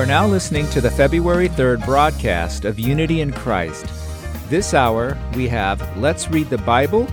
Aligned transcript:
are 0.00 0.06
now 0.06 0.26
listening 0.26 0.66
to 0.70 0.80
the 0.80 0.90
February 0.90 1.50
3rd 1.50 1.84
broadcast 1.84 2.64
of 2.64 2.78
Unity 2.78 3.20
in 3.20 3.30
Christ. 3.30 3.84
This 4.48 4.72
hour, 4.72 5.18
we 5.34 5.46
have 5.48 5.94
Let's 5.98 6.30
Read 6.30 6.48
the 6.48 6.56
Bible, 6.56 7.06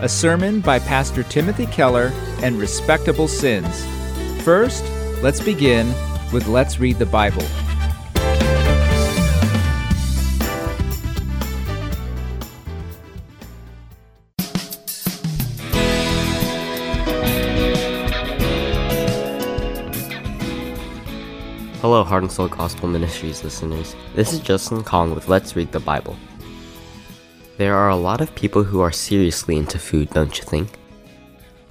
a 0.00 0.08
sermon 0.08 0.60
by 0.62 0.78
Pastor 0.78 1.22
Timothy 1.22 1.66
Keller, 1.66 2.10
and 2.42 2.58
Respectable 2.58 3.28
Sins. 3.28 3.84
First, 4.42 4.86
let's 5.22 5.42
begin 5.42 5.88
with 6.32 6.46
Let's 6.46 6.80
Read 6.80 6.98
the 6.98 7.04
Bible. 7.04 7.44
Hello, 21.88 22.04
Heart 22.04 22.24
and 22.24 22.30
Seoul 22.30 22.48
Gospel 22.48 22.86
Ministries 22.86 23.42
listeners. 23.42 23.96
This 24.14 24.34
is 24.34 24.40
Justin 24.40 24.84
Kong 24.84 25.14
with 25.14 25.26
Let's 25.26 25.56
Read 25.56 25.72
the 25.72 25.80
Bible. 25.80 26.18
There 27.56 27.74
are 27.74 27.88
a 27.88 27.96
lot 27.96 28.20
of 28.20 28.34
people 28.34 28.62
who 28.62 28.82
are 28.82 28.92
seriously 28.92 29.56
into 29.56 29.78
food, 29.78 30.10
don't 30.10 30.36
you 30.36 30.44
think? 30.44 30.68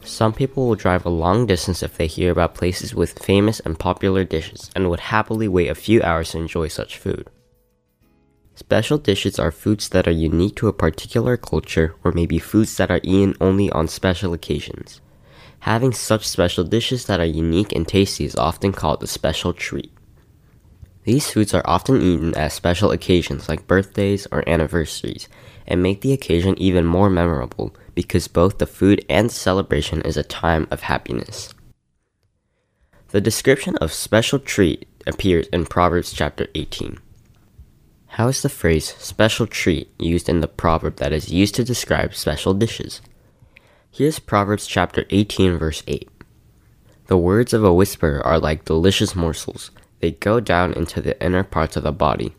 Some 0.01 0.33
people 0.33 0.67
will 0.67 0.73
drive 0.73 1.05
a 1.05 1.09
long 1.09 1.45
distance 1.45 1.83
if 1.83 1.95
they 1.97 2.07
hear 2.07 2.31
about 2.31 2.55
places 2.55 2.95
with 2.95 3.19
famous 3.19 3.59
and 3.59 3.77
popular 3.77 4.23
dishes 4.23 4.71
and 4.75 4.89
would 4.89 5.01
happily 5.01 5.47
wait 5.47 5.69
a 5.69 5.75
few 5.75 6.01
hours 6.01 6.31
to 6.31 6.39
enjoy 6.39 6.67
such 6.67 6.97
food. 6.97 7.29
Special 8.55 8.97
dishes 8.97 9.37
are 9.37 9.51
foods 9.51 9.89
that 9.89 10.07
are 10.07 10.23
unique 10.25 10.55
to 10.55 10.67
a 10.67 10.73
particular 10.73 11.37
culture 11.37 11.93
or 12.03 12.11
maybe 12.11 12.39
foods 12.39 12.75
that 12.77 12.89
are 12.89 13.01
eaten 13.03 13.35
only 13.39 13.69
on 13.69 13.87
special 13.87 14.33
occasions. 14.33 14.99
Having 15.59 15.93
such 15.93 16.27
special 16.27 16.63
dishes 16.63 17.05
that 17.05 17.19
are 17.19 17.25
unique 17.25 17.71
and 17.71 17.87
tasty 17.87 18.25
is 18.25 18.35
often 18.35 18.71
called 18.71 19.03
a 19.03 19.07
special 19.07 19.53
treat. 19.53 19.91
These 21.07 21.31
foods 21.31 21.53
are 21.53 21.61
often 21.63 22.01
eaten 22.01 22.35
at 22.35 22.51
special 22.51 22.91
occasions 22.91 23.47
like 23.47 23.65
birthdays 23.65 24.27
or 24.29 24.43
anniversaries 24.45 25.29
and 25.65 25.81
make 25.81 26.01
the 26.01 26.11
occasion 26.11 26.59
even 26.59 26.85
more 26.85 27.09
memorable 27.09 27.73
because 27.95 28.27
both 28.27 28.57
the 28.57 28.67
food 28.67 29.05
and 29.07 29.31
celebration 29.31 30.01
is 30.01 30.17
a 30.17 30.23
time 30.23 30.67
of 30.69 30.81
happiness. 30.81 31.53
The 33.11 33.21
description 33.21 33.77
of 33.77 33.93
special 33.93 34.37
treat 34.37 34.85
appears 35.07 35.47
in 35.47 35.67
Proverbs 35.67 36.11
chapter 36.11 36.47
18. 36.55 36.97
How 38.07 38.27
is 38.27 38.41
the 38.41 38.49
phrase 38.49 38.93
special 38.97 39.47
treat 39.47 39.89
used 39.97 40.27
in 40.27 40.41
the 40.41 40.47
proverb 40.49 40.97
that 40.97 41.13
is 41.13 41.31
used 41.31 41.55
to 41.55 41.63
describe 41.63 42.15
special 42.15 42.53
dishes? 42.53 42.99
Here's 43.89 44.19
Proverbs 44.19 44.67
chapter 44.67 45.05
18 45.09 45.57
verse 45.57 45.83
8. 45.87 46.09
The 47.05 47.17
words 47.17 47.53
of 47.53 47.63
a 47.63 47.73
whisperer 47.73 48.21
are 48.27 48.39
like 48.39 48.65
delicious 48.65 49.15
morsels 49.15 49.71
they 49.99 50.11
go 50.11 50.39
down 50.39 50.73
into 50.73 51.01
the 51.01 51.21
inner 51.23 51.43
parts 51.43 51.75
of 51.75 51.83
the 51.83 51.91
body. 51.91 52.35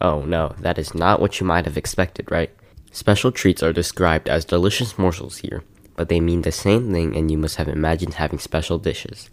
Oh 0.00 0.22
no, 0.24 0.54
that 0.58 0.78
is 0.78 0.94
not 0.94 1.20
what 1.20 1.40
you 1.40 1.46
might 1.46 1.64
have 1.64 1.76
expected, 1.76 2.30
right? 2.30 2.50
Special 2.90 3.30
treats 3.30 3.62
are 3.62 3.72
described 3.72 4.28
as 4.28 4.44
delicious 4.44 4.98
morsels 4.98 5.38
here, 5.38 5.62
but 5.96 6.08
they 6.08 6.20
mean 6.20 6.42
the 6.42 6.52
same 6.52 6.92
thing 6.92 7.16
and 7.16 7.30
you 7.30 7.38
must 7.38 7.56
have 7.56 7.68
imagined 7.68 8.14
having 8.14 8.38
special 8.38 8.78
dishes. 8.78 9.30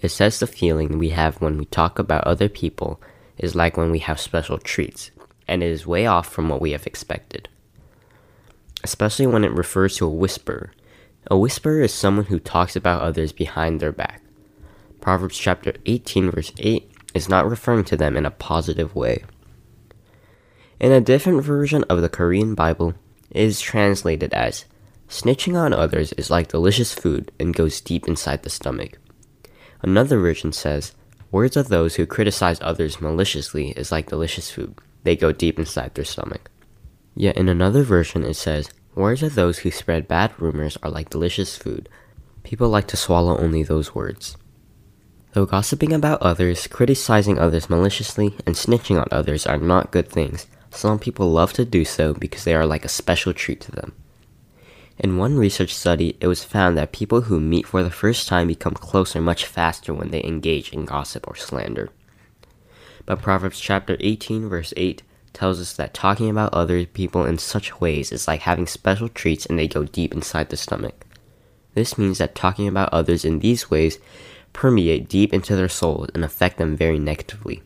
It 0.00 0.08
says 0.08 0.38
the 0.38 0.46
feeling 0.46 0.98
we 0.98 1.10
have 1.10 1.40
when 1.40 1.58
we 1.58 1.64
talk 1.66 1.98
about 1.98 2.24
other 2.24 2.48
people 2.48 3.00
is 3.38 3.54
like 3.54 3.76
when 3.76 3.90
we 3.90 4.00
have 4.00 4.20
special 4.20 4.58
treats, 4.58 5.10
and 5.46 5.62
it 5.62 5.70
is 5.70 5.86
way 5.86 6.06
off 6.06 6.28
from 6.28 6.48
what 6.48 6.60
we 6.60 6.72
have 6.72 6.86
expected. 6.86 7.48
Especially 8.82 9.26
when 9.26 9.44
it 9.44 9.52
refers 9.52 9.96
to 9.96 10.06
a 10.06 10.10
whisperer. 10.10 10.72
A 11.30 11.36
whisperer 11.36 11.82
is 11.82 11.92
someone 11.92 12.26
who 12.26 12.38
talks 12.38 12.76
about 12.76 13.02
others 13.02 13.32
behind 13.32 13.80
their 13.80 13.92
back. 13.92 14.22
Proverbs 15.00 15.38
chapter 15.38 15.74
18 15.86 16.30
verse 16.30 16.52
8 16.58 16.90
is 17.16 17.28
not 17.28 17.48
referring 17.48 17.84
to 17.84 17.96
them 17.96 18.16
in 18.16 18.24
a 18.24 18.30
positive 18.30 18.94
way. 18.94 19.24
In 20.78 20.92
a 20.92 21.00
different 21.00 21.42
version 21.42 21.82
of 21.84 22.02
the 22.02 22.08
Korean 22.08 22.54
Bible, 22.54 22.94
it 23.30 23.42
is 23.42 23.60
translated 23.60 24.32
as 24.32 24.66
Snitching 25.08 25.56
on 25.56 25.72
others 25.72 26.12
is 26.14 26.30
like 26.30 26.48
delicious 26.48 26.92
food 26.92 27.30
and 27.38 27.54
goes 27.54 27.80
deep 27.80 28.08
inside 28.08 28.42
the 28.42 28.50
stomach. 28.50 28.98
Another 29.82 30.18
version 30.18 30.52
says, 30.52 30.92
Words 31.30 31.56
of 31.56 31.68
those 31.68 31.94
who 31.94 32.06
criticize 32.06 32.58
others 32.60 33.00
maliciously 33.00 33.70
is 33.70 33.92
like 33.92 34.08
delicious 34.08 34.50
food. 34.50 34.76
They 35.04 35.16
go 35.16 35.32
deep 35.32 35.58
inside 35.58 35.94
their 35.94 36.04
stomach. 36.04 36.50
Yet 37.14 37.36
in 37.36 37.48
another 37.48 37.82
version 37.82 38.24
it 38.24 38.34
says, 38.34 38.70
Words 38.94 39.22
of 39.22 39.34
those 39.34 39.58
who 39.58 39.70
spread 39.70 40.08
bad 40.08 40.32
rumors 40.40 40.76
are 40.82 40.90
like 40.90 41.10
delicious 41.10 41.56
food. 41.56 41.88
People 42.42 42.68
like 42.68 42.88
to 42.88 42.96
swallow 42.96 43.38
only 43.38 43.62
those 43.62 43.94
words. 43.94 44.36
Though 45.36 45.44
gossiping 45.44 45.92
about 45.92 46.22
others, 46.22 46.66
criticizing 46.66 47.38
others 47.38 47.68
maliciously, 47.68 48.34
and 48.46 48.54
snitching 48.54 48.98
on 48.98 49.06
others 49.10 49.46
are 49.46 49.58
not 49.58 49.90
good 49.90 50.08
things, 50.08 50.46
some 50.70 50.98
people 50.98 51.30
love 51.30 51.52
to 51.52 51.66
do 51.66 51.84
so 51.84 52.14
because 52.14 52.44
they 52.44 52.54
are 52.54 52.64
like 52.64 52.86
a 52.86 52.88
special 52.88 53.34
treat 53.34 53.60
to 53.60 53.70
them. 53.70 53.92
In 54.96 55.18
one 55.18 55.36
research 55.36 55.74
study, 55.74 56.16
it 56.22 56.26
was 56.26 56.42
found 56.42 56.78
that 56.78 56.92
people 56.92 57.20
who 57.20 57.38
meet 57.38 57.66
for 57.66 57.82
the 57.82 57.90
first 57.90 58.26
time 58.26 58.46
become 58.46 58.72
closer 58.72 59.20
much 59.20 59.44
faster 59.44 59.92
when 59.92 60.10
they 60.10 60.24
engage 60.24 60.72
in 60.72 60.86
gossip 60.86 61.28
or 61.28 61.36
slander. 61.36 61.90
But 63.04 63.20
Proverbs 63.20 63.60
chapter 63.60 63.98
18 64.00 64.48
verse 64.48 64.72
8 64.74 65.02
tells 65.34 65.60
us 65.60 65.74
that 65.74 65.92
talking 65.92 66.30
about 66.30 66.54
other 66.54 66.86
people 66.86 67.26
in 67.26 67.36
such 67.36 67.78
ways 67.78 68.10
is 68.10 68.26
like 68.26 68.40
having 68.40 68.66
special 68.66 69.10
treats 69.10 69.44
and 69.44 69.58
they 69.58 69.68
go 69.68 69.84
deep 69.84 70.14
inside 70.14 70.48
the 70.48 70.56
stomach. 70.56 71.04
This 71.74 71.98
means 71.98 72.16
that 72.16 72.34
talking 72.34 72.66
about 72.66 72.88
others 72.90 73.22
in 73.22 73.40
these 73.40 73.70
ways 73.70 73.98
permeate 74.56 75.06
deep 75.06 75.34
into 75.34 75.54
their 75.54 75.68
souls 75.68 76.08
and 76.14 76.24
affect 76.24 76.56
them 76.56 76.74
very 76.74 76.98
negatively. 76.98 77.62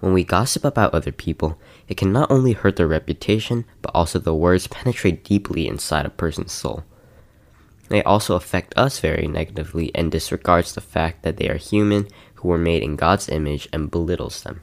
When 0.00 0.12
we 0.12 0.24
gossip 0.24 0.62
about 0.62 0.92
other 0.92 1.10
people, 1.10 1.58
it 1.88 1.96
can 1.96 2.12
not 2.12 2.30
only 2.30 2.52
hurt 2.52 2.76
their 2.76 2.86
reputation, 2.86 3.64
but 3.80 3.92
also 3.94 4.18
the 4.18 4.34
words 4.34 4.66
penetrate 4.66 5.24
deeply 5.24 5.66
inside 5.66 6.04
a 6.04 6.10
person's 6.10 6.52
soul. 6.52 6.84
They 7.88 8.02
also 8.02 8.34
affect 8.34 8.76
us 8.76 9.00
very 9.00 9.26
negatively 9.26 9.90
and 9.94 10.12
disregards 10.12 10.74
the 10.74 10.82
fact 10.82 11.22
that 11.22 11.38
they 11.38 11.48
are 11.48 11.56
human 11.56 12.08
who 12.34 12.48
were 12.48 12.58
made 12.58 12.82
in 12.82 12.96
God's 12.96 13.30
image 13.30 13.66
and 13.72 13.90
belittles 13.90 14.42
them. 14.42 14.60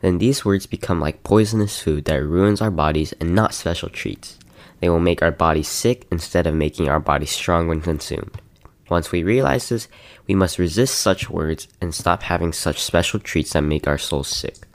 Then 0.00 0.18
these 0.18 0.44
words 0.44 0.66
become 0.66 1.00
like 1.00 1.24
poisonous 1.24 1.80
food 1.82 2.04
that 2.04 2.22
ruins 2.22 2.60
our 2.60 2.70
bodies 2.70 3.12
and 3.14 3.34
not 3.34 3.52
special 3.52 3.88
treats. 3.88 4.38
They 4.78 4.88
will 4.88 5.00
make 5.00 5.22
our 5.22 5.32
bodies 5.32 5.66
sick 5.66 6.06
instead 6.12 6.46
of 6.46 6.54
making 6.54 6.88
our 6.88 7.00
bodies 7.00 7.32
strong 7.32 7.66
when 7.66 7.80
consumed. 7.80 8.40
Once 8.88 9.10
we 9.10 9.22
realize 9.22 9.68
this, 9.68 9.88
we 10.26 10.34
must 10.34 10.58
resist 10.58 10.98
such 10.98 11.30
words 11.30 11.68
and 11.80 11.94
stop 11.94 12.22
having 12.22 12.52
such 12.52 12.82
special 12.82 13.18
treats 13.18 13.52
that 13.52 13.62
make 13.62 13.86
our 13.86 13.98
souls 13.98 14.28
sick. 14.28 14.66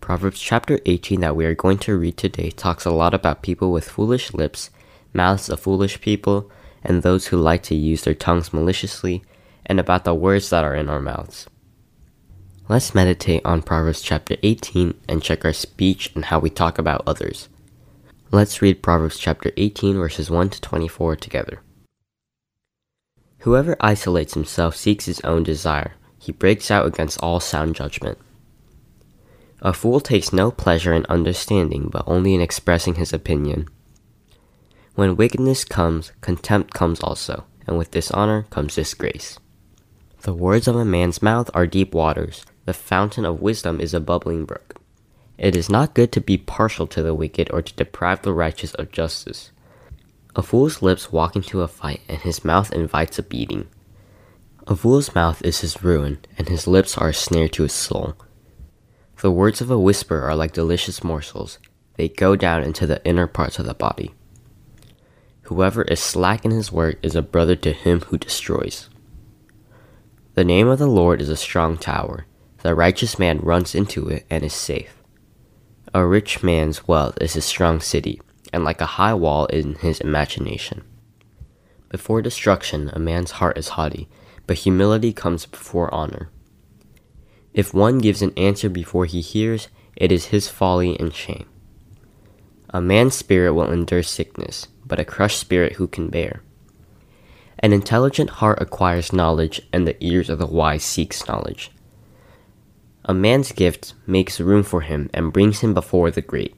Proverbs 0.00 0.40
chapter 0.40 0.80
18 0.86 1.20
that 1.20 1.36
we 1.36 1.44
are 1.44 1.54
going 1.54 1.78
to 1.78 1.96
read 1.96 2.16
today 2.16 2.50
talks 2.50 2.84
a 2.84 2.90
lot 2.90 3.12
about 3.12 3.42
people 3.42 3.70
with 3.70 3.88
foolish 3.88 4.32
lips, 4.32 4.70
mouths 5.12 5.48
of 5.50 5.60
foolish 5.60 6.00
people, 6.00 6.50
and 6.82 7.02
those 7.02 7.26
who 7.26 7.36
like 7.36 7.62
to 7.64 7.74
use 7.74 8.02
their 8.02 8.14
tongues 8.14 8.52
maliciously, 8.52 9.22
and 9.66 9.78
about 9.78 10.04
the 10.04 10.14
words 10.14 10.48
that 10.50 10.64
are 10.64 10.74
in 10.74 10.88
our 10.88 11.00
mouths. 11.00 11.46
Let's 12.68 12.94
meditate 12.94 13.42
on 13.44 13.62
Proverbs 13.62 14.00
chapter 14.00 14.36
18 14.42 14.94
and 15.08 15.22
check 15.22 15.44
our 15.44 15.52
speech 15.52 16.10
and 16.14 16.24
how 16.24 16.38
we 16.38 16.50
talk 16.50 16.78
about 16.78 17.02
others. 17.06 17.48
Let's 18.32 18.62
read 18.62 18.82
Proverbs 18.82 19.18
chapter 19.18 19.52
18 19.56 19.96
verses 19.96 20.30
1 20.30 20.50
to 20.50 20.60
24 20.60 21.16
together. 21.16 21.60
Whoever 23.40 23.76
isolates 23.80 24.34
himself 24.34 24.76
seeks 24.76 25.06
his 25.06 25.20
own 25.20 25.42
desire. 25.42 25.94
He 26.18 26.32
breaks 26.32 26.70
out 26.70 26.86
against 26.86 27.20
all 27.22 27.40
sound 27.40 27.74
judgment. 27.74 28.18
A 29.62 29.72
fool 29.72 30.00
takes 30.00 30.32
no 30.32 30.50
pleasure 30.50 30.92
in 30.92 31.06
understanding, 31.08 31.88
but 31.90 32.04
only 32.06 32.34
in 32.34 32.40
expressing 32.40 32.94
his 32.96 33.12
opinion. 33.12 33.68
When 34.94 35.16
wickedness 35.16 35.64
comes, 35.64 36.12
contempt 36.20 36.74
comes 36.74 37.00
also, 37.00 37.44
and 37.66 37.78
with 37.78 37.90
dishonor 37.90 38.46
comes 38.50 38.74
disgrace. 38.74 39.38
The 40.22 40.34
words 40.34 40.68
of 40.68 40.76
a 40.76 40.84
man's 40.84 41.22
mouth 41.22 41.50
are 41.54 41.66
deep 41.66 41.94
waters, 41.94 42.44
the 42.66 42.74
fountain 42.74 43.24
of 43.24 43.40
wisdom 43.40 43.80
is 43.80 43.94
a 43.94 44.00
bubbling 44.00 44.44
brook. 44.44 44.76
It 45.38 45.56
is 45.56 45.70
not 45.70 45.94
good 45.94 46.12
to 46.12 46.20
be 46.20 46.36
partial 46.36 46.86
to 46.88 47.02
the 47.02 47.14
wicked 47.14 47.50
or 47.50 47.62
to 47.62 47.74
deprive 47.74 48.20
the 48.20 48.34
righteous 48.34 48.74
of 48.74 48.92
justice. 48.92 49.50
A 50.36 50.42
fool's 50.42 50.80
lips 50.80 51.10
walk 51.10 51.34
into 51.34 51.62
a 51.62 51.68
fight, 51.68 52.02
and 52.08 52.18
his 52.18 52.44
mouth 52.44 52.72
invites 52.72 53.18
a 53.18 53.22
beating. 53.22 53.66
A 54.66 54.76
fool's 54.76 55.12
mouth 55.12 55.42
is 55.42 55.60
his 55.60 55.82
ruin, 55.82 56.18
and 56.38 56.48
his 56.48 56.68
lips 56.68 56.96
are 56.96 57.08
a 57.08 57.14
snare 57.14 57.48
to 57.48 57.64
his 57.64 57.72
soul. 57.72 58.14
The 59.22 59.32
words 59.32 59.60
of 59.60 59.70
a 59.70 59.78
whisper 59.78 60.22
are 60.22 60.36
like 60.36 60.52
delicious 60.52 61.02
morsels, 61.02 61.58
they 61.96 62.08
go 62.08 62.36
down 62.36 62.62
into 62.62 62.86
the 62.86 63.04
inner 63.04 63.26
parts 63.26 63.58
of 63.58 63.66
the 63.66 63.74
body. 63.74 64.14
Whoever 65.42 65.82
is 65.82 66.00
slack 66.00 66.44
in 66.44 66.52
his 66.52 66.70
work 66.70 66.98
is 67.02 67.16
a 67.16 67.22
brother 67.22 67.56
to 67.56 67.72
him 67.72 68.00
who 68.02 68.16
destroys. 68.16 68.88
The 70.34 70.44
name 70.44 70.68
of 70.68 70.78
the 70.78 70.86
Lord 70.86 71.20
is 71.20 71.28
a 71.28 71.36
strong 71.36 71.76
tower. 71.76 72.26
The 72.62 72.76
righteous 72.76 73.18
man 73.18 73.40
runs 73.40 73.74
into 73.74 74.08
it 74.08 74.24
and 74.30 74.44
is 74.44 74.54
safe. 74.54 75.02
A 75.92 76.06
rich 76.06 76.44
man's 76.44 76.86
wealth 76.86 77.18
is 77.20 77.34
his 77.34 77.44
strong 77.44 77.80
city 77.80 78.20
and 78.52 78.64
like 78.64 78.80
a 78.80 78.96
high 78.96 79.14
wall 79.14 79.46
in 79.46 79.74
his 79.76 80.00
imagination. 80.00 80.82
Before 81.88 82.22
destruction, 82.22 82.90
a 82.92 82.98
man's 82.98 83.32
heart 83.32 83.58
is 83.58 83.70
haughty, 83.70 84.08
but 84.46 84.58
humility 84.58 85.12
comes 85.12 85.46
before 85.46 85.92
honor. 85.92 86.30
If 87.52 87.74
one 87.74 87.98
gives 87.98 88.22
an 88.22 88.32
answer 88.36 88.68
before 88.68 89.06
he 89.06 89.20
hears, 89.20 89.68
it 89.96 90.12
is 90.12 90.26
his 90.26 90.48
folly 90.48 90.98
and 90.98 91.12
shame. 91.12 91.46
A 92.70 92.80
man's 92.80 93.16
spirit 93.16 93.54
will 93.54 93.72
endure 93.72 94.04
sickness, 94.04 94.68
but 94.86 95.00
a 95.00 95.04
crushed 95.04 95.40
spirit 95.40 95.74
who 95.74 95.88
can 95.88 96.08
bear? 96.08 96.42
An 97.58 97.72
intelligent 97.72 98.30
heart 98.30 98.62
acquires 98.62 99.12
knowledge, 99.12 99.60
and 99.72 99.86
the 99.86 99.96
ears 100.04 100.30
of 100.30 100.38
the 100.38 100.46
wise 100.46 100.84
seeks 100.84 101.26
knowledge. 101.26 101.72
A 103.04 103.12
man's 103.12 103.52
gift 103.52 103.94
makes 104.06 104.40
room 104.40 104.62
for 104.62 104.82
him 104.82 105.10
and 105.12 105.32
brings 105.32 105.60
him 105.60 105.74
before 105.74 106.10
the 106.10 106.22
great. 106.22 106.54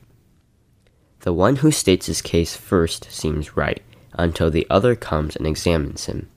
The 1.23 1.33
one 1.33 1.57
who 1.57 1.71
states 1.71 2.07
his 2.07 2.21
case 2.21 2.57
first 2.57 3.11
seems 3.11 3.57
right, 3.57 3.81
until 4.13 4.51
the 4.51 4.67
other 4.69 4.97
comes 4.97 5.37
and 5.37 5.47
examines 5.47 6.07
him. 6.07 6.29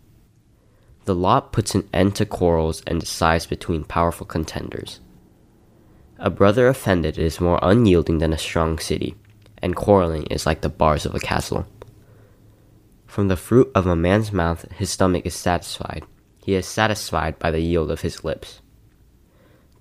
The 1.06 1.16
lot 1.16 1.52
puts 1.52 1.74
an 1.74 1.90
end 1.92 2.16
to 2.18 2.26
quarrels 2.26 2.84
and 2.86 3.00
decides 3.00 3.48
between 3.48 3.84
powerful 3.84 4.28
contenders. 4.28 5.00
A 6.20 6.30
brother 6.30 6.68
offended 6.68 7.18
is 7.18 7.42
more 7.42 7.60
unyielding 7.64 8.20
than 8.20 8.32
a 8.32 8.38
strong 8.38 8.78
city, 8.78 9.16
and 9.58 9.76
quarreling 9.76 10.28
is 10.28 10.46
like 10.46 10.62
the 10.62 10.70
bars 10.70 11.06
of 11.06 11.16
a 11.16 11.20
castle. 11.20 11.66
From 13.08 13.28
the 13.28 13.36
fruit 13.36 13.72
of 13.74 13.88
a 13.88 13.96
man's 13.96 14.32
mouth 14.32 14.72
his 14.72 14.92
stomach 14.92 15.26
is 15.26 15.34
satisfied. 15.34 16.04
He 16.44 16.54
is 16.54 16.68
satisfied 16.68 17.40
by 17.40 17.50
the 17.50 17.60
yield 17.60 17.90
of 17.90 18.02
his 18.02 18.24
lips. 18.24 18.62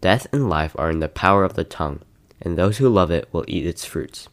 Death 0.01 0.27
and 0.33 0.49
life 0.49 0.75
are 0.79 0.91
in 0.91 1.01
the 1.01 1.09
power 1.09 1.45
of 1.45 1.55
the 1.55 1.65
tongue, 1.65 2.01
and 2.41 2.57
those 2.57 2.79
who 2.79 2.89
love 2.89 3.11
it 3.11 3.29
will 3.33 3.45
eat 3.47 3.67
its 3.67 3.85
fruits. 3.85 4.29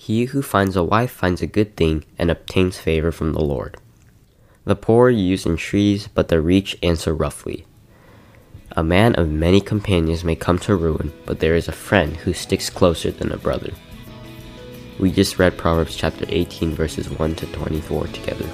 He 0.00 0.26
who 0.26 0.42
finds 0.42 0.76
a 0.76 0.84
wife 0.84 1.10
finds 1.10 1.42
a 1.42 1.46
good 1.48 1.76
thing 1.76 2.04
and 2.16 2.30
obtains 2.30 2.78
favor 2.78 3.10
from 3.10 3.32
the 3.32 3.44
Lord. 3.44 3.76
The 4.64 4.76
poor 4.76 5.10
use 5.10 5.44
entreaties, 5.44 6.06
but 6.06 6.28
the 6.28 6.40
rich 6.40 6.78
answer 6.84 7.12
roughly. 7.12 7.66
A 8.76 8.84
man 8.84 9.16
of 9.16 9.28
many 9.28 9.60
companions 9.60 10.22
may 10.22 10.36
come 10.36 10.60
to 10.60 10.76
ruin, 10.76 11.12
but 11.26 11.40
there 11.40 11.56
is 11.56 11.66
a 11.66 11.72
friend 11.72 12.16
who 12.16 12.32
sticks 12.32 12.70
closer 12.70 13.10
than 13.10 13.32
a 13.32 13.36
brother. 13.36 13.72
We 15.00 15.10
just 15.10 15.36
read 15.36 15.58
Proverbs 15.58 15.96
chapter 15.96 16.24
18, 16.28 16.76
verses 16.76 17.10
1 17.10 17.34
to 17.34 17.46
24 17.46 18.06
together. 18.06 18.48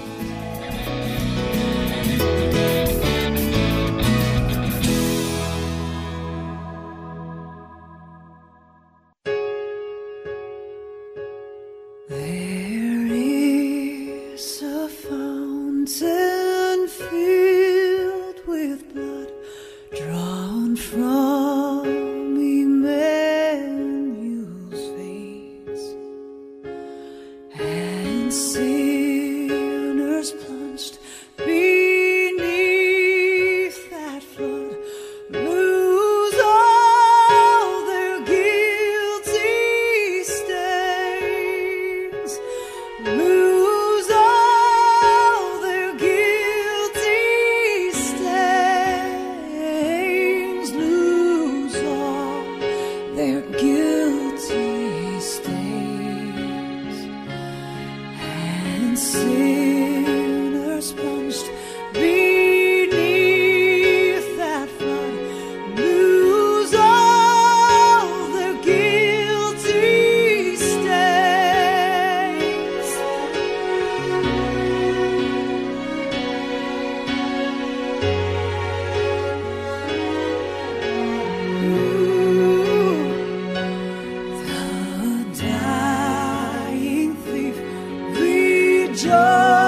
Ooh. 89.07 89.64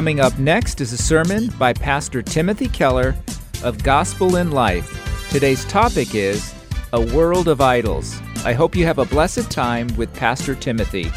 Coming 0.00 0.20
up 0.20 0.38
next 0.38 0.80
is 0.80 0.94
a 0.94 0.96
sermon 0.96 1.48
by 1.58 1.74
Pastor 1.74 2.22
Timothy 2.22 2.68
Keller 2.68 3.14
of 3.62 3.82
Gospel 3.82 4.36
in 4.36 4.50
Life. 4.50 5.28
Today's 5.28 5.62
topic 5.66 6.14
is 6.14 6.54
A 6.94 7.00
World 7.14 7.48
of 7.48 7.60
Idols. 7.60 8.18
I 8.46 8.54
hope 8.54 8.74
you 8.74 8.86
have 8.86 8.96
a 8.96 9.04
blessed 9.04 9.50
time 9.50 9.94
with 9.98 10.10
Pastor 10.14 10.54
Timothy. 10.54 11.12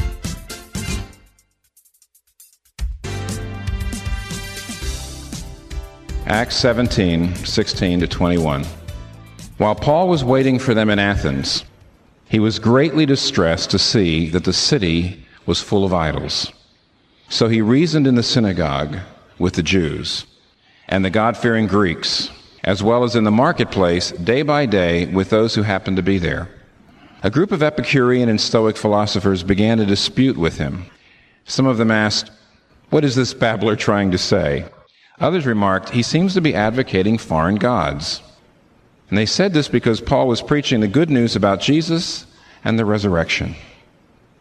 Acts 6.25 6.57
17, 6.57 7.35
16 7.35 8.01
to 8.01 8.07
21. 8.09 8.65
While 9.59 9.75
Paul 9.75 10.09
was 10.09 10.25
waiting 10.25 10.59
for 10.59 10.73
them 10.73 10.89
in 10.89 10.99
Athens, 10.99 11.63
he 12.25 12.41
was 12.41 12.59
greatly 12.59 13.05
distressed 13.05 13.71
to 13.71 13.79
see 13.79 14.29
that 14.31 14.43
the 14.43 14.51
city 14.51 15.25
was 15.45 15.61
full 15.61 15.85
of 15.85 15.93
idols. 15.93 16.51
So 17.33 17.47
he 17.47 17.63
reasoned 17.63 18.05
in 18.05 18.13
the 18.13 18.21
synagogue 18.21 18.99
with 19.39 19.55
the 19.55 19.63
Jews 19.63 20.27
and 20.87 21.03
the 21.03 21.09
God 21.09 21.35
fearing 21.35 21.65
Greeks, 21.65 22.29
as 22.63 22.83
well 22.83 23.03
as 23.03 23.15
in 23.15 23.23
the 23.23 23.31
marketplace 23.31 24.11
day 24.11 24.43
by 24.43 24.67
day 24.67 25.07
with 25.07 25.31
those 25.31 25.55
who 25.55 25.63
happened 25.63 25.97
to 25.97 26.03
be 26.03 26.19
there. 26.19 26.47
A 27.23 27.31
group 27.31 27.51
of 27.51 27.63
Epicurean 27.63 28.29
and 28.29 28.39
Stoic 28.39 28.77
philosophers 28.77 29.41
began 29.41 29.79
to 29.79 29.85
dispute 29.87 30.37
with 30.37 30.59
him. 30.59 30.85
Some 31.45 31.65
of 31.65 31.77
them 31.77 31.89
asked, 31.89 32.29
What 32.91 33.03
is 33.03 33.15
this 33.15 33.33
babbler 33.33 33.75
trying 33.75 34.11
to 34.11 34.19
say? 34.19 34.65
Others 35.19 35.47
remarked, 35.47 35.89
He 35.89 36.03
seems 36.03 36.35
to 36.35 36.41
be 36.41 36.53
advocating 36.53 37.17
foreign 37.17 37.55
gods. 37.55 38.21
And 39.09 39.17
they 39.17 39.25
said 39.25 39.53
this 39.53 39.67
because 39.67 40.01
Paul 40.01 40.27
was 40.27 40.43
preaching 40.43 40.81
the 40.81 40.87
good 40.87 41.09
news 41.09 41.35
about 41.35 41.61
Jesus 41.61 42.27
and 42.63 42.77
the 42.77 42.85
resurrection. 42.85 43.55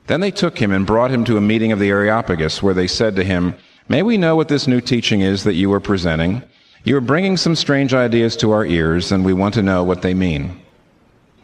Then 0.06 0.20
they 0.20 0.30
took 0.30 0.58
him 0.58 0.72
and 0.72 0.86
brought 0.86 1.10
him 1.10 1.24
to 1.24 1.36
a 1.36 1.40
meeting 1.40 1.72
of 1.72 1.78
the 1.78 1.90
Areopagus, 1.90 2.62
where 2.62 2.74
they 2.74 2.86
said 2.86 3.16
to 3.16 3.24
him, 3.24 3.54
May 3.88 4.02
we 4.02 4.16
know 4.16 4.36
what 4.36 4.48
this 4.48 4.66
new 4.66 4.80
teaching 4.80 5.20
is 5.20 5.44
that 5.44 5.54
you 5.54 5.72
are 5.72 5.80
presenting? 5.80 6.42
You 6.84 6.96
are 6.96 7.00
bringing 7.00 7.36
some 7.36 7.54
strange 7.54 7.94
ideas 7.94 8.36
to 8.38 8.50
our 8.50 8.66
ears, 8.66 9.12
and 9.12 9.24
we 9.24 9.32
want 9.32 9.54
to 9.54 9.62
know 9.62 9.84
what 9.84 10.02
they 10.02 10.14
mean. 10.14 10.60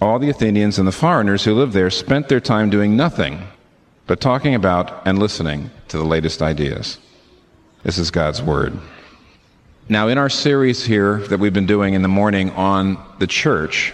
All 0.01 0.19
the 0.19 0.31
Athenians 0.31 0.79
and 0.79 0.87
the 0.87 0.93
foreigners 0.93 1.45
who 1.45 1.55
lived 1.55 1.73
there 1.73 1.91
spent 1.91 2.29
their 2.29 2.41
time 2.41 2.71
doing 2.71 2.97
nothing 2.97 3.43
but 4.09 4.21
talking 4.21 4.55
about 4.55 5.07
and 5.07 5.19
listening 5.19 5.71
to 5.89 5.99
the 5.99 6.05
latest 6.05 6.41
ideas. 6.43 6.99
This 7.83 7.99
is 7.99 8.11
God's 8.11 8.43
Word. 8.43 8.77
Now, 9.89 10.09
in 10.09 10.19
our 10.19 10.31
series 10.31 10.85
here 10.85 11.19
that 11.29 11.39
we've 11.39 11.53
been 11.53 11.67
doing 11.67 11.95
in 11.95 12.03
the 12.03 12.09
morning 12.09 12.51
on 12.53 12.99
the 13.19 13.27
church, 13.27 13.93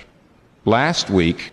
last 0.65 1.11
week 1.11 1.51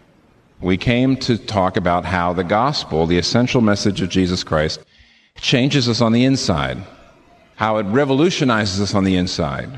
we 0.61 0.77
came 0.77 1.15
to 1.17 1.37
talk 1.37 1.75
about 1.75 2.05
how 2.05 2.33
the 2.33 2.43
gospel, 2.43 3.07
the 3.07 3.17
essential 3.17 3.61
message 3.61 4.01
of 4.01 4.09
Jesus 4.09 4.43
Christ, 4.43 4.79
changes 5.35 5.89
us 5.89 6.01
on 6.01 6.11
the 6.11 6.23
inside, 6.23 6.77
how 7.55 7.77
it 7.77 7.83
revolutionizes 7.83 8.79
us 8.79 8.93
on 8.93 9.03
the 9.03 9.15
inside. 9.15 9.69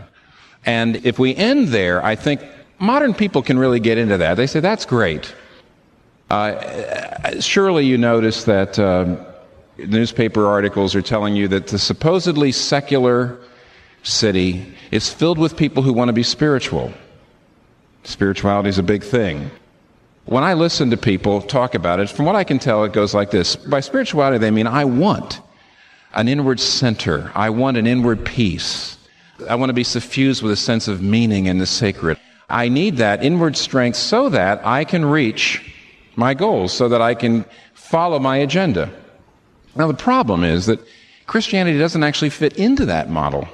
And 0.65 1.05
if 1.05 1.19
we 1.19 1.35
end 1.35 1.69
there, 1.69 2.03
I 2.03 2.15
think 2.15 2.41
modern 2.79 3.13
people 3.13 3.41
can 3.41 3.57
really 3.57 3.79
get 3.79 3.97
into 3.97 4.17
that. 4.17 4.35
They 4.35 4.47
say, 4.47 4.59
that's 4.59 4.85
great. 4.85 5.33
Uh, 6.29 7.39
surely 7.39 7.85
you 7.85 7.97
notice 7.97 8.43
that 8.45 8.77
uh, 8.77 9.15
newspaper 9.77 10.47
articles 10.47 10.95
are 10.95 11.01
telling 11.01 11.35
you 11.35 11.47
that 11.49 11.67
the 11.67 11.79
supposedly 11.79 12.51
secular 12.51 13.37
city 14.03 14.65
is 14.91 15.09
filled 15.09 15.37
with 15.37 15.55
people 15.55 15.83
who 15.83 15.93
want 15.93 16.09
to 16.09 16.13
be 16.13 16.23
spiritual. 16.23 16.93
Spirituality 18.03 18.69
is 18.69 18.77
a 18.77 18.83
big 18.83 19.03
thing. 19.03 19.49
When 20.25 20.43
I 20.43 20.53
listen 20.53 20.89
to 20.91 20.97
people 20.97 21.41
talk 21.41 21.75
about 21.75 21.99
it, 21.99 22.09
from 22.09 22.25
what 22.25 22.35
I 22.35 22.43
can 22.43 22.57
tell, 22.57 22.85
it 22.85 22.93
goes 22.93 23.13
like 23.13 23.29
this. 23.29 23.55
By 23.57 23.81
spirituality, 23.81 24.37
they 24.37 24.51
mean 24.51 24.67
I 24.67 24.85
want 24.85 25.41
an 26.13 26.27
inward 26.27 26.59
center. 26.59 27.31
I 27.35 27.49
want 27.49 27.75
an 27.75 27.85
inward 27.85 28.25
peace. 28.25 28.97
I 29.49 29.55
want 29.55 29.69
to 29.69 29.73
be 29.73 29.83
suffused 29.83 30.41
with 30.41 30.51
a 30.53 30.55
sense 30.55 30.87
of 30.87 31.01
meaning 31.01 31.47
in 31.47 31.57
the 31.57 31.65
sacred. 31.65 32.17
I 32.49 32.69
need 32.69 32.97
that 32.97 33.23
inward 33.23 33.57
strength 33.57 33.97
so 33.97 34.29
that 34.29 34.65
I 34.65 34.85
can 34.85 35.03
reach 35.03 35.73
my 36.15 36.33
goals, 36.33 36.71
so 36.71 36.87
that 36.87 37.01
I 37.01 37.15
can 37.15 37.43
follow 37.73 38.19
my 38.19 38.37
agenda. 38.37 38.89
Now, 39.75 39.87
the 39.87 39.93
problem 39.93 40.43
is 40.43 40.67
that 40.67 40.79
Christianity 41.25 41.77
doesn't 41.79 42.03
actually 42.03 42.29
fit 42.29 42.57
into 42.57 42.85
that 42.85 43.09
model. 43.09 43.47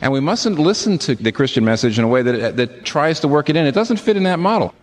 And 0.00 0.12
we 0.12 0.20
mustn't 0.20 0.58
listen 0.58 0.98
to 0.98 1.14
the 1.14 1.32
Christian 1.32 1.64
message 1.64 1.98
in 1.98 2.04
a 2.04 2.08
way 2.08 2.22
that, 2.22 2.56
that 2.56 2.84
tries 2.84 3.18
to 3.20 3.28
work 3.28 3.48
it 3.48 3.56
in. 3.56 3.66
It 3.66 3.74
doesn't 3.74 3.96
fit 3.96 4.16
in 4.16 4.24
that 4.24 4.38
model. 4.38 4.74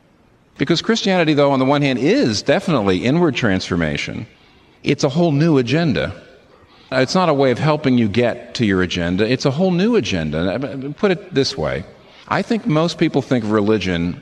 Because 0.58 0.82
Christianity, 0.82 1.34
though, 1.34 1.52
on 1.52 1.60
the 1.60 1.66
one 1.66 1.82
hand, 1.82 2.00
is 2.00 2.42
definitely 2.42 3.04
inward 3.04 3.36
transformation, 3.36 4.28
it's 4.84 5.04
a 5.04 5.10
whole 5.10 5.32
new 5.32 5.58
agenda. 5.58 6.14
It's 6.92 7.16
not 7.16 7.30
a 7.30 7.34
way 7.34 7.50
of 7.52 7.58
helping 7.58 7.98
you 7.98 8.08
get 8.08 8.54
to 8.56 8.66
your 8.66 8.84
agenda, 8.84 9.30
it's 9.30 9.46
a 9.46 9.52
whole 9.52 9.72
new 9.72 9.96
agenda. 9.96 10.94
Put 10.98 11.12
it 11.12 11.34
this 11.34 11.58
way 11.58 11.84
I 12.28 12.42
think 12.42 12.66
most 12.66 12.98
people 12.98 13.22
think 13.22 13.44
of 13.44 13.52
religion 13.52 14.22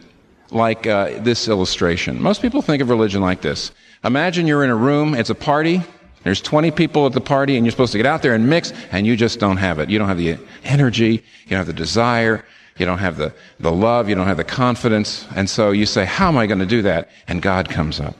like 0.51 0.87
uh, 0.87 1.19
this 1.19 1.47
illustration. 1.47 2.21
Most 2.21 2.41
people 2.41 2.61
think 2.61 2.81
of 2.81 2.89
religion 2.89 3.21
like 3.21 3.41
this 3.41 3.71
Imagine 4.03 4.47
you're 4.47 4.63
in 4.63 4.69
a 4.69 4.75
room, 4.75 5.13
it's 5.13 5.29
a 5.29 5.35
party, 5.35 5.81
there's 6.23 6.41
20 6.41 6.71
people 6.71 7.05
at 7.05 7.13
the 7.13 7.21
party 7.21 7.57
and 7.57 7.65
you're 7.65 7.71
supposed 7.71 7.91
to 7.93 7.97
get 7.97 8.05
out 8.05 8.21
there 8.21 8.33
and 8.35 8.47
mix 8.47 8.73
and 8.91 9.07
you 9.07 9.15
just 9.15 9.39
don't 9.39 9.57
have 9.57 9.79
it. 9.79 9.89
You 9.89 9.97
don't 9.97 10.07
have 10.07 10.17
the 10.17 10.37
energy. 10.63 11.23
You 11.43 11.49
don't 11.49 11.59
have 11.59 11.67
the 11.67 11.73
desire. 11.73 12.45
You 12.77 12.85
don't 12.85 12.99
have 12.99 13.17
the, 13.17 13.33
the 13.59 13.71
love. 13.71 14.09
You 14.09 14.15
don't 14.15 14.27
have 14.27 14.37
the 14.37 14.43
confidence. 14.43 15.27
And 15.35 15.49
so 15.49 15.71
you 15.71 15.85
say, 15.85 16.05
how 16.05 16.29
am 16.29 16.37
I 16.37 16.47
going 16.47 16.59
to 16.59 16.65
do 16.65 16.81
that? 16.83 17.09
And 17.27 17.41
God 17.41 17.69
comes 17.69 17.99
up 17.99 18.15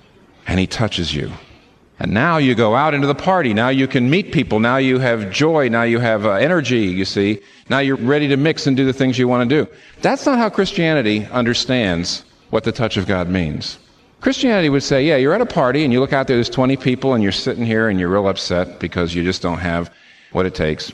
and 0.48 0.60
he 0.60 0.68
touches 0.68 1.14
you. 1.14 1.32
And 2.00 2.14
now 2.14 2.38
you 2.38 2.56
go 2.56 2.76
out 2.76 2.96
into 2.96 3.06
the 3.06 3.14
party. 3.14 3.54
Now 3.54 3.70
you 3.70 3.88
can 3.88 4.10
meet 4.10 4.32
people. 4.32 4.60
Now 4.60 4.78
you 4.78 4.98
have 4.98 5.32
joy. 5.32 5.70
Now 5.70 5.84
you 5.84 6.00
have 6.00 6.26
uh, 6.26 6.32
energy, 6.32 6.88
you 6.88 7.06
see. 7.06 7.42
Now 7.70 7.78
you're 7.78 7.96
ready 7.96 8.28
to 8.30 8.38
mix 8.38 8.66
and 8.66 8.76
do 8.76 8.86
the 8.86 8.94
things 8.94 9.20
you 9.20 9.28
want 9.28 9.48
to 9.48 9.66
do. 9.66 9.72
That's 10.02 10.26
not 10.26 10.40
how 10.40 10.50
Christianity 10.50 11.26
understands 11.26 12.26
what 12.50 12.64
the 12.64 12.72
touch 12.72 12.98
of 12.98 13.06
God 13.06 13.30
means. 13.30 13.78
Christianity 14.20 14.70
would 14.70 14.84
say, 14.84 15.06
yeah, 15.06 15.18
you're 15.18 15.34
at 15.34 15.42
a 15.42 15.46
party 15.46 15.84
and 15.84 15.94
you 15.94 16.00
look 16.00 16.14
out 16.14 16.28
there, 16.28 16.38
there's 16.38 16.50
20 16.50 16.76
people, 16.78 17.14
and 17.14 17.22
you're 17.24 17.32
sitting 17.32 17.66
here 17.66 17.88
and 17.88 18.00
you're 18.00 18.10
real 18.10 18.28
upset 18.28 18.80
because 18.80 19.14
you 19.14 19.24
just 19.24 19.42
don't 19.44 19.60
have 19.60 19.92
what 20.32 20.46
it 20.46 20.56
takes. 20.56 20.92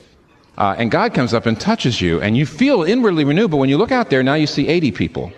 Uh, 0.57 0.75
and 0.77 0.89
God 0.89 1.13
comes 1.13 1.33
up 1.33 1.45
and 1.45 1.59
touches 1.59 2.01
you, 2.01 2.19
and 2.19 2.35
you 2.35 2.45
feel 2.45 2.83
inwardly 2.83 3.23
renewed, 3.23 3.51
but 3.51 3.57
when 3.57 3.69
you 3.69 3.77
look 3.77 3.91
out 3.91 4.09
there, 4.09 4.23
now 4.23 4.33
you 4.33 4.47
see 4.47 4.67
80 4.67 4.91
people. 4.91 5.31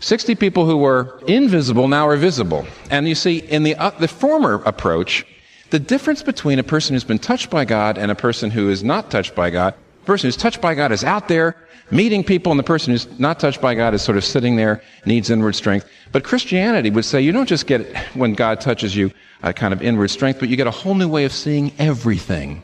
60 0.00 0.34
people 0.36 0.66
who 0.66 0.76
were 0.76 1.20
invisible 1.26 1.88
now 1.88 2.06
are 2.06 2.16
visible. 2.16 2.66
And 2.90 3.08
you 3.08 3.14
see, 3.14 3.38
in 3.38 3.62
the, 3.62 3.74
uh, 3.74 3.90
the 3.90 4.08
former 4.08 4.62
approach, 4.64 5.26
the 5.70 5.78
difference 5.78 6.22
between 6.22 6.58
a 6.58 6.62
person 6.62 6.94
who's 6.94 7.04
been 7.04 7.18
touched 7.18 7.50
by 7.50 7.64
God 7.64 7.98
and 7.98 8.10
a 8.10 8.14
person 8.14 8.50
who 8.50 8.68
is 8.68 8.84
not 8.84 9.10
touched 9.10 9.34
by 9.34 9.50
God, 9.50 9.74
the 10.00 10.06
person 10.06 10.28
who's 10.28 10.36
touched 10.36 10.60
by 10.60 10.74
God 10.74 10.92
is 10.92 11.02
out 11.02 11.28
there 11.28 11.56
meeting 11.90 12.24
people, 12.24 12.52
and 12.52 12.58
the 12.58 12.64
person 12.64 12.92
who's 12.92 13.06
not 13.18 13.38
touched 13.40 13.60
by 13.60 13.74
God 13.74 13.94
is 13.94 14.02
sort 14.02 14.16
of 14.16 14.24
sitting 14.24 14.56
there, 14.56 14.82
needs 15.04 15.30
inward 15.30 15.54
strength. 15.54 15.88
But 16.12 16.24
Christianity 16.24 16.90
would 16.90 17.04
say 17.04 17.20
you 17.20 17.32
don't 17.32 17.48
just 17.48 17.66
get, 17.66 17.96
when 18.14 18.34
God 18.34 18.60
touches 18.60 18.94
you, 18.96 19.10
a 19.42 19.52
kind 19.52 19.74
of 19.74 19.82
inward 19.82 20.08
strength, 20.08 20.40
but 20.40 20.48
you 20.48 20.56
get 20.56 20.66
a 20.66 20.72
whole 20.72 20.94
new 20.94 21.08
way 21.08 21.24
of 21.24 21.32
seeing 21.32 21.72
everything. 21.78 22.62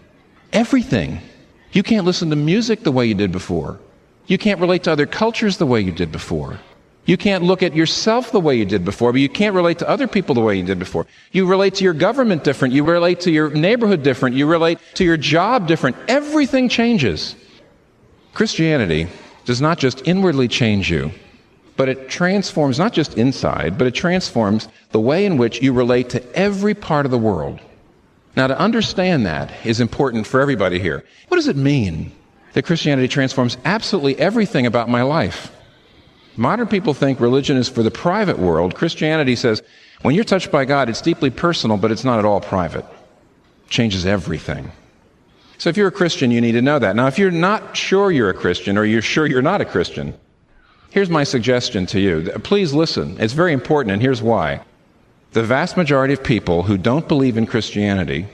Everything. 0.52 1.20
You 1.72 1.82
can't 1.82 2.06
listen 2.06 2.30
to 2.30 2.36
music 2.36 2.82
the 2.82 2.92
way 2.92 3.06
you 3.06 3.14
did 3.14 3.32
before. 3.32 3.78
You 4.26 4.38
can't 4.38 4.60
relate 4.60 4.84
to 4.84 4.92
other 4.92 5.06
cultures 5.06 5.56
the 5.56 5.66
way 5.66 5.80
you 5.80 5.92
did 5.92 6.10
before. 6.12 6.58
You 7.06 7.16
can't 7.16 7.42
look 7.42 7.62
at 7.62 7.74
yourself 7.74 8.30
the 8.30 8.40
way 8.40 8.56
you 8.56 8.64
did 8.64 8.84
before, 8.84 9.12
but 9.12 9.20
you 9.20 9.28
can't 9.28 9.54
relate 9.54 9.78
to 9.78 9.88
other 9.88 10.06
people 10.06 10.34
the 10.34 10.40
way 10.40 10.56
you 10.56 10.62
did 10.62 10.78
before. 10.78 11.06
You 11.32 11.46
relate 11.46 11.74
to 11.76 11.84
your 11.84 11.94
government 11.94 12.44
different. 12.44 12.74
You 12.74 12.84
relate 12.84 13.20
to 13.20 13.30
your 13.30 13.50
neighborhood 13.50 14.02
different. 14.02 14.36
You 14.36 14.46
relate 14.46 14.78
to 14.94 15.04
your 15.04 15.16
job 15.16 15.66
different. 15.66 15.96
Everything 16.08 16.68
changes. 16.68 17.34
Christianity 18.34 19.08
does 19.44 19.60
not 19.60 19.78
just 19.78 20.06
inwardly 20.06 20.46
change 20.46 20.90
you, 20.90 21.10
but 21.76 21.88
it 21.88 22.08
transforms 22.08 22.78
not 22.78 22.92
just 22.92 23.16
inside, 23.16 23.78
but 23.78 23.86
it 23.86 23.94
transforms 23.94 24.68
the 24.92 25.00
way 25.00 25.24
in 25.24 25.36
which 25.38 25.62
you 25.62 25.72
relate 25.72 26.10
to 26.10 26.36
every 26.36 26.74
part 26.74 27.06
of 27.06 27.10
the 27.10 27.18
world. 27.18 27.58
Now, 28.36 28.46
to 28.46 28.58
understand 28.58 29.26
that 29.26 29.52
is 29.64 29.80
important 29.80 30.26
for 30.26 30.40
everybody 30.40 30.78
here. 30.78 31.04
What 31.28 31.36
does 31.36 31.48
it 31.48 31.56
mean 31.56 32.12
that 32.52 32.64
Christianity 32.64 33.08
transforms 33.08 33.56
absolutely 33.64 34.18
everything 34.18 34.66
about 34.66 34.88
my 34.88 35.02
life? 35.02 35.52
Modern 36.36 36.68
people 36.68 36.94
think 36.94 37.20
religion 37.20 37.56
is 37.56 37.68
for 37.68 37.82
the 37.82 37.90
private 37.90 38.38
world. 38.38 38.74
Christianity 38.74 39.34
says 39.36 39.62
when 40.02 40.14
you're 40.14 40.24
touched 40.24 40.50
by 40.50 40.64
God, 40.64 40.88
it's 40.88 41.02
deeply 41.02 41.30
personal, 41.30 41.76
but 41.76 41.90
it's 41.90 42.04
not 42.04 42.18
at 42.18 42.24
all 42.24 42.40
private. 42.40 42.84
It 42.84 43.70
changes 43.70 44.06
everything. 44.06 44.70
So 45.58 45.68
if 45.68 45.76
you're 45.76 45.88
a 45.88 45.92
Christian, 45.92 46.30
you 46.30 46.40
need 46.40 46.52
to 46.52 46.62
know 46.62 46.78
that. 46.78 46.96
Now, 46.96 47.06
if 47.06 47.18
you're 47.18 47.30
not 47.30 47.76
sure 47.76 48.10
you're 48.10 48.30
a 48.30 48.34
Christian 48.34 48.78
or 48.78 48.84
you're 48.84 49.02
sure 49.02 49.26
you're 49.26 49.42
not 49.42 49.60
a 49.60 49.66
Christian, 49.66 50.14
here's 50.88 51.10
my 51.10 51.24
suggestion 51.24 51.84
to 51.86 52.00
you. 52.00 52.30
Please 52.42 52.72
listen. 52.72 53.20
It's 53.20 53.34
very 53.34 53.52
important, 53.52 53.92
and 53.92 54.00
here's 54.00 54.22
why. 54.22 54.62
The 55.32 55.42
vast 55.44 55.76
majority 55.76 56.12
of 56.12 56.24
people 56.24 56.64
who 56.64 56.76
don't 56.76 57.06
believe 57.06 57.36
in 57.36 57.46
Christianity 57.46 58.26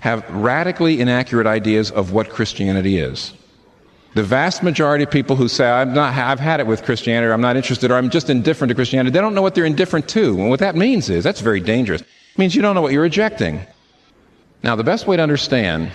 have 0.00 0.28
radically 0.30 0.98
inaccurate 0.98 1.46
ideas 1.46 1.90
of 1.90 2.12
what 2.12 2.30
Christianity 2.30 2.96
is. 2.96 3.34
The 4.14 4.22
vast 4.22 4.62
majority 4.62 5.04
of 5.04 5.10
people 5.10 5.36
who 5.36 5.46
say, 5.46 5.66
I've, 5.66 5.88
not, 5.88 6.14
I've 6.14 6.40
had 6.40 6.60
it 6.60 6.66
with 6.66 6.84
Christianity, 6.84 7.26
or 7.26 7.34
I'm 7.34 7.42
not 7.42 7.56
interested, 7.56 7.90
or 7.90 7.96
I'm 7.96 8.08
just 8.08 8.30
indifferent 8.30 8.70
to 8.70 8.74
Christianity, 8.74 9.12
they 9.12 9.20
don't 9.20 9.34
know 9.34 9.42
what 9.42 9.54
they're 9.54 9.66
indifferent 9.66 10.08
to. 10.10 10.38
And 10.38 10.48
what 10.48 10.60
that 10.60 10.74
means 10.74 11.10
is, 11.10 11.22
that's 11.22 11.40
very 11.40 11.60
dangerous. 11.60 12.00
It 12.00 12.38
means 12.38 12.54
you 12.54 12.62
don't 12.62 12.74
know 12.74 12.82
what 12.82 12.92
you're 12.92 13.02
rejecting. 13.02 13.60
Now, 14.62 14.74
the 14.74 14.84
best 14.84 15.06
way 15.06 15.16
to 15.16 15.22
understand 15.22 15.92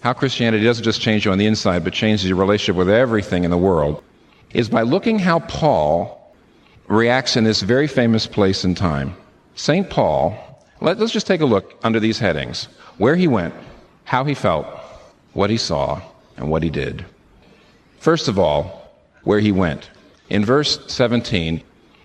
how 0.00 0.12
Christianity 0.14 0.64
doesn't 0.64 0.84
just 0.84 1.00
change 1.00 1.24
you 1.24 1.32
on 1.32 1.38
the 1.38 1.46
inside, 1.46 1.84
but 1.84 1.92
changes 1.92 2.28
your 2.28 2.38
relationship 2.38 2.76
with 2.76 2.90
everything 2.90 3.44
in 3.44 3.50
the 3.52 3.58
world, 3.58 4.02
is 4.52 4.68
by 4.68 4.82
looking 4.82 5.20
how 5.20 5.40
Paul 5.40 6.34
reacts 6.88 7.36
in 7.36 7.44
this 7.44 7.62
very 7.62 7.86
famous 7.86 8.26
place 8.26 8.64
and 8.64 8.76
time. 8.76 9.16
St. 9.56 9.88
Paul, 9.88 10.36
let, 10.80 11.00
us 11.00 11.10
just 11.10 11.26
take 11.26 11.40
a 11.40 11.46
look 11.46 11.78
under 11.82 11.98
these 11.98 12.18
headings 12.18 12.68
where 12.98 13.16
he 13.16 13.26
went, 13.26 13.54
how 14.04 14.24
he 14.24 14.34
felt, 14.34 14.66
what 15.32 15.50
he 15.50 15.56
saw, 15.56 16.00
and 16.36 16.50
what 16.50 16.62
he 16.62 16.70
did. 16.70 17.04
First 17.98 18.28
of 18.28 18.38
all, 18.38 18.92
where 19.24 19.40
he 19.40 19.50
went. 19.50 19.90
In 20.28 20.44
verse 20.44 20.78
17, 20.92 21.62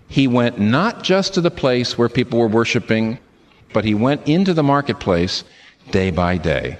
he 0.08 0.26
went 0.26 0.58
not 0.58 1.02
just 1.02 1.34
to 1.34 1.40
the 1.40 1.50
place 1.50 1.96
where 1.96 2.08
people 2.08 2.38
were 2.38 2.48
worshiping, 2.48 3.18
but 3.72 3.84
he 3.84 3.94
went 3.94 4.26
into 4.26 4.54
the 4.54 4.62
marketplace 4.62 5.44
day 5.90 6.10
by 6.10 6.38
day. 6.38 6.78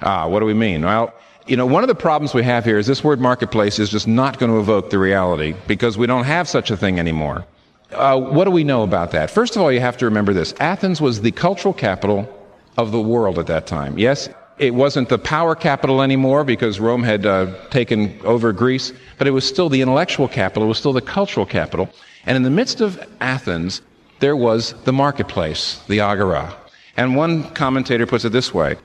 Ah, 0.00 0.26
what 0.26 0.40
do 0.40 0.46
we 0.46 0.54
mean? 0.54 0.84
Well, 0.84 1.12
you 1.46 1.56
know, 1.56 1.66
one 1.66 1.84
of 1.84 1.88
the 1.88 1.94
problems 1.94 2.32
we 2.32 2.42
have 2.44 2.64
here 2.64 2.78
is 2.78 2.86
this 2.86 3.04
word 3.04 3.20
marketplace 3.20 3.78
is 3.78 3.90
just 3.90 4.08
not 4.08 4.38
going 4.38 4.50
to 4.50 4.58
evoke 4.58 4.90
the 4.90 4.98
reality 4.98 5.54
because 5.66 5.98
we 5.98 6.06
don't 6.06 6.24
have 6.24 6.48
such 6.48 6.70
a 6.70 6.76
thing 6.76 6.98
anymore. 6.98 7.44
Uh, 7.92 8.20
what 8.20 8.44
do 8.44 8.50
we 8.50 8.64
know 8.64 8.82
about 8.82 9.12
that? 9.12 9.30
First 9.30 9.56
of 9.56 9.62
all, 9.62 9.72
you 9.72 9.80
have 9.80 9.96
to 9.98 10.04
remember 10.04 10.32
this 10.32 10.54
Athens 10.60 11.00
was 11.00 11.20
the 11.20 11.32
cultural 11.32 11.72
capital 11.72 12.28
of 12.76 12.92
the 12.92 13.00
world 13.00 13.38
at 13.38 13.46
that 13.46 13.66
time. 13.66 13.98
Yes, 13.98 14.28
it 14.58 14.74
wasn't 14.74 15.08
the 15.08 15.18
power 15.18 15.54
capital 15.54 16.02
anymore 16.02 16.44
because 16.44 16.80
Rome 16.80 17.02
had 17.02 17.24
uh, 17.24 17.54
taken 17.70 18.20
over 18.24 18.52
Greece, 18.52 18.92
but 19.16 19.26
it 19.26 19.30
was 19.30 19.46
still 19.46 19.68
the 19.68 19.80
intellectual 19.80 20.28
capital, 20.28 20.64
it 20.64 20.68
was 20.68 20.78
still 20.78 20.92
the 20.92 21.00
cultural 21.00 21.46
capital. 21.46 21.88
And 22.26 22.36
in 22.36 22.42
the 22.42 22.50
midst 22.50 22.80
of 22.80 23.02
Athens, 23.20 23.82
there 24.20 24.36
was 24.36 24.74
the 24.84 24.92
marketplace, 24.92 25.82
the 25.88 26.00
agora. 26.00 26.54
And 26.96 27.16
one 27.16 27.44
commentator 27.54 28.06
puts 28.06 28.24
it 28.24 28.32
this 28.32 28.52
way 28.52 28.76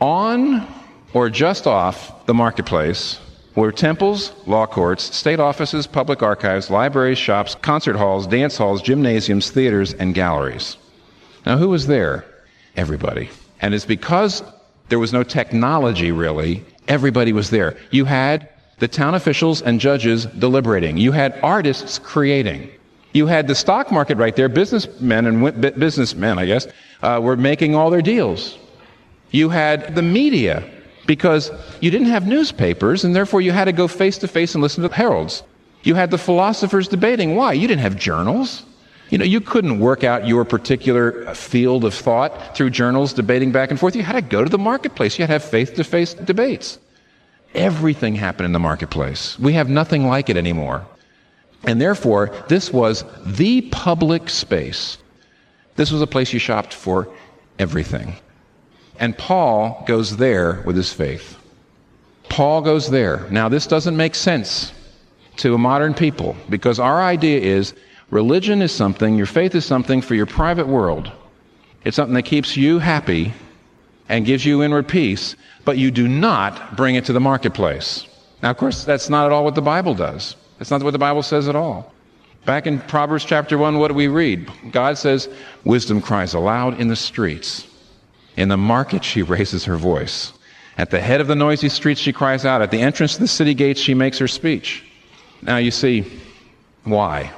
On 0.00 0.66
or 1.14 1.30
just 1.30 1.66
off 1.66 2.26
the 2.26 2.34
marketplace 2.34 3.18
were 3.54 3.72
temples, 3.72 4.32
law 4.46 4.66
courts, 4.66 5.14
state 5.14 5.40
offices, 5.40 5.86
public 5.86 6.22
archives, 6.22 6.70
libraries, 6.70 7.18
shops, 7.18 7.54
concert 7.56 7.96
halls, 7.96 8.26
dance 8.26 8.56
halls, 8.56 8.80
gymnasiums, 8.80 9.50
theaters, 9.50 9.92
and 9.94 10.14
galleries. 10.14 10.76
Now, 11.44 11.58
who 11.58 11.68
was 11.68 11.86
there? 11.86 12.24
Everybody. 12.76 13.28
And 13.60 13.74
it's 13.74 13.84
because 13.84 14.42
there 14.88 14.98
was 14.98 15.12
no 15.12 15.22
technology 15.22 16.12
really, 16.12 16.64
everybody 16.88 17.32
was 17.32 17.50
there. 17.50 17.76
You 17.90 18.04
had 18.04 18.48
the 18.78 18.88
town 18.88 19.14
officials 19.14 19.62
and 19.62 19.80
judges 19.80 20.26
deliberating, 20.26 20.96
you 20.96 21.12
had 21.12 21.38
artists 21.42 21.98
creating. 21.98 22.70
You 23.14 23.26
had 23.26 23.46
the 23.46 23.54
stock 23.54 23.92
market 23.92 24.16
right 24.16 24.34
there. 24.34 24.48
Businessmen 24.48 25.26
and 25.26 25.60
businessmen, 25.78 26.38
I 26.38 26.46
guess, 26.46 26.66
uh, 27.02 27.20
were 27.22 27.36
making 27.36 27.74
all 27.74 27.90
their 27.90 28.00
deals. 28.00 28.58
You 29.30 29.50
had 29.50 29.94
the 29.94 30.02
media 30.02 30.68
because 31.06 31.50
you 31.80 31.90
didn't 31.90 32.08
have 32.08 32.26
newspapers, 32.26 33.04
and 33.04 33.14
therefore 33.14 33.40
you 33.40 33.52
had 33.52 33.64
to 33.64 33.72
go 33.72 33.88
face 33.88 34.18
to 34.18 34.28
face 34.28 34.54
and 34.54 34.62
listen 34.62 34.82
to 34.82 34.94
heralds. 34.94 35.42
You 35.82 35.94
had 35.94 36.10
the 36.10 36.18
philosophers 36.18 36.88
debating. 36.88 37.34
Why? 37.34 37.52
You 37.52 37.66
didn't 37.66 37.80
have 37.80 37.96
journals. 37.96 38.62
You 39.10 39.18
know, 39.18 39.24
you 39.24 39.40
couldn't 39.40 39.78
work 39.78 40.04
out 40.04 40.26
your 40.26 40.44
particular 40.44 41.34
field 41.34 41.84
of 41.84 41.92
thought 41.92 42.56
through 42.56 42.70
journals 42.70 43.12
debating 43.12 43.52
back 43.52 43.70
and 43.70 43.78
forth. 43.78 43.94
You 43.94 44.02
had 44.02 44.14
to 44.14 44.22
go 44.22 44.42
to 44.42 44.48
the 44.48 44.58
marketplace. 44.58 45.18
You 45.18 45.24
had 45.24 45.26
to 45.26 45.32
have 45.34 45.44
face 45.44 45.70
to 45.72 45.84
face 45.84 46.14
debates. 46.14 46.78
Everything 47.54 48.14
happened 48.14 48.46
in 48.46 48.52
the 48.52 48.58
marketplace. 48.58 49.38
We 49.38 49.52
have 49.52 49.68
nothing 49.68 50.06
like 50.06 50.30
it 50.30 50.38
anymore. 50.38 50.86
And 51.64 51.80
therefore, 51.80 52.32
this 52.48 52.72
was 52.72 53.04
the 53.26 53.62
public 53.62 54.30
space. 54.30 54.96
This 55.76 55.90
was 55.90 56.00
a 56.00 56.06
place 56.06 56.32
you 56.32 56.38
shopped 56.38 56.72
for 56.72 57.08
everything. 57.58 58.16
And 58.98 59.16
Paul 59.16 59.84
goes 59.86 60.16
there 60.16 60.62
with 60.64 60.76
his 60.76 60.92
faith. 60.92 61.38
Paul 62.28 62.62
goes 62.62 62.90
there. 62.90 63.26
Now, 63.30 63.48
this 63.48 63.66
doesn't 63.66 63.96
make 63.96 64.14
sense 64.14 64.72
to 65.36 65.54
a 65.54 65.58
modern 65.58 65.94
people 65.94 66.36
because 66.48 66.78
our 66.78 67.02
idea 67.02 67.40
is 67.40 67.74
religion 68.10 68.62
is 68.62 68.72
something, 68.72 69.16
your 69.16 69.26
faith 69.26 69.54
is 69.54 69.64
something 69.64 70.00
for 70.00 70.14
your 70.14 70.26
private 70.26 70.66
world. 70.66 71.10
It's 71.84 71.96
something 71.96 72.14
that 72.14 72.22
keeps 72.22 72.56
you 72.56 72.78
happy 72.78 73.32
and 74.08 74.26
gives 74.26 74.44
you 74.44 74.62
inward 74.62 74.88
peace, 74.88 75.36
but 75.64 75.78
you 75.78 75.90
do 75.90 76.06
not 76.06 76.76
bring 76.76 76.94
it 76.94 77.04
to 77.06 77.12
the 77.12 77.20
marketplace. 77.20 78.06
Now, 78.42 78.50
of 78.50 78.56
course, 78.56 78.84
that's 78.84 79.08
not 79.08 79.26
at 79.26 79.32
all 79.32 79.44
what 79.44 79.54
the 79.54 79.62
Bible 79.62 79.94
does. 79.94 80.36
That's 80.58 80.70
not 80.70 80.82
what 80.82 80.90
the 80.90 80.98
Bible 80.98 81.22
says 81.22 81.48
at 81.48 81.56
all. 81.56 81.92
Back 82.44 82.66
in 82.66 82.80
Proverbs 82.80 83.24
chapter 83.24 83.56
1, 83.56 83.78
what 83.78 83.88
do 83.88 83.94
we 83.94 84.08
read? 84.08 84.50
God 84.72 84.98
says, 84.98 85.28
Wisdom 85.64 86.00
cries 86.00 86.34
aloud 86.34 86.80
in 86.80 86.88
the 86.88 86.96
streets. 86.96 87.68
In 88.36 88.48
the 88.48 88.56
market, 88.56 89.04
she 89.04 89.22
raises 89.22 89.64
her 89.64 89.76
voice. 89.76 90.32
At 90.78 90.90
the 90.90 91.00
head 91.00 91.20
of 91.20 91.26
the 91.26 91.34
noisy 91.34 91.68
streets, 91.68 92.00
she 92.00 92.12
cries 92.12 92.44
out. 92.44 92.62
At 92.62 92.70
the 92.70 92.80
entrance 92.80 93.14
to 93.14 93.20
the 93.20 93.28
city 93.28 93.54
gates, 93.54 93.80
she 93.80 93.94
makes 93.94 94.18
her 94.18 94.28
speech. 94.28 94.84
Now, 95.42 95.58
you 95.58 95.70
see, 95.70 96.10
why? 96.84 97.32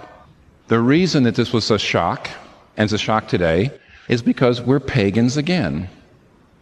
The 0.69 0.79
reason 0.79 1.25
that 1.25 1.35
this 1.35 1.53
was 1.53 1.71
a 1.71 1.79
shock, 1.79 2.31
and 2.77 2.85
it's 2.85 2.93
a 2.93 2.99
shock 2.99 3.29
today, 3.29 3.71
is 4.09 4.23
because 4.23 4.61
we're 4.61 4.81
pagans 4.81 5.37
again. 5.37 5.89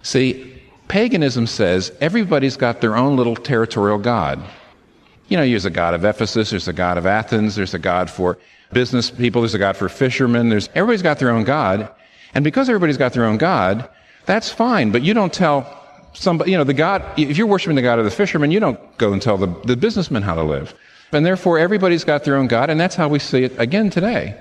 See, 0.03 0.63
paganism 0.89 1.47
says 1.47 1.93
everybody's 2.01 2.57
got 2.57 2.81
their 2.81 2.97
own 2.97 3.17
little 3.17 3.37
territorial 3.37 3.99
God. 3.99 4.43
You 5.29 5.37
know, 5.37 5.47
there's 5.47 5.65
a 5.65 5.71
God 5.71 5.95
of 5.95 6.05
Ephesus, 6.05 6.51
there's 6.51 6.69
a 6.69 6.73
God 6.73 6.99
of 6.99 7.07
Athens, 7.07 7.55
there's 7.55 7.75
a 7.75 7.79
God 7.79 8.11
for 8.11 8.39
business 8.73 9.11
people, 9.11 9.43
there's 9.43 9.55
a 9.55 9.59
God 9.59 9.77
for 9.77 9.89
fishermen, 9.89 10.49
there's 10.49 10.69
everybody's 10.75 11.03
got 11.03 11.19
their 11.19 11.31
own 11.31 11.45
God. 11.45 11.89
And 12.35 12.45
because 12.45 12.69
everybody's 12.69 12.97
got 12.97 13.13
their 13.13 13.25
own 13.25 13.37
God, 13.37 13.89
that's 14.27 14.51
fine, 14.51 14.91
but 14.93 15.03
you 15.03 15.15
don't 15.15 15.33
tell 15.33 15.81
somebody, 16.13 16.53
you 16.53 16.57
know, 16.57 16.65
the 16.65 16.75
God, 16.75 17.05
if 17.17 17.37
you're 17.37 17.47
worshiping 17.47 17.77
the 17.77 17.83
God 17.83 17.99
of 17.99 18.05
the 18.05 18.11
fishermen, 18.11 18.51
you 18.51 18.61
don't 18.61 18.79
go 18.99 19.13
and 19.13 19.21
tell 19.21 19.37
the, 19.37 19.49
the 19.65 19.77
businessmen 19.77 20.23
how 20.23 20.35
to 20.35 20.43
live. 20.43 20.75
And 21.13 21.27
therefore, 21.27 21.59
everybody's 21.59 22.05
got 22.05 22.25
their 22.25 22.37
own 22.37 22.47
God, 22.47 22.71
and 22.71 22.81
that's 22.81 22.95
how 22.95 23.09
we 23.09 23.19
see 23.19 23.45
it 23.45 23.59
again 23.59 23.91
today. 23.91 24.37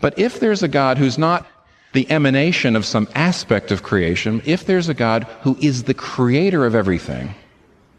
But 0.00 0.18
if 0.18 0.40
there's 0.40 0.62
a 0.62 0.68
God 0.68 0.96
who's 0.96 1.18
not 1.18 1.46
the 1.92 2.10
emanation 2.10 2.76
of 2.76 2.84
some 2.84 3.08
aspect 3.14 3.70
of 3.70 3.82
creation, 3.82 4.40
if 4.44 4.64
there's 4.64 4.88
a 4.88 4.94
God 4.94 5.24
who 5.42 5.56
is 5.60 5.84
the 5.84 5.94
creator 5.94 6.64
of 6.64 6.74
everything, 6.74 7.34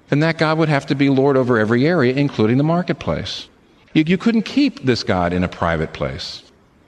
then 0.09 0.19
that 0.21 0.37
God 0.37 0.57
would 0.57 0.69
have 0.69 0.87
to 0.87 0.95
be 0.95 1.09
Lord 1.09 1.37
over 1.37 1.59
every 1.59 1.85
area, 1.85 2.13
including 2.15 2.57
the 2.57 2.63
marketplace. 2.63 3.47
You, 3.93 4.03
you 4.07 4.17
couldn't 4.17 4.43
keep 4.43 4.83
this 4.83 5.03
God 5.03 5.33
in 5.33 5.43
a 5.43 5.47
private 5.47 5.93
place. 5.93 6.43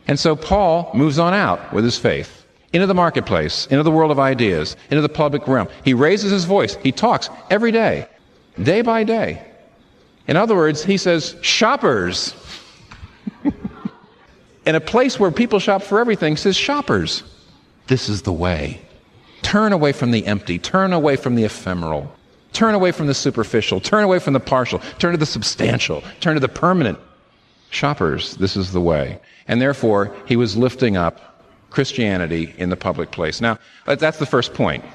And 0.08 0.20
so 0.20 0.36
Paul 0.36 0.92
moves 0.94 1.20
on 1.20 1.34
out 1.34 1.72
with 1.74 1.84
his 1.84 1.98
faith 1.98 2.41
into 2.74 2.88
the 2.88 2.94
marketplace, 2.94 3.68
into 3.68 3.84
the 3.84 3.92
world 3.92 4.12
of 4.12 4.20
ideas, 4.20 4.76
into 4.90 5.02
the 5.02 5.10
public 5.10 5.48
realm. 5.48 5.68
He 5.84 5.94
raises 5.94 6.32
his 6.32 6.46
voice. 6.46 6.76
He 6.76 6.92
talks 6.92 7.30
every 7.50 7.72
day, 7.72 8.08
day 8.62 8.82
by 8.82 9.04
day. 9.04 9.46
In 10.28 10.38
other 10.38 10.56
words, 10.56 10.84
he 10.84 10.98
says, 10.98 11.36
shoppers. 11.42 12.34
in 14.66 14.76
a 14.76 14.80
place 14.80 15.20
where 15.20 15.32
people 15.32 15.60
shop 15.60 15.82
for 15.82 16.00
everything, 16.00 16.38
says, 16.38 16.56
shoppers. 16.56 17.24
This 17.88 18.08
is 18.08 18.22
the 18.22 18.32
way. 18.32 18.82
Turn 19.42 19.74
away 19.74 19.92
from 19.92 20.12
the 20.12 20.26
empty, 20.26 20.60
turn 20.60 20.94
away 20.94 21.16
from 21.16 21.36
the 21.36 21.44
ephemeral, 21.44 22.14
turn 22.54 22.76
away 22.76 22.92
from 22.92 23.08
the 23.08 23.14
superficial, 23.14 23.82
turn 23.82 24.04
away 24.04 24.20
from 24.20 24.34
the 24.34 24.40
partial, 24.40 24.80
turn 25.00 25.12
to 25.12 25.18
the 25.18 25.26
substantial, 25.26 26.04
turn 26.20 26.36
to 26.36 26.40
the 26.40 26.48
permanent. 26.48 27.00
Shoppers, 27.72 28.36
this 28.36 28.56
is 28.56 28.72
the 28.72 28.82
way. 28.82 29.20
And 29.48 29.62
therefore, 29.62 30.16
he 30.26 30.36
was 30.36 30.56
lifting 30.56 30.96
up 30.96 31.32
Christianity 31.72 32.54
in 32.58 32.70
the 32.70 32.76
public 32.76 33.12
place. 33.12 33.42
Now, 33.42 33.58
that's 33.86 34.20
the 34.20 34.26
first 34.26 34.54
point. 34.54 34.86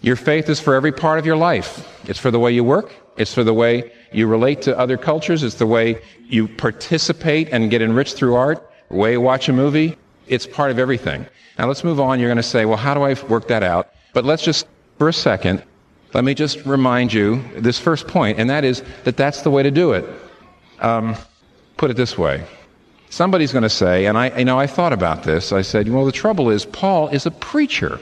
Your 0.00 0.16
faith 0.16 0.48
is 0.48 0.60
for 0.60 0.74
every 0.74 0.92
part 0.92 1.18
of 1.18 1.26
your 1.26 1.36
life. 1.36 1.86
It's 2.08 2.18
for 2.18 2.30
the 2.30 2.38
way 2.38 2.52
you 2.52 2.64
work. 2.64 2.94
It's 3.16 3.34
for 3.34 3.44
the 3.44 3.52
way 3.52 3.92
you 4.12 4.26
relate 4.26 4.62
to 4.62 4.78
other 4.78 4.96
cultures. 4.96 5.42
It's 5.42 5.56
the 5.56 5.66
way 5.66 6.00
you 6.28 6.48
participate 6.48 7.48
and 7.50 7.70
get 7.70 7.82
enriched 7.82 8.16
through 8.16 8.34
art, 8.34 8.70
the 8.88 8.96
way 8.96 9.12
you 9.12 9.20
watch 9.20 9.48
a 9.48 9.52
movie. 9.52 9.96
It's 10.28 10.46
part 10.46 10.70
of 10.70 10.78
everything. 10.78 11.26
Now 11.58 11.66
let's 11.66 11.82
move 11.82 11.98
on. 11.98 12.20
You're 12.20 12.28
going 12.28 12.36
to 12.36 12.42
say, 12.42 12.64
well, 12.66 12.76
how 12.76 12.94
do 12.94 13.02
I 13.02 13.14
work 13.28 13.48
that 13.48 13.62
out? 13.62 13.90
But 14.12 14.24
let's 14.24 14.42
just, 14.42 14.66
for 14.98 15.08
a 15.08 15.12
second, 15.12 15.62
let 16.14 16.24
me 16.24 16.34
just 16.34 16.64
remind 16.64 17.12
you 17.12 17.42
this 17.56 17.78
first 17.78 18.06
point, 18.06 18.38
and 18.38 18.48
that 18.48 18.64
is 18.64 18.82
that 19.04 19.16
that's 19.16 19.42
the 19.42 19.50
way 19.50 19.62
to 19.62 19.70
do 19.70 19.92
it. 19.92 20.04
Um, 20.80 21.16
put 21.76 21.90
it 21.90 21.96
this 21.96 22.16
way 22.16 22.44
Somebody's 23.10 23.52
going 23.52 23.62
to 23.62 23.68
say, 23.70 24.06
and 24.06 24.18
I, 24.18 24.36
you 24.38 24.44
know, 24.44 24.58
I 24.58 24.66
thought 24.66 24.92
about 24.92 25.22
this. 25.22 25.52
I 25.52 25.62
said, 25.62 25.88
well, 25.88 26.04
the 26.04 26.12
trouble 26.12 26.50
is, 26.50 26.64
Paul 26.64 27.08
is 27.08 27.24
a 27.26 27.30
preacher. 27.30 28.00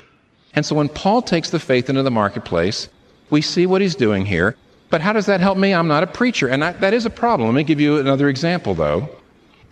And 0.55 0.65
so 0.65 0.75
when 0.75 0.89
Paul 0.89 1.23
takes 1.23 1.51
the 1.51 1.61
faith 1.61 1.91
into 1.91 2.03
the 2.03 2.11
marketplace, 2.11 2.89
we 3.31 3.43
see 3.43 3.67
what 3.67 3.81
he's 3.81 3.95
doing 3.95 4.25
here. 4.25 4.57
But 4.91 5.01
how 5.01 5.13
does 5.13 5.27
that 5.27 5.41
help 5.41 5.59
me? 5.59 5.75
I'm 5.75 5.89
not 5.89 6.03
a 6.03 6.07
preacher. 6.07 6.49
And 6.49 6.65
I, 6.65 6.73
that 6.73 6.95
is 6.95 7.05
a 7.07 7.11
problem. 7.11 7.49
Let 7.49 7.57
me 7.57 7.65
give 7.65 7.81
you 7.81 7.99
another 7.99 8.29
example, 8.29 8.75
though, 8.75 9.09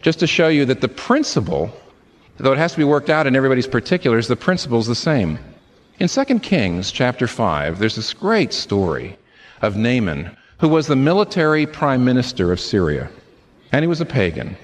just 0.03 0.19
to 0.21 0.27
show 0.27 0.49
you 0.49 0.65
that 0.67 0.81
the 0.81 0.89
principle, 0.89 1.73
though 2.39 2.53
it 2.53 2.59
has 2.59 2.73
to 2.73 2.79
be 2.79 2.85
worked 2.85 3.11
out 3.11 3.27
in 3.27 3.37
everybody's 3.37 3.67
particulars, 3.67 4.29
the 4.29 4.37
principle 4.37 4.81
is 4.81 4.87
the 4.87 4.95
same. 4.95 5.39
In 5.99 6.09
2 6.09 6.41
Kings 6.41 6.91
chapter 6.91 7.27
5, 7.27 7.79
there's 7.79 7.97
this 7.97 8.13
great 8.13 8.53
story 8.53 9.17
of 9.61 9.77
Naaman, 9.77 10.37
who 10.59 10.69
was 10.69 10.89
the 10.89 10.97
military 10.97 11.67
prime 11.67 12.05
minister 12.05 12.51
of 12.51 12.61
Syria. 12.61 13.09
And 13.71 13.83
he 13.83 13.87
was 13.87 14.01
a 14.01 14.07
pagan 14.07 14.57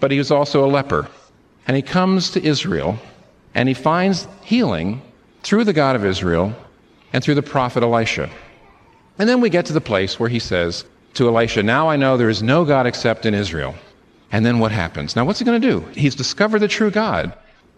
but 0.00 0.10
he 0.10 0.18
was 0.18 0.30
also 0.30 0.64
a 0.64 0.70
leper. 0.70 1.08
And 1.66 1.76
he 1.76 1.82
comes 1.82 2.30
to 2.30 2.44
Israel 2.44 2.98
and 3.54 3.68
he 3.68 3.74
finds 3.74 4.28
healing 4.42 5.00
through 5.42 5.64
the 5.64 5.72
God 5.72 5.96
of 5.96 6.04
Israel 6.04 6.54
and 7.12 7.22
through 7.22 7.36
the 7.36 7.42
prophet 7.42 7.82
Elisha. 7.82 8.28
And 9.18 9.28
then 9.28 9.40
we 9.40 9.50
get 9.50 9.66
to 9.66 9.72
the 9.72 9.80
place 9.80 10.18
where 10.18 10.28
he 10.28 10.38
says 10.38 10.84
to 11.14 11.28
Elisha, 11.28 11.62
Now 11.62 11.88
I 11.88 11.96
know 11.96 12.16
there 12.16 12.28
is 12.28 12.42
no 12.42 12.64
God 12.64 12.86
except 12.86 13.24
in 13.24 13.34
Israel. 13.34 13.74
And 14.32 14.44
then 14.44 14.58
what 14.58 14.72
happens? 14.72 15.14
Now, 15.14 15.24
what's 15.24 15.38
he 15.38 15.44
going 15.44 15.60
to 15.60 15.70
do? 15.70 15.80
He's 15.94 16.16
discovered 16.16 16.58
the 16.58 16.66
true 16.66 16.90
God, 16.90 17.32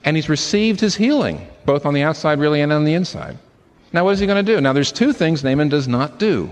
and 0.05 0.17
he's 0.17 0.31
received 0.31 0.81
his 0.81 0.95
healing, 0.95 1.47
both 1.67 1.85
on 1.85 1.93
the 1.93 2.01
outside, 2.01 2.41
really, 2.41 2.63
and 2.63 2.73
on 2.73 2.85
the 2.85 2.95
inside. 2.95 3.37
Now, 3.93 4.05
what 4.05 4.13
is 4.13 4.21
he 4.21 4.27
going 4.27 4.43
to 4.43 4.55
do? 4.55 4.59
Now, 4.63 4.73
there's 4.73 4.91
two 4.91 5.13
things 5.13 5.45
Naaman 5.45 5.69
does 5.69 5.87
not 5.87 6.19
do. 6.19 6.51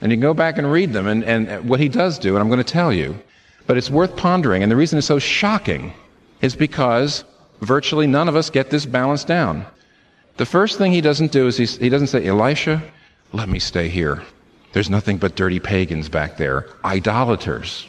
And 0.00 0.12
you 0.12 0.16
can 0.16 0.22
go 0.22 0.34
back 0.34 0.58
and 0.58 0.70
read 0.70 0.92
them 0.92 1.08
and, 1.08 1.24
and 1.24 1.68
what 1.68 1.80
he 1.80 1.88
does 1.88 2.20
do, 2.20 2.36
and 2.36 2.42
I'm 2.42 2.48
going 2.48 2.58
to 2.58 2.72
tell 2.72 2.92
you. 2.92 3.18
But 3.66 3.76
it's 3.76 3.90
worth 3.90 4.16
pondering. 4.16 4.62
And 4.62 4.70
the 4.70 4.76
reason 4.76 4.98
it's 4.98 5.06
so 5.06 5.18
shocking 5.18 5.92
is 6.40 6.56
because 6.56 7.24
virtually 7.60 8.06
none 8.06 8.28
of 8.28 8.36
us 8.36 8.50
get 8.50 8.70
this 8.70 8.86
balance 8.86 9.24
down. 9.24 9.66
The 10.36 10.46
first 10.46 10.78
thing 10.78 10.92
he 10.92 11.00
doesn't 11.00 11.32
do 11.32 11.46
is 11.46 11.56
he 11.56 11.88
doesn't 11.88 12.08
say, 12.08 12.26
Elisha, 12.26 12.82
let 13.32 13.48
me 13.48 13.58
stay 13.58 13.88
here. 13.88 14.22
There's 14.72 14.90
nothing 14.90 15.18
but 15.18 15.36
dirty 15.36 15.60
pagans 15.60 16.08
back 16.08 16.38
there, 16.38 16.66
idolaters. 16.84 17.86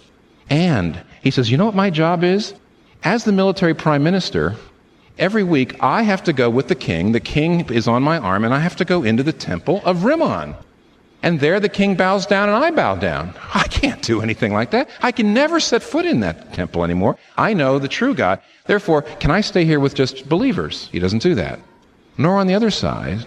And 0.50 1.02
he 1.22 1.32
says, 1.32 1.50
You 1.50 1.58
know 1.58 1.66
what 1.66 1.76
my 1.76 1.90
job 1.90 2.24
is? 2.24 2.54
As 3.04 3.24
the 3.24 3.32
military 3.32 3.74
prime 3.74 4.04
minister, 4.04 4.56
every 5.18 5.44
week 5.44 5.78
I 5.82 6.04
have 6.04 6.24
to 6.24 6.34
go 6.34 6.50
with 6.50 6.68
the 6.68 6.76
king. 6.76 7.12
The 7.12 7.20
king 7.20 7.70
is 7.72 7.88
on 7.88 8.04
my 8.04 8.18
arm, 8.18 8.44
and 8.44 8.54
I 8.54 8.60
have 8.60 8.76
to 8.78 8.86
go 8.86 9.04
into 9.04 9.24
the 9.24 9.34
temple 9.34 9.82
of 9.86 10.04
Rimmon. 10.04 10.56
And 11.24 11.40
there 11.40 11.60
the 11.60 11.70
king 11.70 11.96
bows 11.96 12.26
down 12.26 12.50
and 12.50 12.64
I 12.64 12.70
bow 12.70 12.96
down. 12.96 13.34
I 13.54 13.68
can't 13.70 14.02
do 14.02 14.22
anything 14.22 14.54
like 14.54 14.72
that. 14.72 14.90
I 15.02 15.12
can 15.12 15.34
never 15.34 15.60
set 15.60 15.82
foot 15.82 16.06
in 16.06 16.20
that 16.20 16.54
temple 16.54 16.84
anymore. 16.84 17.18
I 17.38 17.54
know 17.54 17.80
the 17.80 17.88
true 17.88 18.14
God. 18.14 18.42
Therefore, 18.66 19.02
can 19.02 19.32
I 19.32 19.42
stay 19.42 19.64
here 19.64 19.80
with 19.80 19.96
just 19.96 20.28
believers? 20.28 20.90
He 20.92 21.00
doesn't 21.00 21.24
do 21.24 21.34
that. 21.36 21.60
Nor 22.18 22.38
on 22.38 22.48
the 22.48 22.54
other 22.54 22.70
side 22.70 23.26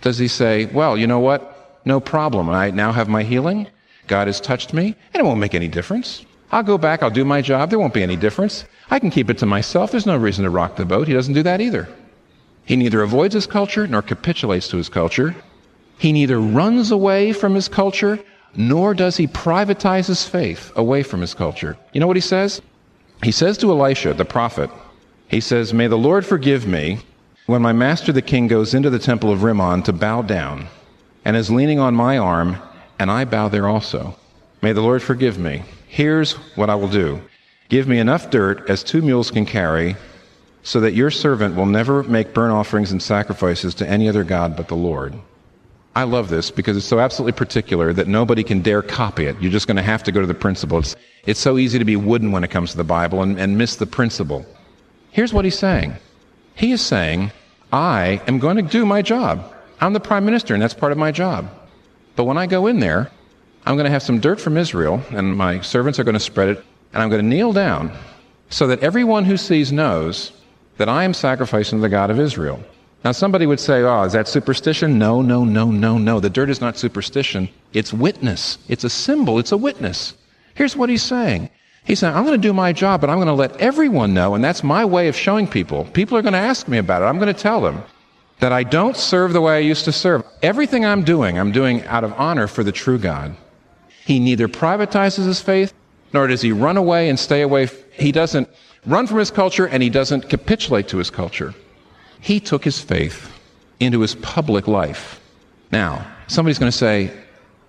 does 0.00 0.18
he 0.18 0.28
say, 0.28 0.64
well, 0.66 0.96
you 0.96 1.06
know 1.06 1.20
what? 1.20 1.80
No 1.84 2.00
problem. 2.00 2.48
I 2.48 2.70
now 2.70 2.90
have 2.90 3.08
my 3.08 3.22
healing. 3.22 3.68
God 4.06 4.26
has 4.26 4.40
touched 4.40 4.72
me, 4.72 4.96
and 5.12 5.20
it 5.20 5.24
won't 5.24 5.40
make 5.40 5.54
any 5.54 5.68
difference. 5.68 6.24
I'll 6.52 6.62
go 6.62 6.78
back, 6.78 7.02
I'll 7.02 7.10
do 7.10 7.24
my 7.24 7.42
job, 7.42 7.70
there 7.70 7.78
won't 7.78 7.94
be 7.94 8.02
any 8.02 8.16
difference. 8.16 8.64
I 8.90 8.98
can 8.98 9.10
keep 9.10 9.30
it 9.30 9.38
to 9.38 9.46
myself, 9.46 9.90
there's 9.90 10.06
no 10.06 10.16
reason 10.16 10.44
to 10.44 10.50
rock 10.50 10.76
the 10.76 10.84
boat. 10.84 11.08
He 11.08 11.14
doesn't 11.14 11.34
do 11.34 11.42
that 11.42 11.60
either. 11.60 11.88
He 12.64 12.76
neither 12.76 13.02
avoids 13.02 13.34
his 13.34 13.46
culture 13.46 13.86
nor 13.86 14.02
capitulates 14.02 14.68
to 14.68 14.76
his 14.76 14.88
culture. 14.88 15.34
He 15.98 16.12
neither 16.12 16.40
runs 16.40 16.90
away 16.90 17.32
from 17.32 17.54
his 17.54 17.68
culture 17.68 18.18
nor 18.56 18.94
does 18.94 19.16
he 19.16 19.26
privatize 19.26 20.06
his 20.06 20.26
faith 20.26 20.72
away 20.76 21.02
from 21.02 21.20
his 21.20 21.34
culture. 21.34 21.76
You 21.92 22.00
know 22.00 22.06
what 22.06 22.16
he 22.16 22.22
says? 22.22 22.62
He 23.22 23.30
says 23.30 23.58
to 23.58 23.70
Elisha, 23.70 24.14
the 24.14 24.24
prophet, 24.24 24.70
he 25.28 25.40
says, 25.40 25.74
May 25.74 25.88
the 25.88 25.98
Lord 25.98 26.24
forgive 26.24 26.66
me 26.66 27.00
when 27.46 27.62
my 27.62 27.72
master 27.72 28.12
the 28.12 28.22
king 28.22 28.46
goes 28.46 28.74
into 28.74 28.90
the 28.90 28.98
temple 28.98 29.30
of 29.30 29.42
Rimmon 29.42 29.82
to 29.84 29.92
bow 29.92 30.22
down 30.22 30.68
and 31.24 31.36
is 31.36 31.50
leaning 31.50 31.78
on 31.78 31.94
my 31.94 32.18
arm, 32.18 32.56
and 32.98 33.10
I 33.10 33.24
bow 33.24 33.48
there 33.48 33.68
also. 33.68 34.16
May 34.62 34.72
the 34.72 34.80
Lord 34.80 35.02
forgive 35.02 35.38
me. 35.38 35.62
Here's 35.86 36.32
what 36.56 36.70
I 36.70 36.74
will 36.74 36.88
do 36.88 37.20
Give 37.68 37.88
me 37.88 37.98
enough 37.98 38.30
dirt 38.30 38.70
as 38.70 38.84
two 38.84 39.02
mules 39.02 39.30
can 39.30 39.44
carry, 39.44 39.96
so 40.62 40.80
that 40.80 40.94
your 40.94 41.10
servant 41.10 41.56
will 41.56 41.66
never 41.66 42.04
make 42.04 42.32
burnt 42.32 42.52
offerings 42.52 42.92
and 42.92 43.02
sacrifices 43.02 43.74
to 43.76 43.88
any 43.88 44.08
other 44.08 44.24
God 44.24 44.56
but 44.56 44.68
the 44.68 44.76
Lord. 44.76 45.14
I 45.96 46.02
love 46.02 46.28
this 46.28 46.50
because 46.50 46.76
it's 46.76 46.84
so 46.84 47.00
absolutely 47.00 47.32
particular 47.32 47.90
that 47.94 48.06
nobody 48.06 48.44
can 48.44 48.60
dare 48.60 48.82
copy 48.82 49.24
it. 49.24 49.40
You're 49.40 49.50
just 49.50 49.66
going 49.66 49.78
to 49.78 49.82
have 49.82 50.02
to 50.02 50.12
go 50.12 50.20
to 50.20 50.26
the 50.26 50.34
principle. 50.34 50.78
It's, 50.80 50.94
it's 51.24 51.40
so 51.40 51.56
easy 51.56 51.78
to 51.78 51.86
be 51.86 51.96
wooden 51.96 52.32
when 52.32 52.44
it 52.44 52.50
comes 52.50 52.72
to 52.72 52.76
the 52.76 52.84
Bible 52.84 53.22
and, 53.22 53.40
and 53.40 53.56
miss 53.56 53.76
the 53.76 53.86
principle. 53.86 54.44
Here's 55.10 55.32
what 55.32 55.46
he's 55.46 55.58
saying 55.58 55.96
He 56.54 56.72
is 56.72 56.82
saying, 56.82 57.32
I 57.72 58.20
am 58.26 58.38
going 58.38 58.56
to 58.56 58.62
do 58.62 58.84
my 58.84 59.00
job. 59.00 59.50
I'm 59.80 59.94
the 59.94 60.00
prime 60.00 60.26
minister, 60.26 60.52
and 60.52 60.62
that's 60.62 60.74
part 60.74 60.92
of 60.92 60.98
my 60.98 61.12
job. 61.12 61.48
But 62.14 62.24
when 62.24 62.36
I 62.36 62.46
go 62.46 62.66
in 62.66 62.80
there, 62.80 63.10
I'm 63.64 63.76
going 63.76 63.86
to 63.86 63.90
have 63.90 64.02
some 64.02 64.20
dirt 64.20 64.38
from 64.38 64.58
Israel, 64.58 65.02
and 65.12 65.34
my 65.34 65.62
servants 65.62 65.98
are 65.98 66.04
going 66.04 66.12
to 66.12 66.20
spread 66.20 66.50
it, 66.50 66.64
and 66.92 67.02
I'm 67.02 67.08
going 67.08 67.22
to 67.22 67.26
kneel 67.26 67.54
down 67.54 67.90
so 68.50 68.66
that 68.66 68.80
everyone 68.80 69.24
who 69.24 69.38
sees 69.38 69.72
knows 69.72 70.32
that 70.76 70.90
I 70.90 71.04
am 71.04 71.14
sacrificing 71.14 71.78
to 71.78 71.82
the 71.82 71.88
God 71.88 72.10
of 72.10 72.20
Israel. 72.20 72.62
Now, 73.04 73.12
somebody 73.12 73.46
would 73.46 73.60
say, 73.60 73.82
oh, 73.82 74.02
is 74.02 74.14
that 74.14 74.26
superstition? 74.26 74.98
No, 74.98 75.22
no, 75.22 75.44
no, 75.44 75.70
no, 75.70 75.96
no. 75.96 76.18
The 76.18 76.30
dirt 76.30 76.50
is 76.50 76.60
not 76.60 76.76
superstition. 76.76 77.48
It's 77.72 77.92
witness. 77.92 78.58
It's 78.68 78.84
a 78.84 78.90
symbol. 78.90 79.38
It's 79.38 79.52
a 79.52 79.56
witness. 79.56 80.14
Here's 80.54 80.76
what 80.76 80.88
he's 80.88 81.02
saying. 81.02 81.50
He's 81.84 82.00
saying, 82.00 82.16
I'm 82.16 82.24
going 82.24 82.40
to 82.40 82.48
do 82.48 82.52
my 82.52 82.72
job, 82.72 83.00
but 83.00 83.10
I'm 83.10 83.18
going 83.18 83.28
to 83.28 83.32
let 83.32 83.56
everyone 83.58 84.12
know, 84.12 84.34
and 84.34 84.42
that's 84.42 84.64
my 84.64 84.84
way 84.84 85.06
of 85.06 85.14
showing 85.14 85.46
people. 85.46 85.84
People 85.92 86.18
are 86.18 86.22
going 86.22 86.32
to 86.32 86.38
ask 86.38 86.66
me 86.66 86.78
about 86.78 87.02
it. 87.02 87.04
I'm 87.04 87.18
going 87.18 87.32
to 87.32 87.40
tell 87.40 87.60
them 87.60 87.80
that 88.40 88.52
I 88.52 88.64
don't 88.64 88.96
serve 88.96 89.32
the 89.32 89.40
way 89.40 89.54
I 89.54 89.60
used 89.60 89.84
to 89.84 89.92
serve. 89.92 90.24
Everything 90.42 90.84
I'm 90.84 91.04
doing, 91.04 91.38
I'm 91.38 91.52
doing 91.52 91.84
out 91.84 92.02
of 92.02 92.12
honor 92.14 92.48
for 92.48 92.64
the 92.64 92.72
true 92.72 92.98
God. 92.98 93.36
He 94.04 94.18
neither 94.18 94.48
privatizes 94.48 95.26
his 95.26 95.40
faith, 95.40 95.72
nor 96.12 96.26
does 96.26 96.42
he 96.42 96.50
run 96.50 96.76
away 96.76 97.08
and 97.08 97.18
stay 97.18 97.42
away. 97.42 97.68
He 97.92 98.10
doesn't 98.10 98.48
run 98.84 99.06
from 99.06 99.18
his 99.18 99.30
culture, 99.30 99.66
and 99.66 99.80
he 99.80 99.90
doesn't 99.90 100.28
capitulate 100.28 100.88
to 100.88 100.96
his 100.96 101.10
culture. 101.10 101.54
He 102.20 102.40
took 102.40 102.64
his 102.64 102.80
faith 102.80 103.32
into 103.80 104.00
his 104.00 104.14
public 104.16 104.66
life. 104.66 105.20
Now, 105.72 106.06
somebody's 106.28 106.58
going 106.58 106.72
to 106.72 106.76
say, 106.76 107.12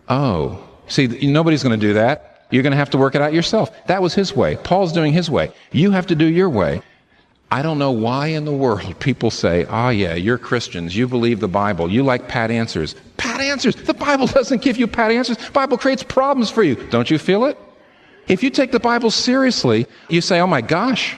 oh, 0.10 0.64
see, 0.88 1.08
nobody's 1.08 1.64
going 1.64 1.80
to 1.80 1.88
do 1.88 1.94
that. 1.94 2.48
You're 2.50 2.64
going 2.64 2.72
to 2.72 2.78
have 2.78 2.92
to 2.92 2.98
work 2.98 3.16
it 3.16 3.22
out 3.22 3.34
yourself. 3.34 3.72
That 3.88 4.02
was 4.02 4.14
his 4.14 4.36
way. 4.36 4.56
Paul's 4.56 4.94
doing 4.94 5.12
his 5.12 5.30
way. 5.30 5.52
You 5.72 5.92
have 5.92 6.08
to 6.08 6.16
do 6.16 6.26
your 6.26 6.50
way. 6.50 6.82
I 7.50 7.62
don't 7.62 7.80
know 7.80 7.92
why 7.92 8.28
in 8.28 8.44
the 8.44 8.52
world 8.52 9.00
people 9.00 9.32
say, 9.32 9.66
oh, 9.66 9.90
yeah, 9.90 10.16
you're 10.16 10.38
Christians. 10.38 10.96
You 10.96 11.08
believe 11.08 11.40
the 11.40 11.48
Bible. 11.48 11.90
You 11.90 12.04
like 12.04 12.28
pat 12.28 12.52
answers. 12.52 12.96
Pat 13.16 13.40
answers. 13.40 13.76
The 13.76 13.94
Bible 13.94 14.28
doesn't 14.40 14.62
give 14.62 14.78
you 14.78 14.88
pat 14.88 15.12
answers. 15.12 15.38
The 15.38 15.52
Bible 15.52 15.78
creates 15.78 16.04
problems 16.04 16.50
for 16.50 16.64
you. 16.64 16.76
Don't 16.90 17.10
you 17.10 17.18
feel 17.18 17.46
it? 17.46 17.58
If 18.28 18.44
you 18.44 18.50
take 18.50 18.72
the 18.72 18.80
Bible 18.80 19.12
seriously, 19.12 19.88
you 20.10 20.20
say, 20.20 20.42
oh 20.42 20.48
my 20.48 20.60
gosh, 20.60 21.18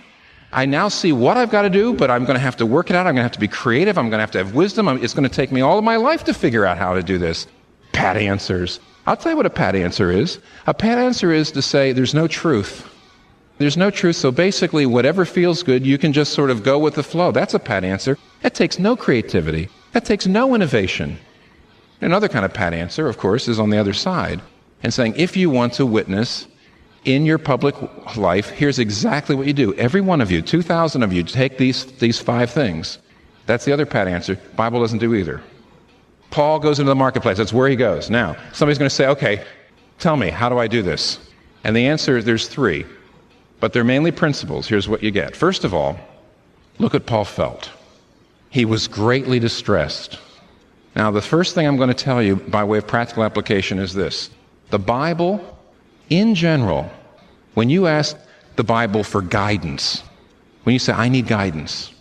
I 0.52 0.66
now 0.66 0.88
see 0.88 1.12
what 1.12 1.38
I've 1.38 1.52
got 1.52 1.62
to 1.62 1.70
do, 1.70 1.94
but 1.94 2.10
I'm 2.10 2.26
going 2.26 2.36
to 2.36 2.42
have 2.42 2.58
to 2.58 2.66
work 2.66 2.90
it 2.90 2.96
out. 2.96 3.06
I'm 3.06 3.14
going 3.14 3.18
to 3.18 3.24
have 3.24 3.32
to 3.34 3.40
be 3.40 3.48
creative. 3.48 3.98
I'm 3.98 4.10
going 4.10 4.18
to 4.18 4.22
have 4.22 4.32
to 4.32 4.40
have 4.40 4.56
wisdom. 4.56 4.88
It's 4.88 5.14
going 5.14 5.30
to 5.30 5.36
take 5.36 5.52
me 5.52 5.62
all 5.62 5.78
of 5.78 5.84
my 5.84 5.98
life 5.98 6.24
to 6.24 6.34
figure 6.34 6.66
out 6.66 6.78
how 6.78 6.94
to 6.94 7.04
do 7.04 7.18
this. 7.18 7.46
Pat 7.92 8.18
answers. 8.18 8.80
I'll 9.06 9.18
tell 9.18 9.32
you 9.32 9.38
what 9.38 9.46
a 9.46 9.52
pat 9.52 9.76
answer 9.76 10.12
is. 10.12 10.40
A 10.68 10.74
pat 10.74 10.98
answer 10.98 11.32
is 11.32 11.52
to 11.52 11.62
say 11.62 11.92
there's 11.92 12.14
no 12.14 12.28
truth. 12.28 12.88
There's 13.60 13.78
no 13.78 13.92
truth, 13.92 14.16
so 14.16 14.32
basically, 14.32 14.86
whatever 14.86 15.26
feels 15.26 15.64
good, 15.64 15.86
you 15.86 15.98
can 15.98 16.14
just 16.14 16.34
sort 16.34 16.50
of 16.50 16.64
go 16.64 16.80
with 16.80 16.96
the 16.96 17.04
flow. 17.04 17.32
That's 17.32 17.54
a 17.54 17.60
pat 17.60 17.84
answer. 17.84 18.18
That 18.42 18.56
takes 18.56 18.80
no 18.80 18.96
creativity. 18.96 19.70
That 19.92 20.06
takes 20.06 20.26
no 20.26 20.56
innovation. 20.56 21.20
Another 22.00 22.30
kind 22.30 22.46
of 22.46 22.54
pat 22.54 22.74
answer, 22.74 23.08
of 23.10 23.18
course, 23.18 23.48
is 23.48 23.60
on 23.60 23.70
the 23.70 23.78
other 23.78 23.94
side 23.94 24.42
and 24.82 24.94
saying, 24.94 25.16
if 25.18 25.36
you 25.36 25.50
want 25.50 25.74
to 25.74 25.86
witness 25.86 26.48
in 27.06 27.26
your 27.26 27.38
public 27.38 27.76
life, 28.16 28.50
here's 28.50 28.80
exactly 28.80 29.36
what 29.36 29.48
you 29.48 29.54
do. 29.54 29.74
Every 29.76 30.02
one 30.02 30.22
of 30.22 30.32
you, 30.32 30.42
2,000 30.42 31.04
of 31.04 31.14
you, 31.14 31.24
take 31.24 31.58
these, 31.58 31.86
these 31.98 32.20
five 32.20 32.52
things. 32.52 33.00
That's 33.46 33.66
the 33.66 33.72
other 33.72 33.86
pat 33.86 34.08
answer. 34.08 34.36
Bible 34.56 34.82
doesn't 34.82 35.00
do 35.00 35.16
either. 35.16 35.42
Paul 36.30 36.60
goes 36.60 36.80
into 36.80 36.90
the 36.90 36.96
marketplace. 36.96 37.38
That's 37.38 37.54
where 37.54 37.68
he 37.68 37.76
goes. 37.76 38.10
Now, 38.10 38.36
somebody's 38.54 38.78
going 38.78 38.90
to 38.90 38.96
say, 38.96 39.08
okay, 39.08 39.44
tell 39.98 40.18
me, 40.18 40.30
how 40.30 40.50
do 40.50 40.60
I 40.60 40.68
do 40.68 40.82
this? 40.82 41.20
And 41.64 41.76
the 41.76 41.88
answer, 41.88 42.18
is 42.18 42.26
there's 42.26 42.48
three. 42.48 42.86
But 43.60 43.74
they're 43.74 43.84
mainly 43.84 44.12
principles. 44.12 44.68
Here's 44.68 44.88
what 44.88 45.04
you 45.04 45.12
get. 45.12 45.36
First 45.36 45.64
of 45.64 45.74
all, 45.74 46.00
look 46.78 46.96
at 46.96 47.06
Paul 47.06 47.26
felt. 47.26 47.72
He 48.50 48.66
was 48.66 48.88
greatly 48.88 49.40
distressed. 49.40 50.20
Now, 50.96 51.12
the 51.12 51.22
first 51.22 51.56
thing 51.56 51.68
I'm 51.68 51.78
going 51.78 51.90
to 51.90 51.94
tell 51.94 52.22
you 52.22 52.36
by 52.36 52.64
way 52.64 52.78
of 52.78 52.88
practical 52.88 53.24
application 53.24 53.80
is 53.80 53.94
this 53.94 54.30
the 54.70 54.80
Bible 54.80 55.59
in 56.10 56.36
general, 56.36 56.90
when 57.54 57.70
you 57.70 57.88
ask 57.88 58.18
the 58.56 58.64
Bible 58.64 59.04
for 59.04 59.22
guidance, 59.22 60.04
when 60.64 60.74
you 60.74 60.80
say, 60.80 60.94
I 60.94 61.10
need 61.10 61.28
guidance, 61.28 61.92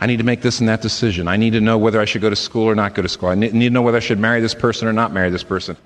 I 0.00 0.06
need 0.06 0.18
to 0.18 0.24
make 0.24 0.42
this 0.42 0.60
and 0.60 0.68
that 0.68 0.82
decision, 0.82 1.28
I 1.28 1.36
need 1.36 1.52
to 1.52 1.60
know 1.60 1.78
whether 1.78 2.00
I 2.00 2.04
should 2.04 2.22
go 2.22 2.30
to 2.30 2.36
school 2.36 2.64
or 2.64 2.74
not 2.74 2.94
go 2.94 3.02
to 3.02 3.08
school, 3.08 3.28
I 3.28 3.34
need 3.34 3.52
to 3.52 3.70
know 3.70 3.82
whether 3.82 3.96
I 3.96 4.00
should 4.00 4.18
marry 4.18 4.40
this 4.40 4.54
person 4.54 4.88
or 4.88 4.92
not 4.92 5.12
marry 5.12 5.30
this 5.30 5.44
person, 5.44 5.76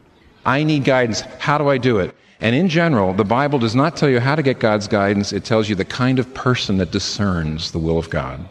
I 0.46 0.62
need 0.62 0.84
guidance. 0.84 1.20
How 1.38 1.58
do 1.58 1.68
I 1.68 1.78
do 1.78 1.98
it? 1.98 2.14
And 2.40 2.54
in 2.54 2.68
general, 2.68 3.12
the 3.12 3.24
Bible 3.24 3.58
does 3.58 3.74
not 3.74 3.96
tell 3.96 4.08
you 4.08 4.20
how 4.20 4.36
to 4.36 4.42
get 4.42 4.60
God's 4.60 4.86
guidance, 4.86 5.32
it 5.32 5.44
tells 5.44 5.68
you 5.68 5.74
the 5.74 5.84
kind 5.84 6.18
of 6.18 6.32
person 6.34 6.78
that 6.78 6.90
discerns 6.90 7.72
the 7.72 7.78
will 7.78 7.98
of 7.98 8.08
God. 8.10 8.48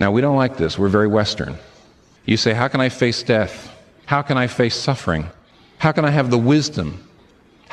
Now, 0.00 0.10
we 0.10 0.20
don't 0.20 0.36
like 0.36 0.56
this. 0.56 0.78
We're 0.78 0.88
very 0.88 1.08
Western. 1.08 1.56
You 2.24 2.36
say, 2.36 2.54
How 2.54 2.68
can 2.68 2.80
I 2.80 2.88
face 2.88 3.22
death? 3.22 3.70
How 4.06 4.22
can 4.22 4.36
I 4.36 4.46
face 4.46 4.74
suffering? 4.74 5.26
How 5.78 5.92
can 5.92 6.04
I 6.04 6.10
have 6.10 6.30
the 6.30 6.38
wisdom 6.38 7.08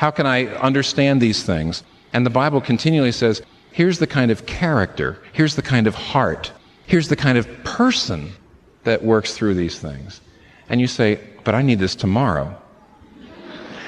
how 0.00 0.10
can 0.10 0.26
I 0.26 0.46
understand 0.46 1.20
these 1.20 1.42
things? 1.42 1.84
And 2.14 2.24
the 2.24 2.30
Bible 2.30 2.62
continually 2.62 3.12
says, 3.12 3.42
here's 3.70 3.98
the 3.98 4.06
kind 4.06 4.30
of 4.30 4.46
character, 4.46 5.18
here's 5.34 5.56
the 5.56 5.62
kind 5.62 5.86
of 5.86 5.94
heart, 5.94 6.50
here's 6.86 7.08
the 7.08 7.16
kind 7.16 7.36
of 7.36 7.46
person 7.64 8.32
that 8.84 9.04
works 9.04 9.34
through 9.34 9.52
these 9.52 9.78
things. 9.78 10.22
And 10.70 10.80
you 10.80 10.86
say, 10.86 11.20
but 11.44 11.54
I 11.54 11.60
need 11.60 11.80
this 11.80 11.94
tomorrow. 11.94 12.58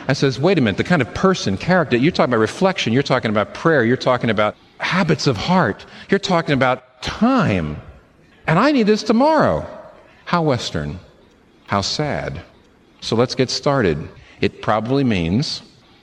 I 0.07 0.13
says, 0.13 0.39
wait 0.39 0.59
a 0.59 0.61
minute, 0.61 0.77
the 0.77 0.85
kind 0.85 1.01
of 1.01 1.15
person, 1.15 1.57
character, 1.57 1.97
you're 1.97 2.13
talking 2.13 2.35
about 2.35 2.41
reflection, 2.41 2.93
you're 2.93 3.03
talking 3.03 3.31
about 3.31 3.55
prayer, 3.55 3.83
you're 3.83 3.97
talking 3.97 4.29
about 4.29 4.55
habits 4.81 5.27
of 5.27 5.39
heart, 5.39 5.87
you're 6.11 6.21
talking 6.21 6.53
about 6.53 7.03
time. 7.03 7.81
And 8.47 8.59
I 8.59 8.71
need 8.71 8.87
this 8.87 9.03
tomorrow. 9.03 9.67
How 10.27 10.43
Western. 10.43 11.01
How 11.69 11.81
sad. 11.81 12.43
So 13.01 13.17
let's 13.17 13.35
get 13.35 13.49
started. 13.49 14.11
It 14.43 14.61
probably 14.61 15.05
means 15.05 15.63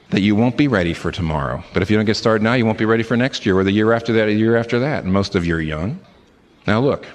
that 0.09 0.21
you 0.21 0.35
won't 0.35 0.57
be 0.57 0.67
ready 0.67 0.93
for 0.93 1.11
tomorrow. 1.11 1.63
But 1.73 1.83
if 1.83 1.91
you 1.91 1.97
don't 1.97 2.05
get 2.05 2.17
started 2.17 2.43
now, 2.43 2.53
you 2.53 2.65
won't 2.65 2.77
be 2.77 2.85
ready 2.85 3.03
for 3.03 3.15
next 3.15 3.45
year 3.45 3.57
or 3.57 3.63
the 3.63 3.71
year 3.71 3.93
after 3.93 4.13
that, 4.13 4.27
or 4.27 4.31
the 4.31 4.37
year 4.37 4.57
after 4.57 4.79
that. 4.79 5.03
And 5.03 5.13
most 5.13 5.35
of 5.35 5.45
you 5.45 5.55
are 5.55 5.61
young. 5.61 5.99
Now, 6.65 6.79
look, 6.79 7.05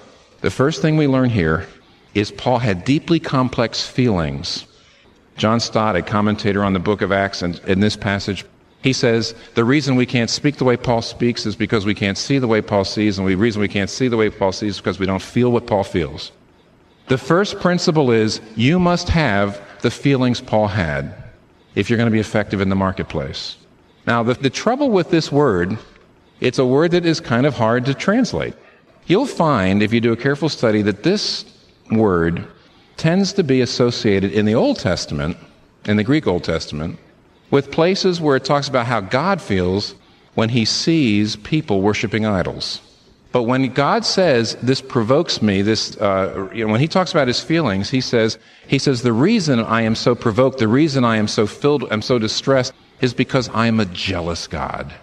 the 0.41 0.51
first 0.51 0.81
thing 0.81 0.97
we 0.97 1.07
learn 1.07 1.31
here 1.31 1.67
is 2.15 2.31
Paul 2.31 2.59
had 2.59 2.85
deeply 2.85 3.19
complex 3.19 3.87
feelings. 3.87 4.67
John 5.37 5.59
Stott, 5.59 5.97
a 5.97 6.03
commentator 6.03 6.63
on 6.63 6.73
the 6.73 6.79
book 6.79 7.03
of 7.03 7.11
Acts, 7.11 7.43
and 7.43 7.59
in 7.67 7.81
this 7.81 7.97
passage, 7.97 8.45
he 8.83 8.93
says 8.93 9.35
the 9.55 9.65
reason 9.65 9.97
we 9.97 10.07
can't 10.07 10.31
speak 10.31 10.57
the 10.57 10.65
way 10.65 10.77
Paul 10.77 11.03
speaks 11.03 11.47
is 11.47 11.57
because 11.57 11.85
we 11.85 11.95
can't 11.95 12.19
see 12.19 12.39
the 12.39 12.47
way 12.47 12.61
Paul 12.61 12.85
sees, 12.85 13.19
and 13.19 13.27
the 13.27 13.35
reason 13.35 13.61
we 13.61 13.69
can't 13.69 13.91
see 13.91 14.07
the 14.07 14.17
way 14.17 14.31
Paul 14.31 14.53
sees 14.53 14.75
is 14.75 14.81
because 14.81 15.01
we 15.01 15.07
don't 15.07 15.23
feel 15.23 15.51
what 15.51 15.67
Paul 15.67 15.83
feels. 15.83 16.31
The 17.09 17.19
first 17.19 17.59
principle 17.59 18.13
is 18.13 18.41
you 18.55 18.79
must 18.79 19.09
have 19.09 19.61
the 19.83 19.91
feelings 19.91 20.41
Paul 20.41 20.69
had 20.69 21.24
if 21.75 21.89
you're 21.89 21.97
going 21.97 22.09
to 22.09 22.13
be 22.13 22.21
effective 22.21 22.61
in 22.61 22.69
the 22.69 22.77
marketplace. 22.77 23.57
Now, 24.07 24.23
the, 24.23 24.35
the 24.35 24.51
trouble 24.51 24.91
with 24.91 25.11
this 25.11 25.33
word, 25.33 25.79
it's 26.41 26.59
a 26.59 26.67
word 26.67 26.91
that 26.93 27.07
is 27.07 27.21
kind 27.21 27.47
of 27.47 27.55
hard 27.55 27.85
to 27.87 27.95
translate. 27.95 28.55
You'll 29.07 29.27
find, 29.27 29.83
if 29.83 29.93
you 29.93 30.01
do 30.01 30.13
a 30.13 30.17
careful 30.17 30.49
study, 30.49 30.83
that 30.83 31.03
this 31.03 31.45
word 31.91 32.47
tends 32.97 33.33
to 33.35 33.43
be 33.43 33.61
associated 33.61 34.33
in 34.33 34.47
the 34.47 34.55
Old 34.55 34.79
Testament, 34.79 35.37
in 35.87 35.97
the 35.97 36.05
Greek 36.05 36.27
Old 36.27 36.45
Testament, 36.45 36.99
with 37.51 37.71
places 37.71 38.21
where 38.21 38.37
it 38.37 38.45
talks 38.45 38.69
about 38.69 38.87
how 38.87 39.01
God 39.01 39.41
feels 39.41 39.95
when 40.35 40.49
he 40.49 40.65
sees 40.65 41.37
people 41.37 41.81
worshiping 41.81 42.27
idols. 42.27 42.81
But 43.35 43.43
when 43.43 43.73
God 43.73 44.05
says 44.05 44.55
this 44.63 44.81
provokes 44.81 45.43
me, 45.43 45.61
this 45.61 45.97
uh, 45.97 46.49
you 46.55 46.65
know, 46.65 46.71
when 46.71 46.81
He 46.81 46.87
talks 46.87 47.11
about 47.11 47.27
His 47.27 47.41
feelings, 47.41 47.91
He 47.91 48.01
says 48.01 48.39
He 48.69 48.79
says 48.79 49.03
the 49.03 49.13
reason 49.13 49.59
I 49.59 49.83
am 49.83 49.97
so 49.97 50.15
provoked, 50.15 50.59
the 50.59 50.69
reason 50.69 51.03
I 51.03 51.17
am 51.17 51.27
so 51.27 51.45
filled, 51.45 51.85
I'm 51.91 52.01
so 52.01 52.21
distressed, 52.21 52.73
is 53.01 53.13
because 53.13 53.49
I 53.49 53.67
am 53.67 53.81
a 53.81 53.87
jealous 53.87 54.47
God. 54.47 54.95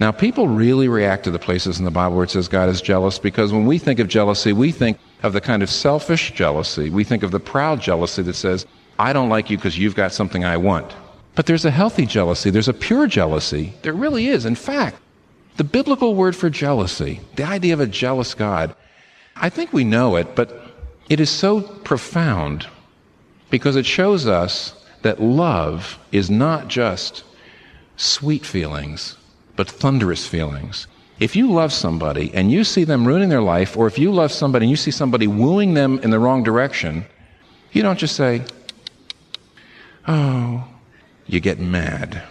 Now, 0.00 0.10
people 0.10 0.48
really 0.48 0.88
react 0.88 1.22
to 1.24 1.30
the 1.30 1.38
places 1.38 1.78
in 1.78 1.84
the 1.84 1.92
Bible 1.92 2.16
where 2.16 2.24
it 2.24 2.30
says 2.30 2.48
God 2.48 2.68
is 2.68 2.80
jealous 2.80 3.16
because 3.20 3.52
when 3.52 3.64
we 3.64 3.78
think 3.78 4.00
of 4.00 4.08
jealousy, 4.08 4.52
we 4.52 4.72
think 4.72 4.98
of 5.22 5.32
the 5.32 5.40
kind 5.40 5.62
of 5.62 5.70
selfish 5.70 6.32
jealousy. 6.32 6.90
We 6.90 7.04
think 7.04 7.22
of 7.22 7.30
the 7.30 7.38
proud 7.38 7.80
jealousy 7.80 8.22
that 8.22 8.34
says, 8.34 8.66
I 8.98 9.12
don't 9.12 9.28
like 9.28 9.50
you 9.50 9.56
because 9.56 9.78
you've 9.78 9.94
got 9.94 10.12
something 10.12 10.44
I 10.44 10.56
want. 10.56 10.96
But 11.36 11.46
there's 11.46 11.64
a 11.64 11.70
healthy 11.70 12.06
jealousy, 12.06 12.50
there's 12.50 12.66
a 12.66 12.74
pure 12.74 13.06
jealousy. 13.06 13.72
There 13.82 13.92
really 13.92 14.26
is. 14.26 14.46
In 14.46 14.56
fact, 14.56 14.96
the 15.58 15.64
biblical 15.64 16.14
word 16.14 16.36
for 16.36 16.48
jealousy, 16.48 17.20
the 17.34 17.42
idea 17.42 17.74
of 17.74 17.80
a 17.80 17.86
jealous 17.86 18.32
God, 18.32 18.74
I 19.36 19.50
think 19.50 19.72
we 19.72 19.82
know 19.82 20.14
it, 20.14 20.36
but 20.36 20.62
it 21.08 21.18
is 21.18 21.30
so 21.30 21.60
profound 21.60 22.66
because 23.50 23.74
it 23.74 23.84
shows 23.84 24.26
us 24.26 24.72
that 25.02 25.20
love 25.20 25.98
is 26.12 26.30
not 26.30 26.68
just 26.68 27.24
sweet 27.96 28.46
feelings, 28.46 29.16
but 29.56 29.68
thunderous 29.68 30.28
feelings. 30.28 30.86
If 31.18 31.34
you 31.34 31.50
love 31.50 31.72
somebody 31.72 32.32
and 32.32 32.52
you 32.52 32.62
see 32.62 32.84
them 32.84 33.04
ruining 33.04 33.28
their 33.28 33.42
life, 33.42 33.76
or 33.76 33.88
if 33.88 33.98
you 33.98 34.12
love 34.12 34.30
somebody 34.30 34.66
and 34.66 34.70
you 34.70 34.76
see 34.76 34.92
somebody 34.92 35.26
wooing 35.26 35.74
them 35.74 35.98
in 36.04 36.10
the 36.10 36.20
wrong 36.20 36.44
direction, 36.44 37.04
you 37.72 37.82
don't 37.82 37.98
just 37.98 38.14
say, 38.14 38.44
oh, 40.06 40.68
you 41.26 41.40
get 41.40 41.58
mad. 41.58 42.22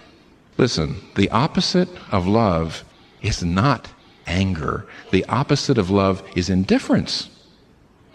Listen, 0.58 0.96
the 1.16 1.30
opposite 1.30 1.90
of 2.10 2.26
love 2.26 2.86
is 3.22 3.44
not 3.44 3.90
anger. 4.26 4.86
The 5.12 5.26
opposite 5.26 5.78
of 5.78 5.90
love 5.90 6.24
is 6.36 6.50
indifference. 6.50 7.30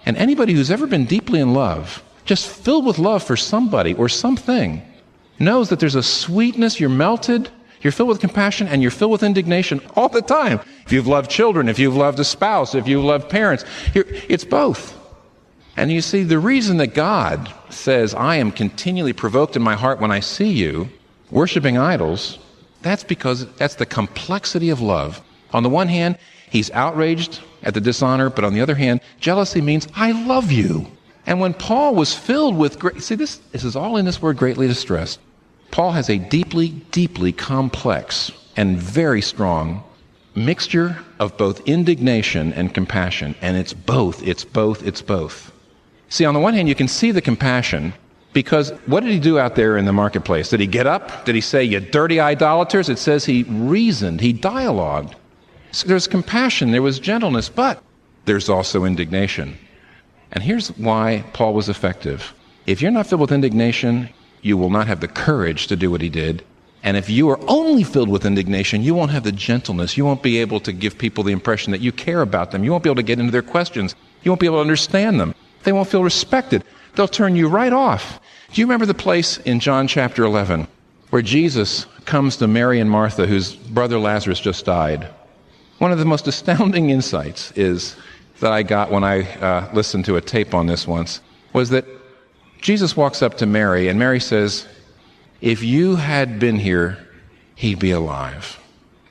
And 0.04 0.16
anybody 0.16 0.52
who's 0.52 0.70
ever 0.70 0.86
been 0.86 1.04
deeply 1.04 1.40
in 1.40 1.54
love, 1.54 2.02
just 2.24 2.48
filled 2.48 2.86
with 2.86 2.98
love 2.98 3.22
for 3.22 3.36
somebody 3.36 3.94
or 3.94 4.08
something, 4.08 4.82
knows 5.38 5.68
that 5.68 5.80
there's 5.80 5.94
a 5.94 6.02
sweetness, 6.02 6.78
you're 6.78 6.88
melted, 6.88 7.50
you're 7.82 7.92
filled 7.92 8.10
with 8.10 8.20
compassion, 8.20 8.68
and 8.68 8.82
you're 8.82 8.90
filled 8.90 9.10
with 9.10 9.22
indignation 9.22 9.80
all 9.96 10.08
the 10.08 10.22
time. 10.22 10.60
If 10.86 10.92
you've 10.92 11.08
loved 11.08 11.30
children, 11.30 11.68
if 11.68 11.78
you've 11.78 11.96
loved 11.96 12.20
a 12.20 12.24
spouse, 12.24 12.74
if 12.74 12.86
you've 12.86 13.04
loved 13.04 13.28
parents, 13.28 13.64
it's 13.94 14.44
both. 14.44 14.98
And 15.76 15.90
you 15.90 16.00
see, 16.00 16.22
the 16.22 16.38
reason 16.38 16.76
that 16.76 16.94
God 16.94 17.52
says, 17.70 18.14
I 18.14 18.36
am 18.36 18.52
continually 18.52 19.12
provoked 19.12 19.56
in 19.56 19.62
my 19.62 19.74
heart 19.74 20.00
when 20.00 20.10
I 20.12 20.20
see 20.20 20.52
you 20.52 20.90
worshiping 21.30 21.78
idols, 21.78 22.38
that's 22.82 23.04
because 23.04 23.46
that's 23.54 23.76
the 23.76 23.86
complexity 23.86 24.70
of 24.70 24.80
love. 24.80 25.22
On 25.52 25.62
the 25.62 25.68
one 25.68 25.88
hand, 25.88 26.18
he's 26.50 26.70
outraged 26.72 27.40
at 27.62 27.74
the 27.74 27.80
dishonor, 27.80 28.30
but 28.30 28.44
on 28.44 28.54
the 28.54 28.60
other 28.60 28.74
hand, 28.74 29.00
jealousy 29.20 29.60
means 29.60 29.88
I 29.94 30.12
love 30.26 30.50
you. 30.50 30.86
And 31.26 31.40
when 31.40 31.54
Paul 31.54 31.94
was 31.94 32.14
filled 32.14 32.56
with 32.56 32.78
great, 32.78 33.02
see 33.02 33.14
this, 33.14 33.36
this 33.52 33.64
is 33.64 33.76
all 33.76 33.96
in 33.96 34.04
this 34.04 34.20
word 34.20 34.36
greatly 34.36 34.66
distressed. 34.66 35.20
Paul 35.70 35.92
has 35.92 36.10
a 36.10 36.18
deeply, 36.18 36.70
deeply 36.90 37.32
complex 37.32 38.32
and 38.56 38.76
very 38.76 39.22
strong 39.22 39.82
mixture 40.34 40.98
of 41.18 41.36
both 41.36 41.66
indignation 41.66 42.52
and 42.52 42.74
compassion. 42.74 43.34
And 43.40 43.56
it's 43.56 43.72
both, 43.72 44.22
it's 44.26 44.44
both, 44.44 44.86
it's 44.86 45.02
both. 45.02 45.52
See, 46.08 46.24
on 46.24 46.34
the 46.34 46.40
one 46.40 46.54
hand, 46.54 46.68
you 46.68 46.74
can 46.74 46.88
see 46.88 47.10
the 47.10 47.22
compassion 47.22 47.94
because 48.32 48.70
what 48.86 49.02
did 49.02 49.12
he 49.12 49.20
do 49.20 49.38
out 49.38 49.56
there 49.56 49.76
in 49.76 49.84
the 49.84 49.92
marketplace? 49.92 50.48
Did 50.48 50.60
he 50.60 50.66
get 50.66 50.86
up? 50.86 51.24
Did 51.24 51.34
he 51.34 51.40
say, 51.40 51.62
You 51.62 51.80
dirty 51.80 52.20
idolaters? 52.20 52.88
It 52.88 52.98
says 52.98 53.24
he 53.24 53.42
reasoned, 53.44 54.20
he 54.20 54.32
dialogued. 54.32 55.14
So 55.70 55.88
there's 55.88 56.06
compassion, 56.06 56.70
there 56.70 56.82
was 56.82 56.98
gentleness, 56.98 57.48
but 57.48 57.82
there's 58.24 58.48
also 58.48 58.84
indignation. 58.84 59.58
And 60.32 60.42
here's 60.42 60.68
why 60.78 61.24
Paul 61.32 61.54
was 61.54 61.68
effective. 61.68 62.34
If 62.66 62.80
you're 62.80 62.90
not 62.90 63.06
filled 63.06 63.20
with 63.20 63.32
indignation, 63.32 64.08
you 64.40 64.56
will 64.56 64.70
not 64.70 64.86
have 64.86 65.00
the 65.00 65.08
courage 65.08 65.66
to 65.66 65.76
do 65.76 65.90
what 65.90 66.00
he 66.00 66.08
did. 66.08 66.44
And 66.82 66.96
if 66.96 67.08
you 67.08 67.28
are 67.28 67.38
only 67.48 67.84
filled 67.84 68.08
with 68.08 68.26
indignation, 68.26 68.82
you 68.82 68.94
won't 68.94 69.12
have 69.12 69.22
the 69.22 69.32
gentleness. 69.32 69.96
You 69.96 70.04
won't 70.04 70.22
be 70.22 70.38
able 70.38 70.58
to 70.60 70.72
give 70.72 70.98
people 70.98 71.22
the 71.22 71.32
impression 71.32 71.70
that 71.70 71.80
you 71.80 71.92
care 71.92 72.22
about 72.22 72.50
them. 72.50 72.64
You 72.64 72.72
won't 72.72 72.82
be 72.82 72.90
able 72.90 72.96
to 72.96 73.02
get 73.04 73.20
into 73.20 73.30
their 73.30 73.42
questions. 73.42 73.94
You 74.22 74.30
won't 74.30 74.40
be 74.40 74.46
able 74.46 74.56
to 74.56 74.62
understand 74.62 75.20
them. 75.20 75.34
They 75.62 75.72
won't 75.72 75.88
feel 75.88 76.02
respected. 76.02 76.64
They'll 76.94 77.08
turn 77.08 77.36
you 77.36 77.48
right 77.48 77.72
off. 77.72 78.20
Do 78.52 78.60
you 78.60 78.66
remember 78.66 78.86
the 78.86 78.94
place 78.94 79.38
in 79.38 79.60
John 79.60 79.88
chapter 79.88 80.24
11 80.24 80.66
where 81.10 81.22
Jesus 81.22 81.86
comes 82.04 82.36
to 82.38 82.46
Mary 82.46 82.80
and 82.80 82.90
Martha, 82.90 83.26
whose 83.26 83.54
brother 83.54 83.98
Lazarus 83.98 84.40
just 84.40 84.64
died? 84.64 85.08
One 85.78 85.92
of 85.92 85.98
the 85.98 86.04
most 86.04 86.28
astounding 86.28 86.90
insights 86.90 87.52
is 87.52 87.96
that 88.40 88.52
I 88.52 88.62
got 88.62 88.90
when 88.90 89.04
I 89.04 89.22
uh, 89.38 89.70
listened 89.72 90.04
to 90.06 90.16
a 90.16 90.20
tape 90.20 90.54
on 90.54 90.66
this 90.66 90.86
once 90.86 91.20
was 91.52 91.70
that 91.70 91.86
Jesus 92.60 92.96
walks 92.96 93.22
up 93.22 93.38
to 93.38 93.46
Mary, 93.46 93.88
and 93.88 93.98
Mary 93.98 94.20
says, 94.20 94.66
If 95.40 95.62
you 95.62 95.96
had 95.96 96.38
been 96.38 96.58
here, 96.58 96.98
he'd 97.56 97.78
be 97.78 97.90
alive. 97.90 98.58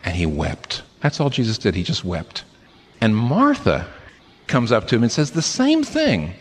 And 0.04 0.15
he 0.15 0.26
wept. 0.26 0.84
That's 1.02 1.20
all 1.20 1.30
Jesus 1.30 1.58
did. 1.58 1.76
He 1.76 1.84
just 1.84 2.06
wept. 2.06 2.44
And 3.02 3.15
Martha 3.15 3.88
comes 4.48 4.72
up 4.72 4.88
to 4.88 4.96
him 4.96 5.04
and 5.04 5.12
says 5.12 5.32
the 5.32 5.41
same 5.41 5.84
thing. 5.84 6.34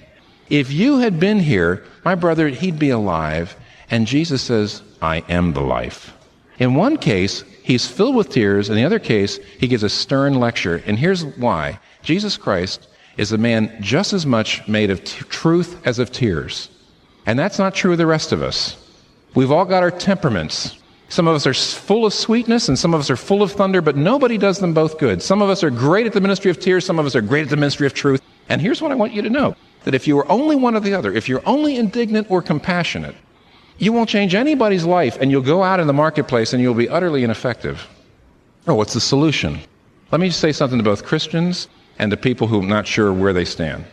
If 0.51 0.73
you 0.73 0.99
had 0.99 1.21
been 1.21 1.39
here, 1.39 1.85
my 2.05 2.17
brother, 2.17 2.49
he'd 2.49 2.79
be 2.79 2.91
alive. 2.91 3.57
And 3.91 4.07
Jesus 4.07 4.43
says, 4.43 4.83
I 5.01 5.19
am 5.29 5.53
the 5.53 5.61
life. 5.61 6.13
In 6.59 6.75
one 6.75 6.99
case, 6.99 7.43
he's 7.63 7.87
filled 7.87 8.17
with 8.17 8.31
tears. 8.31 8.69
In 8.69 8.75
the 8.77 8.85
other 8.85 8.99
case, 8.99 9.39
he 9.59 9.69
gives 9.69 9.85
a 9.85 9.89
stern 9.89 10.35
lecture. 10.35 10.83
And 10.87 10.99
here's 10.99 11.25
why 11.25 11.79
Jesus 12.03 12.37
Christ 12.37 12.89
is 13.17 13.33
a 13.33 13.39
man 13.39 13.77
just 13.81 14.13
as 14.13 14.27
much 14.27 14.67
made 14.67 14.91
of 14.91 15.05
t- 15.05 15.25
truth 15.29 15.81
as 15.87 15.99
of 15.99 16.11
tears. 16.11 16.69
And 17.27 17.39
that's 17.39 17.59
not 17.59 17.75
true 17.75 17.93
of 17.93 17.99
the 17.99 18.07
rest 18.07 18.33
of 18.33 18.43
us. 18.43 18.77
We've 19.35 19.53
all 19.53 19.65
got 19.65 19.83
our 19.83 19.91
temperaments. 19.91 20.77
Some 21.09 21.29
of 21.29 21.35
us 21.35 21.47
are 21.47 21.55
full 21.55 22.07
of 22.07 22.15
sweetness 22.15 22.69
and 22.69 22.79
some 22.79 22.95
of 22.95 23.01
us 23.01 23.11
are 23.11 23.17
full 23.17 23.43
of 23.43 23.53
thunder, 23.53 23.81
but 23.81 23.97
nobody 23.97 24.39
does 24.39 24.59
them 24.59 24.75
both 24.75 24.99
good. 24.99 25.23
Some 25.23 25.43
of 25.43 25.51
us 25.51 25.63
are 25.63 25.71
great 25.71 26.07
at 26.07 26.13
the 26.13 26.21
ministry 26.21 26.51
of 26.51 26.59
tears, 26.59 26.85
some 26.85 26.99
of 26.99 27.07
us 27.07 27.15
are 27.15 27.21
great 27.21 27.43
at 27.43 27.51
the 27.51 27.57
ministry 27.57 27.87
of 27.87 27.95
truth. 27.95 28.21
And 28.49 28.61
here's 28.61 28.83
what 28.83 28.91
I 28.91 28.97
want 28.97 29.13
you 29.13 29.23
to 29.23 29.31
know 29.31 29.57
that 29.85 29.95
if 29.95 30.07
you 30.07 30.19
are 30.19 30.31
only 30.31 30.57
one 30.57 30.75
or 30.75 30.81
the 30.81 30.95
other, 30.95 31.13
if 31.13 31.29
you're 31.29 31.43
only 31.47 31.77
indignant 31.77 32.31
or 32.31 32.43
compassionate, 32.43 33.15
you 33.79 33.93
won't 33.93 34.09
change 34.09 34.35
anybody's 34.35 34.85
life 34.85 35.17
and 35.21 35.31
you'll 35.31 35.43
go 35.43 35.63
out 35.63 35.81
in 35.81 35.87
the 35.87 35.93
marketplace 35.93 36.53
and 36.53 36.63
you'll 36.63 36.75
be 36.75 36.89
utterly 36.89 37.25
ineffective. 37.25 37.87
Oh, 38.67 38.75
what's 38.75 38.93
the 38.93 39.01
solution? 39.01 39.59
Let 40.13 40.21
me 40.21 40.29
just 40.29 40.41
say 40.41 40.53
something 40.53 40.79
to 40.79 40.85
both 40.85 41.05
Christians 41.05 41.69
and 41.99 42.11
to 42.11 42.17
people 42.17 42.47
who 42.47 42.63
are 42.63 42.67
not 42.67 42.87
sure 42.87 43.13
where 43.13 43.33
they 43.33 43.45
stand. 43.45 43.85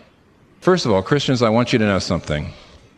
First 0.59 0.85
of 0.85 0.91
all, 0.91 1.01
Christians, 1.01 1.41
I 1.41 1.49
want 1.49 1.71
you 1.71 1.79
to 1.79 1.85
know 1.85 1.99
something. 1.99 2.51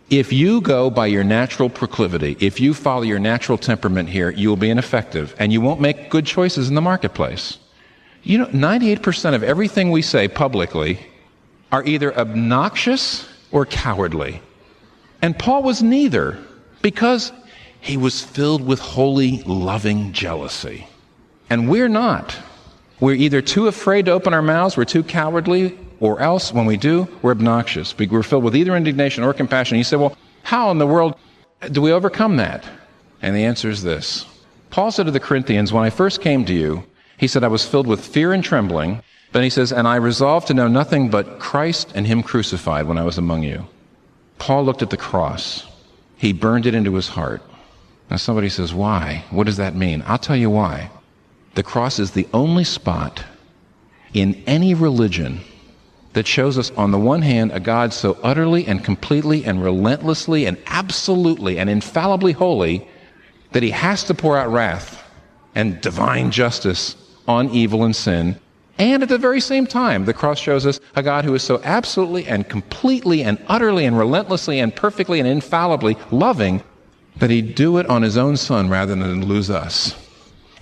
If 0.09 0.33
you 0.33 0.61
go 0.61 0.89
by 0.89 1.05
your 1.05 1.23
natural 1.23 1.69
proclivity, 1.69 2.35
if 2.39 2.59
you 2.59 2.73
follow 2.73 3.03
your 3.03 3.19
natural 3.19 3.59
temperament 3.59 4.09
here, 4.09 4.31
you 4.31 4.49
will 4.49 4.57
be 4.57 4.71
ineffective 4.71 5.35
and 5.37 5.53
you 5.53 5.61
won't 5.61 5.79
make 5.79 6.09
good 6.09 6.25
choices 6.25 6.69
in 6.69 6.75
the 6.75 6.81
marketplace. 6.81 7.59
You 8.23 8.39
know, 8.39 8.47
98% 8.47 9.35
of 9.35 9.43
everything 9.43 9.91
we 9.91 10.01
say 10.01 10.27
publicly 10.27 10.99
are 11.71 11.83
either 11.83 12.17
obnoxious 12.17 13.27
or 13.51 13.65
cowardly. 13.65 14.41
And 15.21 15.37
Paul 15.37 15.63
was 15.63 15.83
neither 15.83 16.37
because 16.81 17.31
he 17.81 17.97
was 17.97 18.23
filled 18.23 18.65
with 18.65 18.79
holy, 18.79 19.43
loving 19.43 20.11
jealousy. 20.13 20.87
And 21.49 21.69
we're 21.69 21.89
not. 21.89 22.35
We're 22.99 23.15
either 23.15 23.41
too 23.41 23.67
afraid 23.67 24.05
to 24.05 24.11
open 24.11 24.33
our 24.33 24.41
mouths, 24.41 24.75
we're 24.75 24.85
too 24.85 25.03
cowardly, 25.03 25.77
or 25.99 26.19
else 26.19 26.53
when 26.53 26.65
we 26.65 26.77
do, 26.77 27.07
we're 27.21 27.31
obnoxious. 27.31 27.97
We're 27.97 28.23
filled 28.23 28.43
with 28.43 28.55
either 28.55 28.75
indignation 28.75 29.23
or 29.23 29.33
compassion. 29.33 29.77
You 29.77 29.83
say, 29.83 29.97
well, 29.97 30.17
how 30.43 30.71
in 30.71 30.77
the 30.77 30.87
world 30.87 31.15
Do 31.71 31.81
we 31.81 31.91
overcome 31.91 32.37
that? 32.37 32.65
And 33.21 33.35
the 33.35 33.43
answer 33.43 33.69
is 33.69 33.83
this 33.83 34.25
Paul 34.69 34.91
said 34.91 35.05
to 35.07 35.11
the 35.11 35.19
Corinthians, 35.19 35.73
When 35.73 35.83
I 35.83 35.89
first 35.89 36.21
came 36.21 36.45
to 36.45 36.53
you, 36.53 36.83
he 37.17 37.27
said, 37.27 37.43
I 37.43 37.47
was 37.47 37.65
filled 37.65 37.87
with 37.87 38.05
fear 38.05 38.33
and 38.33 38.43
trembling. 38.43 39.01
But 39.31 39.43
he 39.43 39.49
says, 39.49 39.71
And 39.71 39.87
I 39.87 39.95
resolved 39.97 40.47
to 40.47 40.53
know 40.53 40.67
nothing 40.67 41.09
but 41.09 41.39
Christ 41.39 41.91
and 41.95 42.07
Him 42.07 42.23
crucified 42.23 42.87
when 42.87 42.97
I 42.97 43.03
was 43.03 43.17
among 43.17 43.43
you. 43.43 43.67
Paul 44.39 44.63
looked 44.63 44.81
at 44.81 44.89
the 44.89 44.97
cross, 44.97 45.65
he 46.17 46.33
burned 46.33 46.65
it 46.65 46.73
into 46.73 46.95
his 46.95 47.07
heart. 47.07 47.41
Now 48.09 48.17
somebody 48.17 48.49
says, 48.49 48.73
Why? 48.73 49.23
What 49.29 49.45
does 49.45 49.57
that 49.57 49.75
mean? 49.75 50.03
I'll 50.05 50.17
tell 50.17 50.35
you 50.35 50.49
why. 50.49 50.89
The 51.55 51.63
cross 51.63 51.99
is 51.99 52.11
the 52.11 52.27
only 52.33 52.63
spot 52.63 53.23
in 54.13 54.41
any 54.47 54.73
religion 54.73 55.41
that 56.13 56.27
shows 56.27 56.57
us, 56.57 56.71
on 56.71 56.91
the 56.91 56.97
one 56.97 57.21
hand, 57.21 57.51
a 57.51 57.59
God 57.59 57.93
so 57.93 58.17
utterly 58.23 58.65
and 58.65 58.83
completely 58.83 59.45
and 59.45 59.63
relentlessly 59.63 60.45
and 60.45 60.57
absolutely 60.65 61.59
and 61.59 61.69
infallibly 61.69 62.31
holy 62.31 62.87
that 63.51 63.63
he 63.63 63.71
has 63.71 64.03
to 64.05 64.13
pour 64.13 64.37
out 64.37 64.51
wrath 64.51 65.03
and 65.53 65.79
divine 65.81 66.31
justice 66.31 66.95
on 67.27 67.49
evil 67.51 67.83
and 67.83 67.95
sin. 67.95 68.39
And 68.79 69.03
at 69.03 69.09
the 69.09 69.17
very 69.17 69.41
same 69.41 69.67
time, 69.67 70.05
the 70.05 70.13
cross 70.13 70.39
shows 70.39 70.65
us 70.65 70.79
a 70.95 71.03
God 71.03 71.25
who 71.25 71.35
is 71.35 71.43
so 71.43 71.59
absolutely 71.65 72.25
and 72.25 72.47
completely 72.47 73.23
and 73.23 73.37
utterly 73.47 73.85
and 73.85 73.97
relentlessly 73.97 74.59
and 74.59 74.73
perfectly 74.73 75.19
and 75.19 75.27
infallibly 75.27 75.97
loving 76.11 76.63
that 77.17 77.29
he'd 77.29 77.55
do 77.55 77.77
it 77.77 77.85
on 77.87 78.01
his 78.01 78.15
own 78.15 78.37
son 78.37 78.69
rather 78.69 78.95
than 78.95 79.25
lose 79.25 79.49
us. 79.49 79.95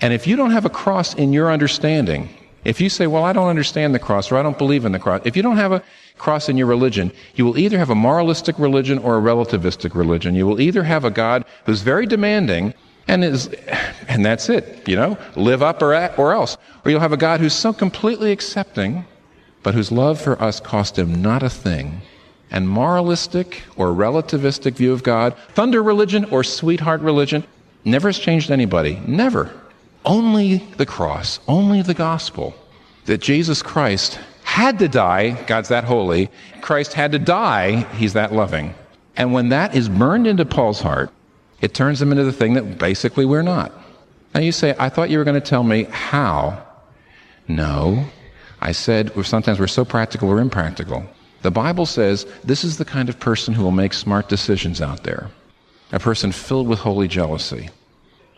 And 0.02 0.14
if 0.14 0.26
you 0.26 0.36
don't 0.36 0.50
have 0.50 0.66
a 0.66 0.70
cross 0.70 1.14
in 1.14 1.32
your 1.32 1.52
understanding, 1.52 2.30
if 2.64 2.82
you 2.82 2.90
say, 2.90 3.06
Well, 3.06 3.24
I 3.24 3.34
don't 3.34 3.50
understand 3.50 3.94
the 3.94 4.00
cross 4.00 4.32
or 4.32 4.38
I 4.38 4.44
don't 4.44 4.58
believe 4.58 4.84
in 4.84 4.94
the 4.94 5.00
cross, 5.00 5.22
if 5.24 5.38
you 5.38 5.44
don't 5.44 5.58
have 5.58 5.72
a 5.72 5.84
cross 6.18 6.50
in 6.50 6.58
your 6.58 6.68
religion, 6.68 7.12
you 7.36 7.46
will 7.46 7.58
either 7.60 7.78
have 7.78 7.92
a 7.92 7.96
moralistic 7.96 8.58
religion 8.58 8.98
or 8.98 9.18
a 9.18 9.22
relativistic 9.22 9.94
religion. 9.94 10.34
You 10.34 10.48
will 10.48 10.60
either 10.60 10.84
have 10.84 11.06
a 11.06 11.12
God 11.12 11.46
who's 11.66 11.82
very 11.82 12.08
demanding 12.08 12.74
and 13.08 13.24
is 13.24 13.48
and 14.08 14.26
that's 14.26 14.50
it, 14.50 14.88
you 14.88 14.96
know, 14.96 15.18
live 15.36 15.62
up 15.62 15.82
or, 15.82 15.94
at, 15.94 16.18
or 16.18 16.34
else. 16.34 16.58
Or 16.84 16.92
you'll 16.92 17.00
have 17.00 17.14
a 17.14 17.18
God 17.18 17.40
who's 17.40 17.54
so 17.54 17.74
completely 17.74 18.32
accepting, 18.32 19.06
but 19.64 19.74
whose 19.74 19.92
love 19.92 20.20
for 20.20 20.42
us 20.42 20.60
cost 20.60 20.98
him 20.98 21.22
not 21.22 21.44
a 21.44 21.50
thing. 21.50 22.02
And 22.50 22.70
moralistic 22.70 23.64
or 23.76 23.88
relativistic 23.88 24.76
view 24.76 24.94
of 24.94 25.04
God, 25.04 25.36
thunder 25.50 25.84
religion 25.84 26.26
or 26.26 26.44
sweetheart 26.44 27.02
religion, 27.02 27.44
never 27.84 28.08
has 28.08 28.18
changed 28.18 28.52
anybody. 28.52 29.02
Never. 29.06 29.52
Only 30.06 30.58
the 30.78 30.86
cross, 30.86 31.40
only 31.48 31.82
the 31.82 31.94
gospel. 31.94 32.56
That 33.06 33.22
Jesus 33.22 33.62
Christ 33.62 34.20
had 34.44 34.80
to 34.80 34.88
die, 34.88 35.32
God's 35.44 35.70
that 35.70 35.84
holy. 35.84 36.30
Christ 36.62 36.94
had 36.94 37.12
to 37.12 37.20
die, 37.20 37.82
he's 37.96 38.14
that 38.14 38.32
loving. 38.32 38.74
And 39.18 39.34
when 39.34 39.50
that 39.50 39.76
is 39.76 39.90
burned 39.90 40.28
into 40.28 40.46
Paul's 40.46 40.80
heart, 40.80 41.12
it 41.62 41.74
turns 41.74 42.00
them 42.00 42.12
into 42.12 42.24
the 42.24 42.32
thing 42.32 42.54
that 42.54 42.78
basically 42.78 43.26
we're 43.26 43.42
not. 43.42 43.72
Now 44.34 44.42
you 44.42 44.52
say, 44.52 44.76
I 44.78 44.90
thought 44.90 45.10
you 45.10 45.18
were 45.18 45.24
going 45.24 45.42
to 45.42 45.50
tell 45.50 45.64
me 45.64 45.84
how. 45.86 46.64
No. 47.48 48.06
I 48.62 48.72
said, 48.72 49.12
sometimes 49.26 49.60
we're 49.60 49.68
so 49.68 49.86
practical 49.86 50.30
or 50.30 50.40
impractical. 50.40 51.06
The 51.42 51.52
Bible 51.52 51.86
says 51.86 52.26
this 52.44 52.64
is 52.64 52.78
the 52.78 52.86
kind 52.86 53.10
of 53.10 53.20
person 53.20 53.54
who 53.54 53.64
will 53.64 53.72
make 53.72 53.94
smart 53.94 54.30
decisions 54.30 54.82
out 54.82 55.04
there. 55.04 55.30
A 55.92 56.00
person 56.00 56.32
filled 56.32 56.68
with 56.68 56.80
holy 56.80 57.08
jealousy, 57.08 57.70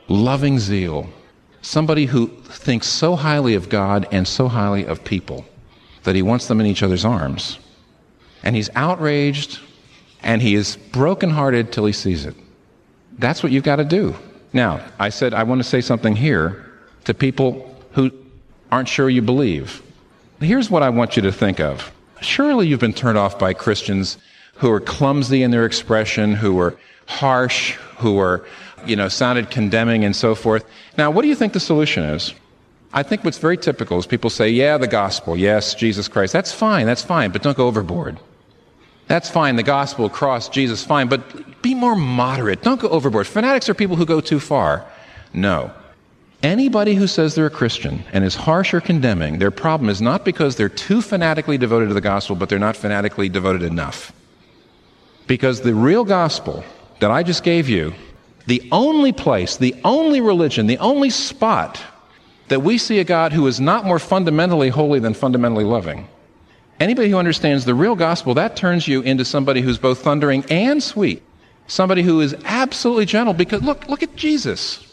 loving 0.07 0.59
zeal, 0.59 1.09
Somebody 1.61 2.05
who 2.05 2.27
thinks 2.27 2.87
so 2.87 3.15
highly 3.15 3.53
of 3.53 3.69
God 3.69 4.07
and 4.11 4.27
so 4.27 4.47
highly 4.47 4.85
of 4.85 5.03
people 5.03 5.45
that 6.03 6.15
he 6.15 6.21
wants 6.21 6.47
them 6.47 6.59
in 6.59 6.65
each 6.65 6.83
other's 6.83 7.03
arms. 7.03 7.59
And 8.43 8.55
he's 8.55 8.69
outraged 8.75 9.59
and 10.23 10.41
he 10.41 10.55
is 10.55 10.77
brokenhearted 10.91 11.71
till 11.71 11.85
he 11.85 11.93
sees 11.93 12.25
it. 12.25 12.35
That's 13.19 13.43
what 13.43 13.51
you've 13.51 13.63
got 13.63 13.75
to 13.75 13.85
do. 13.85 14.15
Now, 14.53 14.83
I 14.97 15.09
said 15.09 15.33
I 15.33 15.43
want 15.43 15.59
to 15.59 15.67
say 15.67 15.81
something 15.81 16.15
here 16.15 16.65
to 17.05 17.13
people 17.13 17.75
who 17.91 18.11
aren't 18.71 18.89
sure 18.89 19.09
you 19.09 19.21
believe. 19.21 19.83
Here's 20.39 20.69
what 20.69 20.81
I 20.81 20.89
want 20.89 21.15
you 21.15 21.21
to 21.23 21.31
think 21.31 21.59
of. 21.59 21.91
Surely 22.21 22.67
you've 22.67 22.79
been 22.79 22.93
turned 22.93 23.17
off 23.17 23.37
by 23.37 23.53
Christians 23.53 24.17
who 24.55 24.71
are 24.71 24.79
clumsy 24.79 25.43
in 25.43 25.51
their 25.51 25.65
expression, 25.65 26.33
who 26.33 26.59
are 26.59 26.75
harsh, 27.05 27.73
who 27.97 28.17
are 28.19 28.45
you 28.85 28.95
know, 28.95 29.07
sounded 29.07 29.49
condemning 29.49 30.03
and 30.05 30.15
so 30.15 30.35
forth. 30.35 30.65
Now, 30.97 31.11
what 31.11 31.21
do 31.21 31.27
you 31.27 31.35
think 31.35 31.53
the 31.53 31.59
solution 31.59 32.03
is? 32.03 32.33
I 32.93 33.03
think 33.03 33.23
what's 33.23 33.37
very 33.37 33.57
typical 33.57 33.99
is 33.99 34.07
people 34.07 34.29
say, 34.29 34.49
yeah, 34.49 34.77
the 34.77 34.87
gospel, 34.87 35.37
yes, 35.37 35.75
Jesus 35.75 36.07
Christ. 36.07 36.33
That's 36.33 36.51
fine, 36.51 36.85
that's 36.85 37.03
fine, 37.03 37.31
but 37.31 37.43
don't 37.43 37.57
go 37.57 37.67
overboard. 37.67 38.17
That's 39.09 39.27
fine, 39.27 39.55
the 39.55 39.63
gospel, 39.63 40.07
cross, 40.07 40.49
Jesus, 40.49 40.85
fine, 40.85 41.07
but 41.07 41.61
be 41.63 41.73
more 41.73 41.95
moderate. 41.95 42.61
Don't 42.61 42.79
go 42.79 42.89
overboard. 42.89 43.25
Fanatics 43.25 43.67
are 43.67 43.73
people 43.73 43.95
who 43.95 44.05
go 44.05 44.21
too 44.21 44.39
far. 44.39 44.85
No. 45.33 45.71
Anybody 46.43 46.93
who 46.93 47.07
says 47.07 47.33
they're 47.33 47.47
a 47.47 47.49
Christian 47.49 48.03
and 48.13 48.23
is 48.23 48.35
harsh 48.35 48.71
or 48.71 48.79
condemning, 48.79 49.39
their 49.39 49.49
problem 49.49 49.89
is 49.89 49.99
not 49.99 50.23
because 50.23 50.55
they're 50.55 50.69
too 50.69 51.01
fanatically 51.01 51.57
devoted 51.57 51.87
to 51.87 51.95
the 51.95 52.01
gospel, 52.01 52.35
but 52.35 52.49
they're 52.49 52.59
not 52.59 52.77
fanatically 52.77 53.29
devoted 53.29 53.63
enough. 53.63 54.13
Because 55.25 55.61
the 55.61 55.73
real 55.73 56.05
gospel 56.05 56.63
that 56.99 57.09
I 57.09 57.23
just 57.23 57.43
gave 57.43 57.67
you 57.67 57.95
the 58.45 58.69
only 58.71 59.11
place, 59.11 59.57
the 59.57 59.75
only 59.83 60.21
religion, 60.21 60.67
the 60.67 60.77
only 60.77 61.09
spot 61.09 61.81
that 62.49 62.61
we 62.61 62.77
see 62.77 62.99
a 62.99 63.03
God 63.03 63.33
who 63.33 63.47
is 63.47 63.59
not 63.59 63.85
more 63.85 63.99
fundamentally 63.99 64.69
holy 64.69 64.99
than 64.99 65.15
fundamentally 65.15 65.65
loving. 65.65 66.07
Anybody 66.79 67.09
who 67.09 67.17
understands 67.17 67.65
the 67.65 67.75
real 67.75 67.95
gospel, 67.95 68.33
that 68.35 68.55
turns 68.55 68.87
you 68.87 69.01
into 69.01 69.25
somebody 69.25 69.61
who's 69.61 69.77
both 69.77 69.99
thundering 69.99 70.45
and 70.49 70.81
sweet. 70.81 71.23
Somebody 71.67 72.01
who 72.01 72.21
is 72.21 72.35
absolutely 72.45 73.05
gentle 73.05 73.33
because 73.33 73.61
look, 73.61 73.87
look 73.87 74.01
at 74.01 74.15
Jesus. 74.15 74.85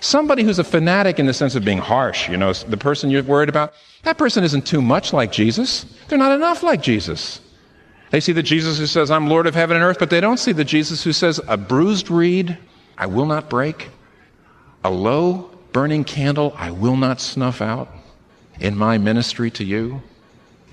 Somebody 0.00 0.42
who's 0.42 0.58
a 0.58 0.64
fanatic 0.64 1.18
in 1.18 1.26
the 1.26 1.34
sense 1.34 1.54
of 1.54 1.64
being 1.64 1.78
harsh, 1.78 2.28
you 2.28 2.36
know, 2.36 2.52
the 2.52 2.76
person 2.76 3.10
you're 3.10 3.22
worried 3.22 3.48
about, 3.48 3.72
that 4.02 4.18
person 4.18 4.44
isn't 4.44 4.66
too 4.66 4.82
much 4.82 5.12
like 5.12 5.32
Jesus. 5.32 5.86
They're 6.08 6.18
not 6.18 6.32
enough 6.32 6.62
like 6.62 6.82
Jesus. 6.82 7.40
They 8.10 8.20
see 8.20 8.32
the 8.32 8.42
Jesus 8.42 8.78
who 8.78 8.86
says, 8.86 9.10
I'm 9.10 9.28
Lord 9.28 9.46
of 9.46 9.54
heaven 9.54 9.76
and 9.76 9.84
earth, 9.84 9.98
but 9.98 10.10
they 10.10 10.20
don't 10.20 10.38
see 10.38 10.52
the 10.52 10.64
Jesus 10.64 11.02
who 11.02 11.12
says, 11.12 11.40
a 11.48 11.56
bruised 11.56 12.10
reed 12.10 12.58
I 12.96 13.06
will 13.06 13.26
not 13.26 13.50
break. 13.50 13.88
A 14.84 14.90
low 14.90 15.50
burning 15.72 16.04
candle 16.04 16.54
I 16.56 16.70
will 16.70 16.96
not 16.96 17.20
snuff 17.20 17.60
out 17.60 17.88
in 18.60 18.76
my 18.76 18.98
ministry 18.98 19.50
to 19.52 19.64
you. 19.64 20.02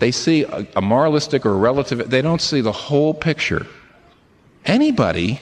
They 0.02 0.10
see 0.10 0.46
a, 0.46 0.66
a 0.76 0.82
moralistic 0.82 1.46
or 1.46 1.56
relative, 1.56 2.10
they 2.10 2.24
don't 2.24 2.42
see 2.42 2.60
the 2.62 2.72
whole 2.72 3.14
picture. 3.14 3.68
Anybody 4.66 5.40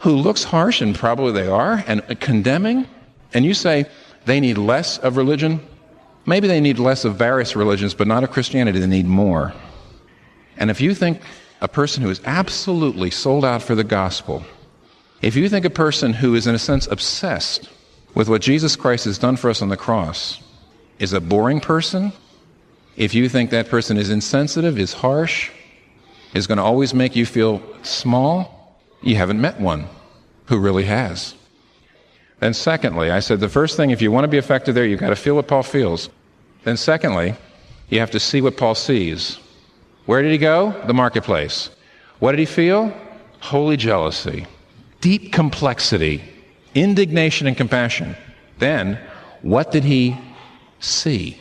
who 0.00 0.16
looks 0.16 0.42
harsh, 0.42 0.80
and 0.80 0.96
probably 0.96 1.30
they 1.30 1.46
are, 1.46 1.84
and 1.86 2.02
condemning, 2.18 2.88
and 3.32 3.44
you 3.44 3.54
say 3.54 3.86
they 4.24 4.40
need 4.40 4.58
less 4.58 4.98
of 4.98 5.16
religion, 5.16 5.60
maybe 6.26 6.48
they 6.48 6.60
need 6.60 6.80
less 6.80 7.04
of 7.04 7.14
various 7.14 7.54
religions, 7.54 7.94
but 7.94 8.08
not 8.08 8.24
of 8.24 8.32
Christianity, 8.32 8.80
they 8.80 8.88
need 8.88 9.06
more. 9.06 9.52
And 10.56 10.72
if 10.72 10.80
you 10.80 10.92
think 10.92 11.20
a 11.60 11.68
person 11.68 12.02
who 12.02 12.10
is 12.10 12.20
absolutely 12.24 13.12
sold 13.12 13.44
out 13.44 13.62
for 13.62 13.76
the 13.76 13.84
gospel 13.84 14.44
if 15.22 15.36
you 15.36 15.48
think 15.48 15.64
a 15.64 15.70
person 15.70 16.12
who 16.12 16.34
is, 16.34 16.48
in 16.48 16.54
a 16.56 16.58
sense, 16.58 16.88
obsessed 16.88 17.70
with 18.12 18.28
what 18.28 18.42
Jesus 18.42 18.74
Christ 18.74 19.04
has 19.04 19.18
done 19.18 19.36
for 19.36 19.48
us 19.48 19.62
on 19.62 19.70
the 19.70 19.76
cross 19.76 20.42
is 20.98 21.12
a 21.12 21.20
boring 21.20 21.60
person, 21.60 22.12
if 22.96 23.14
you 23.14 23.28
think 23.28 23.50
that 23.50 23.68
person 23.68 23.96
is 23.96 24.10
insensitive, 24.10 24.78
is 24.78 24.92
harsh, 24.92 25.50
is 26.34 26.46
going 26.46 26.58
to 26.58 26.64
always 26.64 26.94
make 26.94 27.16
you 27.16 27.26
feel 27.26 27.62
small, 27.82 28.78
you 29.02 29.16
haven't 29.16 29.40
met 29.40 29.60
one 29.60 29.86
who 30.46 30.58
really 30.58 30.84
has. 30.84 31.34
Then, 32.40 32.54
secondly, 32.54 33.10
I 33.10 33.20
said 33.20 33.40
the 33.40 33.48
first 33.48 33.76
thing, 33.76 33.90
if 33.90 34.02
you 34.02 34.10
want 34.10 34.24
to 34.24 34.28
be 34.28 34.38
effective 34.38 34.74
there, 34.74 34.84
you've 34.84 35.00
got 35.00 35.10
to 35.10 35.16
feel 35.16 35.36
what 35.36 35.48
Paul 35.48 35.62
feels. 35.62 36.10
Then, 36.64 36.76
secondly, 36.76 37.34
you 37.88 38.00
have 38.00 38.10
to 38.10 38.20
see 38.20 38.40
what 38.40 38.56
Paul 38.56 38.74
sees. 38.74 39.38
Where 40.06 40.22
did 40.22 40.32
he 40.32 40.38
go? 40.38 40.74
The 40.86 40.94
marketplace. 40.94 41.70
What 42.18 42.32
did 42.32 42.40
he 42.40 42.46
feel? 42.46 42.92
Holy 43.40 43.76
jealousy 43.76 44.46
deep 45.04 45.32
complexity, 45.32 46.24
indignation, 46.74 47.46
and 47.46 47.58
compassion. 47.58 48.16
Then, 48.58 48.98
what 49.42 49.70
did 49.70 49.84
he 49.84 50.16
see? 50.80 51.38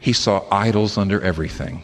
He 0.00 0.12
saw 0.12 0.44
idols 0.50 0.96
under 0.96 1.20
everything. 1.20 1.82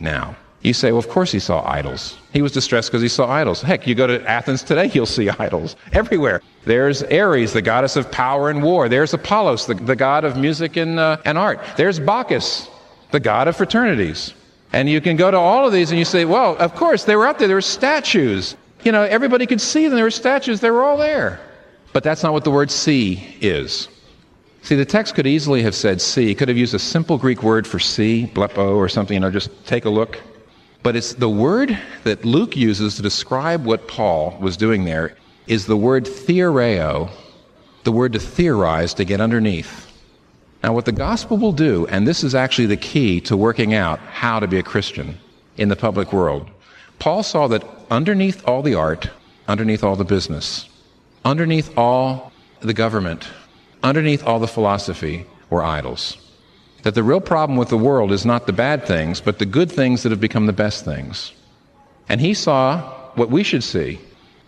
Now, 0.00 0.36
you 0.64 0.72
say, 0.72 0.92
well, 0.92 0.98
of 0.98 1.08
course 1.08 1.30
he 1.30 1.38
saw 1.38 1.62
idols. 1.68 2.16
He 2.32 2.40
was 2.40 2.50
distressed 2.50 2.90
because 2.90 3.02
he 3.02 3.08
saw 3.08 3.28
idols. 3.28 3.60
Heck, 3.60 3.86
you 3.86 3.94
go 3.94 4.06
to 4.06 4.26
Athens 4.26 4.62
today, 4.62 4.90
you'll 4.94 5.04
see 5.04 5.28
idols 5.38 5.76
everywhere. 5.92 6.40
There's 6.64 7.02
Ares, 7.02 7.52
the 7.52 7.60
goddess 7.60 7.96
of 7.96 8.10
power 8.10 8.48
and 8.48 8.62
war. 8.62 8.88
There's 8.88 9.12
Apollos, 9.12 9.66
the, 9.66 9.74
the 9.74 9.94
god 9.94 10.24
of 10.24 10.38
music 10.38 10.76
and, 10.76 10.98
uh, 10.98 11.18
and 11.26 11.36
art. 11.36 11.60
There's 11.76 12.00
Bacchus, 12.00 12.68
the 13.10 13.20
god 13.20 13.46
of 13.46 13.56
fraternities. 13.56 14.32
And 14.72 14.88
you 14.88 15.02
can 15.02 15.16
go 15.16 15.30
to 15.30 15.36
all 15.36 15.66
of 15.66 15.72
these 15.72 15.90
and 15.90 15.98
you 15.98 16.04
say, 16.04 16.24
well, 16.24 16.56
of 16.56 16.74
course, 16.74 17.04
they 17.04 17.14
were 17.14 17.26
up 17.26 17.38
there. 17.38 17.46
There 17.46 17.58
were 17.58 17.60
statues. 17.60 18.56
You 18.82 18.92
know, 18.92 19.02
everybody 19.02 19.46
could 19.46 19.60
see 19.60 19.86
them. 19.86 19.96
There 19.96 20.04
were 20.04 20.10
statues, 20.10 20.60
they 20.60 20.70
were 20.70 20.82
all 20.82 20.96
there. 20.96 21.40
But 21.92 22.02
that's 22.02 22.22
not 22.22 22.32
what 22.32 22.42
the 22.42 22.50
word 22.50 22.70
see 22.70 23.36
is. 23.40 23.88
See, 24.64 24.76
the 24.76 24.86
text 24.86 25.14
could 25.14 25.26
easily 25.26 25.62
have 25.62 25.74
said 25.74 26.00
see. 26.00 26.30
It 26.30 26.38
could 26.38 26.48
have 26.48 26.56
used 26.56 26.72
a 26.72 26.78
simple 26.78 27.18
Greek 27.18 27.42
word 27.42 27.66
for 27.66 27.78
see, 27.78 28.30
blepo 28.32 28.76
or 28.76 28.88
something, 28.88 29.12
you 29.12 29.20
know, 29.20 29.30
just 29.30 29.50
take 29.66 29.84
a 29.84 29.90
look. 29.90 30.18
But 30.82 30.96
it's 30.96 31.12
the 31.12 31.28
word 31.28 31.78
that 32.04 32.24
Luke 32.24 32.56
uses 32.56 32.96
to 32.96 33.02
describe 33.02 33.66
what 33.66 33.86
Paul 33.88 34.34
was 34.40 34.56
doing 34.56 34.86
there 34.86 35.18
is 35.46 35.66
the 35.66 35.76
word 35.76 36.06
theoreo, 36.06 37.10
the 37.82 37.92
word 37.92 38.14
to 38.14 38.18
theorize, 38.18 38.94
to 38.94 39.04
get 39.04 39.20
underneath. 39.20 39.92
Now, 40.62 40.72
what 40.72 40.86
the 40.86 40.92
gospel 40.92 41.36
will 41.36 41.52
do, 41.52 41.86
and 41.88 42.08
this 42.08 42.24
is 42.24 42.34
actually 42.34 42.68
the 42.68 42.78
key 42.78 43.20
to 43.20 43.36
working 43.36 43.74
out 43.74 43.98
how 43.98 44.40
to 44.40 44.46
be 44.46 44.58
a 44.58 44.62
Christian 44.62 45.18
in 45.58 45.68
the 45.68 45.76
public 45.76 46.10
world, 46.10 46.48
Paul 46.98 47.22
saw 47.22 47.48
that 47.48 47.64
underneath 47.90 48.42
all 48.48 48.62
the 48.62 48.76
art, 48.76 49.10
underneath 49.46 49.84
all 49.84 49.94
the 49.94 50.06
business, 50.06 50.70
underneath 51.22 51.76
all 51.76 52.32
the 52.60 52.72
government, 52.72 53.28
underneath 53.84 54.26
all 54.26 54.40
the 54.40 54.48
philosophy 54.48 55.26
were 55.50 55.62
idols. 55.62 56.16
That 56.82 56.94
the 56.94 57.02
real 57.02 57.20
problem 57.20 57.56
with 57.56 57.68
the 57.68 57.78
world 57.78 58.10
is 58.10 58.26
not 58.26 58.46
the 58.46 58.52
bad 58.52 58.86
things, 58.86 59.20
but 59.20 59.38
the 59.38 59.46
good 59.46 59.70
things 59.70 60.02
that 60.02 60.10
have 60.10 60.20
become 60.20 60.46
the 60.46 60.52
best 60.52 60.84
things. 60.84 61.32
And 62.08 62.20
he 62.20 62.34
saw 62.34 62.80
what 63.14 63.30
we 63.30 63.42
should 63.42 63.62
see, 63.62 64.00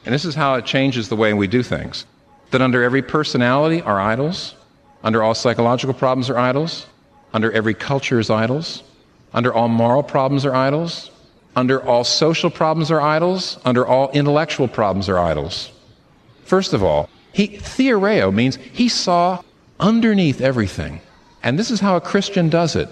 and 0.05 0.15
this 0.15 0.25
is 0.25 0.35
how 0.35 0.55
it 0.55 0.67
changes 0.67 1.09
the 1.09 1.17
way 1.17 1.33
we 1.33 1.47
do 1.47 1.63
things 1.63 2.07
that 2.51 2.63
under 2.63 2.83
every 2.83 3.03
personality 3.03 3.83
are 3.83 4.01
idols, 4.01 4.55
under 5.03 5.23
all 5.23 5.35
psychological 5.35 5.95
problems 5.95 6.31
are 6.31 6.39
idols, 6.39 6.87
under 7.35 7.51
every 7.53 7.75
culture 7.75 8.21
is 8.21 8.31
idols, 8.31 8.83
under 9.35 9.53
all 9.53 9.69
moral 9.69 10.03
problems 10.03 10.47
are 10.47 10.55
idols, 10.55 11.11
under 11.57 11.83
all 11.85 12.05
social 12.05 12.51
problems 12.51 12.91
are 12.91 13.01
idols, 13.01 13.59
under 13.65 13.87
all 13.87 14.11
intellectual 14.13 14.69
problems 14.69 15.09
are 15.09 15.19
idols. 15.19 15.73
First 16.45 16.73
of 16.73 16.85
all, 16.85 17.09
he, 17.37 17.49
theoreo 17.49 18.33
means 18.33 18.57
he 18.57 18.89
saw 18.89 19.43
underneath 19.79 20.41
everything. 20.41 21.03
And 21.43 21.59
this 21.59 21.71
is 21.71 21.81
how 21.81 21.95
a 21.95 22.01
Christian 22.01 22.49
does 22.49 22.75
it. 22.75 22.89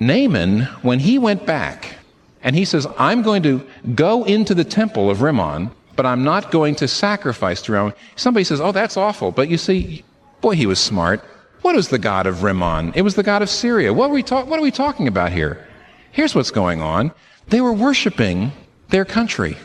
Naaman, 0.00 0.62
when 0.82 0.98
he 0.98 1.16
went 1.16 1.46
back, 1.46 1.94
and 2.42 2.56
he 2.56 2.64
says, 2.64 2.88
I'm 2.98 3.22
going 3.22 3.44
to 3.44 3.64
go 3.94 4.24
into 4.24 4.52
the 4.52 4.64
temple 4.64 5.10
of 5.10 5.22
Rimmon, 5.22 5.70
but 5.94 6.06
I'm 6.06 6.24
not 6.24 6.50
going 6.50 6.74
to 6.76 6.88
sacrifice 6.88 7.62
to 7.62 7.72
Rimmon. 7.72 7.92
Somebody 8.16 8.42
says, 8.42 8.60
Oh, 8.60 8.72
that's 8.72 8.96
awful. 8.96 9.30
But 9.30 9.48
you 9.48 9.56
see, 9.56 10.02
boy, 10.40 10.56
he 10.56 10.66
was 10.66 10.80
smart. 10.80 11.20
What 11.62 11.76
was 11.76 11.90
the 11.90 12.00
god 12.00 12.26
of 12.26 12.42
Rimmon? 12.42 12.94
It 12.96 13.02
was 13.02 13.14
the 13.14 13.22
god 13.22 13.42
of 13.42 13.48
Syria. 13.48 13.94
What 13.94 14.10
we, 14.10 14.24
ta- 14.24 14.44
what 14.44 14.58
are 14.58 14.62
we 14.62 14.72
talking 14.72 15.06
about 15.06 15.30
here? 15.30 15.64
Here's 16.10 16.34
what's 16.34 16.50
going 16.50 16.82
on. 16.82 17.12
They 17.46 17.60
were 17.60 17.72
worshiping 17.72 18.50
their 18.88 19.04
country. 19.04 19.56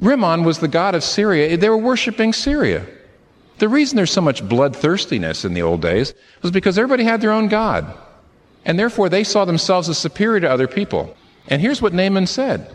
Rimmon 0.00 0.42
was 0.42 0.58
the 0.58 0.66
god 0.66 0.96
of 0.96 1.04
Syria. 1.04 1.56
They 1.56 1.68
were 1.70 1.78
worshiping 1.78 2.32
Syria. 2.32 2.84
The 3.58 3.68
reason 3.68 3.96
there's 3.96 4.12
so 4.12 4.20
much 4.20 4.48
bloodthirstiness 4.48 5.44
in 5.44 5.54
the 5.54 5.62
old 5.62 5.82
days 5.82 6.14
was 6.42 6.50
because 6.50 6.78
everybody 6.78 7.04
had 7.04 7.20
their 7.20 7.32
own 7.32 7.48
God. 7.48 7.92
And 8.64 8.78
therefore 8.78 9.08
they 9.08 9.24
saw 9.24 9.44
themselves 9.44 9.88
as 9.88 9.98
superior 9.98 10.40
to 10.40 10.50
other 10.50 10.68
people. 10.68 11.16
And 11.48 11.60
here's 11.60 11.82
what 11.82 11.94
Naaman 11.94 12.26
said 12.26 12.74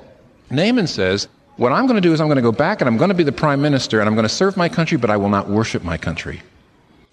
Naaman 0.50 0.88
says, 0.88 1.28
What 1.58 1.72
I'm 1.72 1.88
going 1.88 2.02
to 2.02 2.08
do 2.08 2.14
is 2.14 2.20
I'm 2.20 2.28
going 2.28 2.36
to 2.36 2.42
go 2.42 2.52
back 2.52 2.82
and 2.82 2.88
I'm 2.88 2.98
going 2.98 3.10
to 3.10 3.16
be 3.16 3.24
the 3.24 3.32
prime 3.32 3.62
minister 3.62 4.00
and 4.00 4.10
I'm 4.10 4.16
going 4.16 4.28
to 4.28 4.30
serve 4.30 4.58
my 4.58 4.70
country, 4.70 4.98
but 4.98 5.10
I 5.10 5.18
will 5.18 5.30
not 5.30 5.50
worship 5.50 5.84
my 5.84 5.98
country. 5.98 6.42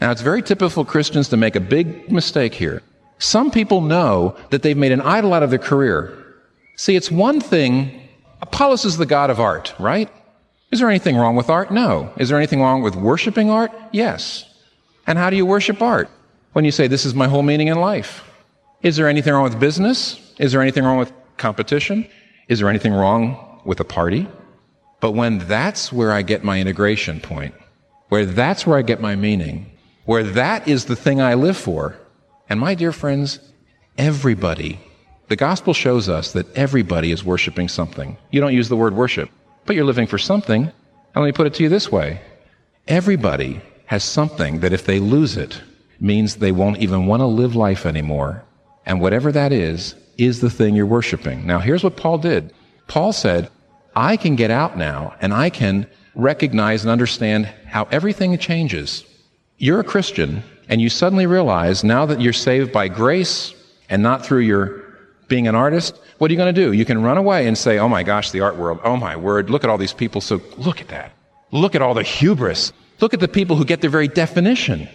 Now, 0.01 0.11
it's 0.11 0.23
very 0.23 0.43
typical 0.43 0.85
Christians 0.85 1.29
to 1.29 1.37
make 1.37 1.57
a 1.57 1.61
big 1.61 2.11
mistake 2.11 2.55
here. 2.55 2.83
Some 3.19 3.51
people 3.51 3.83
know 3.83 4.35
that 4.49 4.63
they've 4.63 4.77
made 4.77 4.93
an 4.93 5.03
idol 5.03 5.35
out 5.35 5.43
of 5.43 5.51
their 5.51 5.59
career. 5.59 6.17
See, 6.77 6.97
it's 6.97 7.11
one 7.11 7.39
thing, 7.39 8.09
Apollos 8.41 8.87
is 8.87 8.97
the 8.97 9.05
god 9.05 9.29
of 9.29 9.39
art, 9.39 9.75
right? 9.79 10.11
Is 10.71 10.79
there 10.79 10.89
anything 10.89 11.17
wrong 11.17 11.35
with 11.35 11.51
art? 11.51 11.73
No. 11.73 12.13
Is 12.17 12.29
there 12.29 12.39
anything 12.39 12.61
wrong 12.61 12.83
with 12.83 12.95
worshiping 12.95 13.51
art? 13.51 13.73
Yes. 13.93 14.45
And 15.07 15.19
how 15.19 15.29
do 15.31 15.37
you 15.37 15.45
worship 15.45 15.83
art? 15.83 16.09
When 16.53 16.65
you 16.65 16.71
say, 16.71 16.87
This 16.87 17.05
is 17.05 17.15
my 17.15 17.27
whole 17.27 17.43
meaning 17.43 17.69
in 17.69 17.81
life. 17.81 18.25
Is 18.83 18.97
there 18.97 19.09
anything 19.09 19.33
wrong 19.33 19.45
with 19.45 19.59
business? 19.59 20.33
Is 20.39 20.53
there 20.53 20.63
anything 20.63 20.85
wrong 20.85 20.99
with 20.99 21.13
competition? 21.37 22.09
Is 22.49 22.61
there 22.61 22.69
anything 22.69 22.93
wrong 22.93 23.61
with 23.65 23.81
a 23.81 23.85
party? 23.85 24.29
But 25.01 25.13
when 25.13 25.39
that's 25.39 25.93
where 25.93 26.13
I 26.13 26.23
get 26.23 26.45
my 26.45 26.61
integration 26.61 27.21
point, 27.21 27.55
where 28.09 28.25
that's 28.25 28.67
where 28.67 28.79
I 28.79 28.83
get 28.83 29.01
my 29.01 29.17
meaning, 29.17 29.71
where 30.05 30.23
that 30.23 30.69
is 30.69 30.85
the 30.85 30.97
thing 30.97 31.21
I 31.21 31.35
live 31.35 31.57
for, 31.57 31.97
and 32.49 32.61
my 32.61 32.75
dear 32.75 32.93
friends, 32.93 33.39
everybody, 33.99 34.81
the 35.29 35.37
gospel 35.37 35.75
shows 35.75 36.09
us 36.09 36.33
that 36.33 36.53
everybody 36.57 37.13
is 37.13 37.25
worshiping 37.25 37.69
something. 37.69 38.17
You 38.31 38.41
don't 38.41 38.55
use 38.55 38.69
the 38.69 38.77
word 38.77 38.95
worship 38.95 39.31
but 39.71 39.77
you're 39.77 39.85
living 39.85 40.09
for 40.09 40.19
something. 40.19 40.65
And 40.65 41.15
let 41.15 41.27
me 41.27 41.31
put 41.31 41.47
it 41.47 41.55
to 41.55 41.63
you 41.63 41.69
this 41.69 41.93
way 41.93 42.21
everybody 42.89 43.61
has 43.87 44.03
something 44.03 44.59
that 44.59 44.73
if 44.73 44.85
they 44.85 44.99
lose 44.99 45.37
it, 45.37 45.63
means 46.01 46.35
they 46.35 46.51
won't 46.51 46.79
even 46.79 47.07
want 47.07 47.21
to 47.21 47.27
live 47.27 47.55
life 47.55 47.87
anymore. 47.87 48.43
And 48.85 49.01
whatever 49.01 49.31
that 49.31 49.53
is, 49.53 49.95
is 50.19 50.41
the 50.41 50.51
thing 50.51 50.75
you're 50.75 50.87
worshiping. 50.87 51.47
Now, 51.47 51.61
here's 51.61 51.85
what 51.85 51.97
Paul 51.97 52.19
did 52.19 52.53
Paul 52.89 53.13
said, 53.13 53.49
I 53.95 54.17
can 54.17 54.35
get 54.35 54.51
out 54.51 54.77
now 54.77 55.15
and 55.21 55.33
I 55.33 55.51
can 55.51 55.87
recognize 56.17 56.83
and 56.83 56.91
understand 56.91 57.47
how 57.67 57.85
everything 57.93 58.37
changes. 58.39 59.05
You're 59.59 59.79
a 59.79 59.85
Christian, 59.85 60.43
and 60.69 60.81
you 60.81 60.89
suddenly 60.89 61.27
realize 61.27 61.85
now 61.85 62.07
that 62.07 62.21
you're 62.21 62.33
saved 62.33 62.73
by 62.73 62.89
grace 62.89 63.55
and 63.89 64.03
not 64.03 64.27
through 64.27 64.41
your 64.41 64.83
being 65.29 65.47
an 65.47 65.55
artist, 65.55 65.97
what 66.21 66.31
are 66.31 66.35
you 66.35 66.37
going 66.37 66.55
to 66.55 66.61
do? 66.61 66.73
You 66.73 66.85
can 66.85 67.03
run 67.03 67.17
away 67.17 67.47
and 67.47 67.57
say, 67.57 67.79
oh 67.79 67.89
my 67.89 68.03
gosh, 68.03 68.31
the 68.31 68.41
art 68.41 68.57
world, 68.57 68.79
oh 68.85 68.95
my 68.95 69.17
word, 69.17 69.49
look 69.49 69.65
at 69.65 69.71
all 69.71 69.79
these 69.79 69.95
people. 69.95 70.21
So 70.21 70.43
look 70.59 70.83
at 70.83 70.89
that. 70.89 71.13
Look 71.51 71.75
at 71.75 71.81
all 71.81 71.95
the 71.95 72.03
hubris. 72.03 72.75
Look 73.01 73.15
at 73.15 73.21
the 73.21 73.27
people 73.27 73.57
who 73.57 73.65
get 73.65 73.81
their 73.81 73.89
very 73.89 74.07
definition 74.07 74.87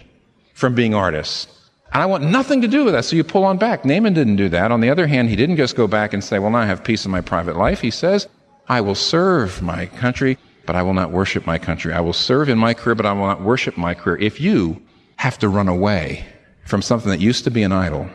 from 0.54 0.76
being 0.76 0.94
artists. 0.94 1.48
And 1.92 2.00
I 2.00 2.06
want 2.06 2.22
nothing 2.22 2.62
to 2.62 2.68
do 2.68 2.84
with 2.84 2.94
that. 2.94 3.04
So 3.04 3.16
you 3.16 3.24
pull 3.24 3.42
on 3.42 3.58
back. 3.58 3.84
Naaman 3.84 4.14
didn't 4.14 4.36
do 4.36 4.48
that. 4.50 4.70
On 4.70 4.80
the 4.80 4.88
other 4.88 5.08
hand, 5.08 5.28
he 5.28 5.34
didn't 5.34 5.56
just 5.56 5.74
go 5.74 5.88
back 5.88 6.12
and 6.12 6.22
say, 6.22 6.38
well, 6.38 6.52
now 6.52 6.58
I 6.58 6.66
have 6.66 6.84
peace 6.84 7.04
in 7.04 7.10
my 7.10 7.22
private 7.22 7.56
life. 7.56 7.80
He 7.80 7.90
says, 7.90 8.28
I 8.68 8.80
will 8.80 8.94
serve 8.94 9.60
my 9.62 9.86
country, 9.86 10.38
but 10.64 10.76
I 10.76 10.82
will 10.82 10.94
not 10.94 11.10
worship 11.10 11.44
my 11.44 11.58
country. 11.58 11.92
I 11.92 12.00
will 12.02 12.12
serve 12.12 12.48
in 12.48 12.56
my 12.56 12.72
career, 12.72 12.94
but 12.94 13.04
I 13.04 13.12
will 13.12 13.26
not 13.26 13.40
worship 13.40 13.76
my 13.76 13.94
career. 13.94 14.16
If 14.18 14.40
you 14.40 14.80
have 15.16 15.38
to 15.38 15.48
run 15.48 15.66
away 15.66 16.24
from 16.66 16.82
something 16.82 17.10
that 17.10 17.18
used 17.18 17.42
to 17.44 17.50
be 17.50 17.64
an 17.64 17.72
idol, 17.72 18.08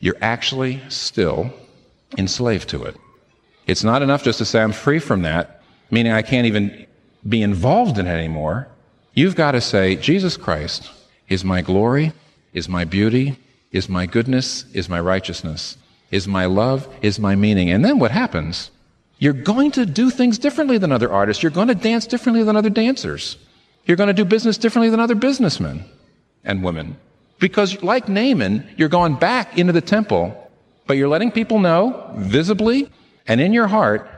you're 0.00 0.16
actually 0.22 0.80
still 0.88 1.52
enslaved 2.18 2.68
to 2.70 2.84
it. 2.84 2.96
It's 3.66 3.84
not 3.84 4.02
enough 4.02 4.22
just 4.22 4.38
to 4.38 4.44
say, 4.44 4.62
I'm 4.62 4.72
free 4.72 4.98
from 4.98 5.22
that, 5.22 5.62
meaning 5.90 6.12
I 6.12 6.22
can't 6.22 6.46
even 6.46 6.86
be 7.26 7.42
involved 7.42 7.98
in 7.98 8.06
it 8.06 8.10
anymore. 8.10 8.68
You've 9.14 9.36
got 9.36 9.52
to 9.52 9.60
say, 9.60 9.96
Jesus 9.96 10.36
Christ 10.36 10.90
is 11.28 11.44
my 11.44 11.62
glory, 11.62 12.12
is 12.52 12.68
my 12.68 12.84
beauty, 12.84 13.38
is 13.72 13.88
my 13.88 14.06
goodness, 14.06 14.64
is 14.72 14.88
my 14.88 15.00
righteousness, 15.00 15.78
is 16.10 16.28
my 16.28 16.46
love, 16.46 16.88
is 17.00 17.18
my 17.18 17.34
meaning. 17.34 17.70
And 17.70 17.84
then 17.84 17.98
what 17.98 18.10
happens? 18.10 18.70
You're 19.18 19.32
going 19.32 19.70
to 19.72 19.86
do 19.86 20.10
things 20.10 20.38
differently 20.38 20.78
than 20.78 20.92
other 20.92 21.10
artists. 21.10 21.42
You're 21.42 21.50
going 21.50 21.68
to 21.68 21.74
dance 21.74 22.06
differently 22.06 22.42
than 22.42 22.56
other 22.56 22.70
dancers. 22.70 23.36
You're 23.86 23.96
going 23.96 24.08
to 24.08 24.14
do 24.14 24.24
business 24.24 24.58
differently 24.58 24.90
than 24.90 25.00
other 25.00 25.14
businessmen 25.14 25.84
and 26.44 26.62
women. 26.62 26.96
Because 27.38 27.82
like 27.82 28.08
Naaman, 28.08 28.68
you're 28.76 28.88
going 28.88 29.14
back 29.14 29.58
into 29.58 29.72
the 29.72 29.80
temple 29.80 30.43
but 30.86 30.96
you're 30.96 31.08
letting 31.08 31.30
people 31.30 31.58
know 31.58 32.12
visibly 32.16 32.90
and 33.26 33.40
in 33.40 33.52
your 33.52 33.66
heart 33.66 34.08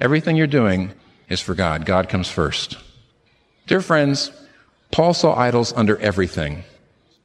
everything 0.00 0.36
you're 0.36 0.46
doing 0.46 0.92
is 1.28 1.40
for 1.40 1.54
God. 1.54 1.86
God 1.86 2.08
comes 2.08 2.28
first. 2.28 2.76
Dear 3.66 3.80
friends, 3.80 4.30
Paul 4.90 5.14
saw 5.14 5.34
idols 5.34 5.72
under 5.74 5.96
everything. 5.98 6.64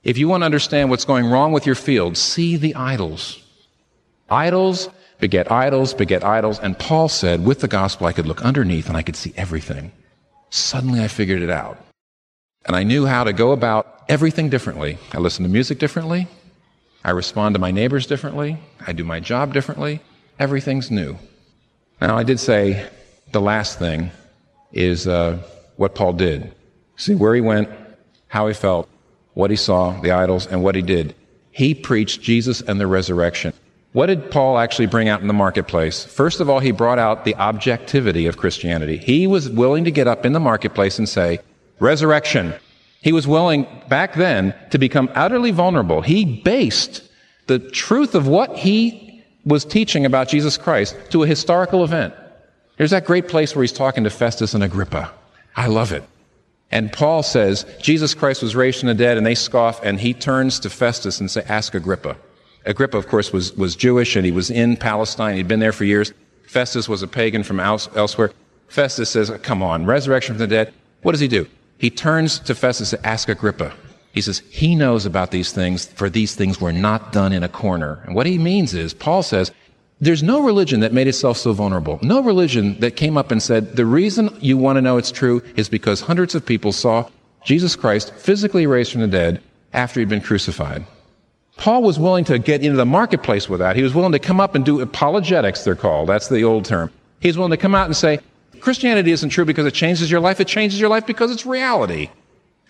If 0.03 0.17
you 0.17 0.27
want 0.27 0.41
to 0.41 0.45
understand 0.45 0.89
what's 0.89 1.05
going 1.05 1.25
wrong 1.25 1.51
with 1.51 1.65
your 1.65 1.75
field, 1.75 2.15
see 2.15 2.57
the 2.57 2.75
idols. 2.75 3.41
Idols 4.29 4.89
beget 5.19 5.51
idols, 5.51 5.93
beget 5.93 6.23
idols. 6.23 6.59
And 6.59 6.77
Paul 6.77 7.09
said, 7.09 7.43
with 7.43 7.61
the 7.61 7.67
gospel, 7.67 8.05
I 8.05 8.13
could 8.13 8.27
look 8.27 8.43
underneath 8.43 8.87
and 8.87 8.97
I 8.97 9.01
could 9.01 9.15
see 9.15 9.33
everything. 9.35 9.91
Suddenly 10.51 11.01
I 11.01 11.07
figured 11.07 11.41
it 11.41 11.49
out. 11.49 11.79
And 12.65 12.75
I 12.75 12.83
knew 12.83 13.05
how 13.05 13.23
to 13.23 13.33
go 13.33 13.51
about 13.51 14.03
everything 14.07 14.49
differently. 14.49 14.97
I 15.13 15.17
listened 15.17 15.45
to 15.45 15.51
music 15.51 15.79
differently. 15.79 16.27
I 17.05 17.11
respond 17.11 17.53
to 17.53 17.59
my 17.59 17.69
neighbors 17.69 18.07
differently. 18.07 18.57
I 18.85 18.91
do 18.91 19.03
my 19.03 19.19
job 19.19 19.53
differently. 19.53 20.01
Everything's 20.39 20.89
new. 20.89 21.19
Now, 22.01 22.17
I 22.17 22.23
did 22.23 22.39
say 22.39 22.89
the 23.31 23.39
last 23.39 23.77
thing 23.77 24.09
is 24.73 25.07
uh, 25.07 25.37
what 25.75 25.93
Paul 25.93 26.13
did. 26.13 26.55
See 26.95 27.13
where 27.13 27.35
he 27.35 27.41
went, 27.41 27.69
how 28.27 28.47
he 28.47 28.55
felt, 28.55 28.89
what 29.35 29.51
he 29.51 29.55
saw, 29.55 30.01
the 30.01 30.13
idols, 30.13 30.47
and 30.47 30.63
what 30.63 30.73
he 30.73 30.81
did. 30.81 31.13
He 31.51 31.75
preached 31.75 32.23
Jesus 32.23 32.61
and 32.61 32.79
the 32.79 32.87
resurrection. 32.87 33.53
What 33.93 34.07
did 34.07 34.31
Paul 34.31 34.57
actually 34.57 34.87
bring 34.87 35.07
out 35.07 35.21
in 35.21 35.27
the 35.27 35.33
marketplace? 35.33 36.03
First 36.03 36.39
of 36.39 36.49
all, 36.49 36.59
he 36.59 36.71
brought 36.71 36.97
out 36.97 37.23
the 37.23 37.35
objectivity 37.35 38.25
of 38.25 38.37
Christianity. 38.37 38.97
He 38.97 39.27
was 39.27 39.47
willing 39.47 39.83
to 39.83 39.91
get 39.91 40.07
up 40.07 40.25
in 40.25 40.33
the 40.33 40.39
marketplace 40.39 40.97
and 40.97 41.07
say, 41.07 41.37
resurrection, 41.79 42.55
he 43.05 43.11
was 43.11 43.27
willing 43.27 43.67
back 43.87 44.15
then 44.15 44.55
to 44.71 44.79
become 44.79 45.11
utterly 45.13 45.51
vulnerable. 45.51 46.01
He 46.01 46.25
based 46.25 47.03
the 47.45 47.59
truth 47.59 48.15
of 48.15 48.27
what 48.27 48.57
he 48.57 49.23
was 49.45 49.63
teaching 49.63 50.07
about 50.07 50.27
Jesus 50.27 50.57
Christ 50.57 50.97
to 51.11 51.21
a 51.21 51.27
historical 51.27 51.83
event. 51.83 52.15
There's 52.77 52.89
that 52.89 53.05
great 53.05 53.27
place 53.27 53.55
where 53.55 53.61
he's 53.61 53.71
talking 53.71 54.05
to 54.05 54.09
Festus 54.09 54.55
and 54.55 54.63
Agrippa. 54.63 55.11
I 55.55 55.67
love 55.67 55.91
it. 55.91 56.03
And 56.71 56.91
Paul 56.91 57.21
says, 57.21 57.67
Jesus 57.79 58.15
Christ 58.15 58.41
was 58.41 58.55
raised 58.55 58.79
from 58.79 58.87
the 58.87 58.95
dead, 58.95 59.17
and 59.17 59.25
they 59.25 59.35
scoff, 59.35 59.83
and 59.83 59.99
he 59.99 60.15
turns 60.15 60.59
to 60.61 60.69
Festus 60.71 61.19
and 61.19 61.29
say, 61.29 61.43
ask 61.47 61.75
Agrippa. 61.75 62.17
Agrippa, 62.65 62.97
of 62.97 63.07
course, 63.07 63.31
was, 63.31 63.53
was 63.53 63.75
Jewish, 63.75 64.15
and 64.15 64.25
he 64.25 64.31
was 64.31 64.49
in 64.49 64.77
Palestine. 64.77 65.37
He'd 65.37 65.47
been 65.47 65.59
there 65.59 65.73
for 65.73 65.85
years. 65.85 66.11
Festus 66.47 66.89
was 66.89 67.03
a 67.03 67.07
pagan 67.07 67.43
from 67.43 67.59
elsewhere. 67.59 68.31
Festus 68.67 69.11
says, 69.11 69.31
come 69.43 69.61
on, 69.61 69.85
resurrection 69.85 70.33
from 70.33 70.39
the 70.39 70.47
dead. 70.47 70.73
What 71.03 71.11
does 71.11 71.21
he 71.21 71.27
do? 71.27 71.45
He 71.77 71.89
turns 71.89 72.39
to 72.39 72.55
Festus 72.55 72.91
to 72.91 73.05
ask 73.05 73.29
Agrippa. 73.29 73.73
He 74.13 74.21
says, 74.21 74.41
He 74.49 74.75
knows 74.75 75.05
about 75.05 75.31
these 75.31 75.51
things, 75.51 75.85
for 75.85 76.09
these 76.09 76.35
things 76.35 76.61
were 76.61 76.73
not 76.73 77.11
done 77.11 77.33
in 77.33 77.43
a 77.43 77.49
corner. 77.49 78.01
And 78.05 78.15
what 78.15 78.25
he 78.25 78.37
means 78.37 78.73
is, 78.73 78.93
Paul 78.93 79.23
says, 79.23 79.51
there's 80.01 80.23
no 80.23 80.41
religion 80.41 80.81
that 80.81 80.93
made 80.93 81.07
itself 81.07 81.37
so 81.37 81.53
vulnerable. 81.53 81.99
No 82.01 82.21
religion 82.21 82.79
that 82.81 82.97
came 82.97 83.17
up 83.17 83.31
and 83.31 83.41
said, 83.41 83.75
the 83.75 83.85
reason 83.85 84.35
you 84.41 84.57
want 84.57 84.75
to 84.75 84.81
know 84.81 84.97
it's 84.97 85.11
true 85.11 85.41
is 85.55 85.69
because 85.69 86.01
hundreds 86.01 86.35
of 86.35 86.45
people 86.45 86.73
saw 86.73 87.09
Jesus 87.45 87.75
Christ 87.75 88.13
physically 88.15 88.67
raised 88.67 88.91
from 88.91 89.01
the 89.01 89.07
dead 89.07 89.41
after 89.71 89.99
he'd 89.99 90.09
been 90.09 90.21
crucified. 90.21 90.85
Paul 91.57 91.83
was 91.83 91.97
willing 91.97 92.25
to 92.25 92.37
get 92.37 92.61
into 92.61 92.75
the 92.75 92.85
marketplace 92.85 93.47
with 93.47 93.59
that. 93.59 93.77
He 93.77 93.83
was 93.83 93.95
willing 93.95 94.11
to 94.11 94.19
come 94.19 94.41
up 94.41 94.55
and 94.55 94.65
do 94.65 94.81
apologetics, 94.81 95.63
they're 95.63 95.75
called. 95.75 96.09
That's 96.09 96.27
the 96.27 96.43
old 96.43 96.65
term. 96.65 96.91
He's 97.21 97.37
willing 97.37 97.51
to 97.51 97.57
come 97.57 97.73
out 97.75 97.85
and 97.85 97.95
say, 97.95 98.19
Christianity 98.65 99.11
isn't 99.11 99.29
true 99.29 99.45
because 99.45 99.67
it 99.67 99.75
changes 99.75 100.09
your 100.09 100.19
life. 100.19 100.39
It 100.39 100.47
changes 100.47 100.79
your 100.79 100.89
life 100.89 101.05
because 101.05 101.29
it's 101.29 101.45
reality. 101.45 102.09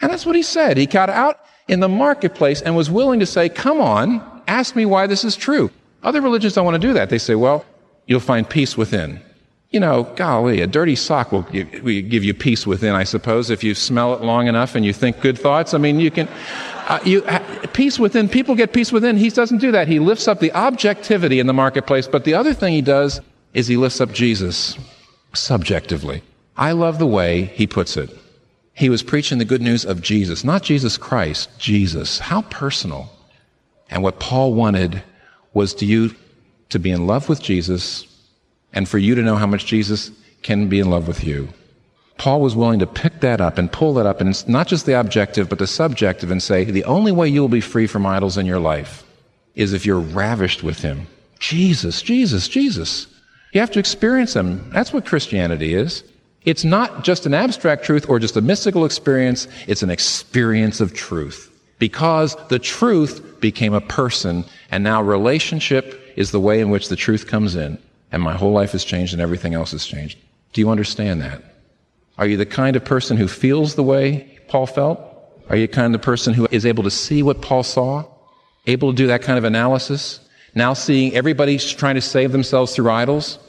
And 0.02 0.12
that's 0.12 0.26
what 0.26 0.36
he 0.36 0.44
said. 0.44 0.76
He 0.76 0.88
got 0.88 1.10
out 1.10 1.40
in 1.70 1.80
the 1.80 1.88
marketplace 1.88 2.62
and 2.62 2.76
was 2.76 2.92
willing 2.92 3.22
to 3.22 3.26
say, 3.26 3.48
come 3.48 3.80
on, 3.80 4.22
ask 4.46 4.76
me 4.76 4.86
why 4.86 5.08
this 5.08 5.24
is 5.24 5.38
true. 5.38 5.72
Other 6.04 6.20
religions 6.20 6.54
don't 6.54 6.66
want 6.66 6.76
to 6.76 6.86
do 6.86 6.92
that. 6.96 7.10
They 7.10 7.18
say, 7.18 7.36
well, 7.36 7.64
you'll 8.08 8.20
find 8.20 8.48
peace 8.48 8.76
within. 8.76 9.22
You 9.70 9.80
know, 9.80 10.04
golly, 10.18 10.60
a 10.60 10.68
dirty 10.68 10.98
sock 10.98 11.32
will 11.32 11.44
give, 11.44 11.88
you 12.26 12.34
peace 12.34 12.68
within, 12.68 12.94
I 12.94 13.06
suppose, 13.06 13.50
if 13.50 13.64
you 13.64 13.74
smell 13.74 14.16
it 14.16 14.22
long 14.22 14.48
enough 14.48 14.76
and 14.76 14.84
you 14.84 14.92
think 14.92 15.22
good 15.22 15.40
thoughts. 15.40 15.74
I 15.74 15.78
mean, 15.78 16.02
you 16.02 16.12
can, 16.12 16.28
uh, 16.90 17.00
you, 17.06 17.22
peace 17.72 17.98
within, 17.98 18.28
people 18.28 18.56
get 18.56 18.74
peace 18.74 18.92
within. 18.92 19.16
He 19.16 19.30
doesn't 19.30 19.60
do 19.60 19.72
that. 19.72 19.88
He 19.88 20.00
lifts 20.00 20.28
up 20.28 20.42
the 20.42 20.52
objectivity 20.52 21.40
in 21.40 21.48
the 21.48 21.54
marketplace. 21.54 22.06
But 22.06 22.26
the 22.26 22.34
other 22.34 22.54
thing 22.54 22.74
he 22.74 22.82
does 22.82 23.22
is 23.54 23.68
he 23.68 23.78
lifts 23.78 24.02
up 24.02 24.12
Jesus 24.12 24.78
subjectively. 25.36 26.24
I 26.58 26.72
love 26.72 27.00
the 27.00 27.08
way 27.08 27.46
he 27.46 27.68
puts 27.68 27.98
it. 27.98 28.10
He 28.74 28.90
was 28.90 29.04
preaching 29.04 29.38
the 29.38 29.46
good 29.46 29.62
news 29.62 29.86
of 29.86 30.02
Jesus, 30.02 30.44
not 30.44 30.64
Jesus 30.64 30.98
Christ, 30.98 31.50
Jesus. 31.58 32.20
How 32.20 32.42
personal. 32.44 33.10
And 33.90 34.04
what 34.04 34.20
Paul 34.20 34.54
wanted 34.54 35.04
was 35.54 35.74
to 35.76 35.86
you 35.86 36.16
to 36.70 36.80
be 36.80 36.92
in 36.92 37.08
love 37.08 37.30
with 37.30 37.42
Jesus 37.42 38.06
and 38.74 38.88
for 38.88 38.98
you 38.98 39.16
to 39.16 39.22
know 39.22 39.38
how 39.38 39.48
much 39.48 39.66
Jesus 39.66 40.12
can 40.44 40.68
be 40.68 40.80
in 40.80 40.90
love 40.90 41.08
with 41.08 41.24
you. 41.24 41.48
Paul 42.18 42.42
was 42.42 42.56
willing 42.56 42.80
to 42.80 42.88
pick 42.88 43.22
that 43.22 43.42
up 43.42 43.58
and 43.58 43.72
pull 43.72 43.94
that 43.96 44.06
up, 44.06 44.22
and 44.22 44.30
it's 44.30 44.48
not 44.48 44.68
just 44.68 44.86
the 44.86 45.00
objective, 45.00 45.50
but 45.50 45.60
the 45.60 45.68
subjective, 45.68 46.32
and 46.32 46.42
say, 46.42 46.64
the 46.64 46.86
only 46.86 47.12
way 47.12 47.28
you 47.28 47.42
will 47.42 47.50
be 47.50 47.62
free 47.62 47.88
from 47.88 48.06
idols 48.06 48.38
in 48.38 48.46
your 48.46 48.60
life 48.60 49.04
is 49.56 49.74
if 49.74 49.86
you're 49.86 50.00
ravished 50.00 50.64
with 50.64 50.80
Him. 50.80 51.08
Jesus, 51.40 52.02
Jesus, 52.02 52.48
Jesus. 52.48 53.08
You 53.56 53.62
have 53.62 53.72
to 53.72 53.80
experience 53.80 54.34
them. 54.34 54.70
That's 54.74 54.92
what 54.92 55.06
Christianity 55.06 55.76
is. 55.76 56.04
It's 56.44 56.66
not 56.66 57.06
just 57.06 57.26
an 57.26 57.34
abstract 57.34 57.86
truth 57.86 58.10
or 58.10 58.20
just 58.20 58.36
a 58.36 58.42
mystical 58.42 58.84
experience, 58.84 59.48
it's 59.66 59.82
an 59.82 59.90
experience 59.90 60.82
of 60.82 60.94
truth. 60.94 61.58
Because 61.80 62.36
the 62.50 62.60
truth 62.60 63.40
became 63.40 63.74
a 63.74 63.80
person, 63.80 64.44
and 64.72 64.84
now 64.84 65.02
relationship 65.02 66.02
is 66.18 66.32
the 66.32 66.40
way 66.42 66.60
in 66.60 66.70
which 66.70 66.90
the 66.90 66.98
truth 66.98 67.28
comes 67.28 67.56
in, 67.56 67.78
and 68.12 68.22
my 68.22 68.34
whole 68.34 68.52
life 68.52 68.74
has 68.74 68.84
changed 68.84 69.14
and 69.14 69.22
everything 69.22 69.54
else 69.54 69.72
has 69.72 69.86
changed. 69.86 70.18
Do 70.52 70.60
you 70.60 70.70
understand 70.70 71.22
that? 71.22 71.42
Are 72.18 72.28
you 72.28 72.36
the 72.36 72.46
kind 72.46 72.76
of 72.76 72.84
person 72.84 73.16
who 73.16 73.30
feels 73.30 73.76
the 73.76 73.84
way 73.84 74.38
Paul 74.50 74.68
felt? 74.68 75.00
Are 75.48 75.56
you 75.56 75.68
the 75.68 75.74
kind 75.74 75.96
of 75.96 76.02
person 76.02 76.34
who 76.34 76.46
is 76.52 76.66
able 76.66 76.84
to 76.84 76.92
see 76.92 77.24
what 77.24 77.42
Paul 77.42 77.64
saw? 77.64 78.04
Able 78.68 78.92
to 78.92 78.98
do 78.98 79.08
that 79.08 79.22
kind 79.22 79.38
of 79.38 79.46
analysis? 79.46 80.20
Now 80.56 80.74
seeing 80.74 81.16
everybody's 81.16 81.72
trying 81.72 81.96
to 81.96 82.02
save 82.02 82.34
themselves 82.34 82.76
through 82.76 82.92
idols? 82.92 83.40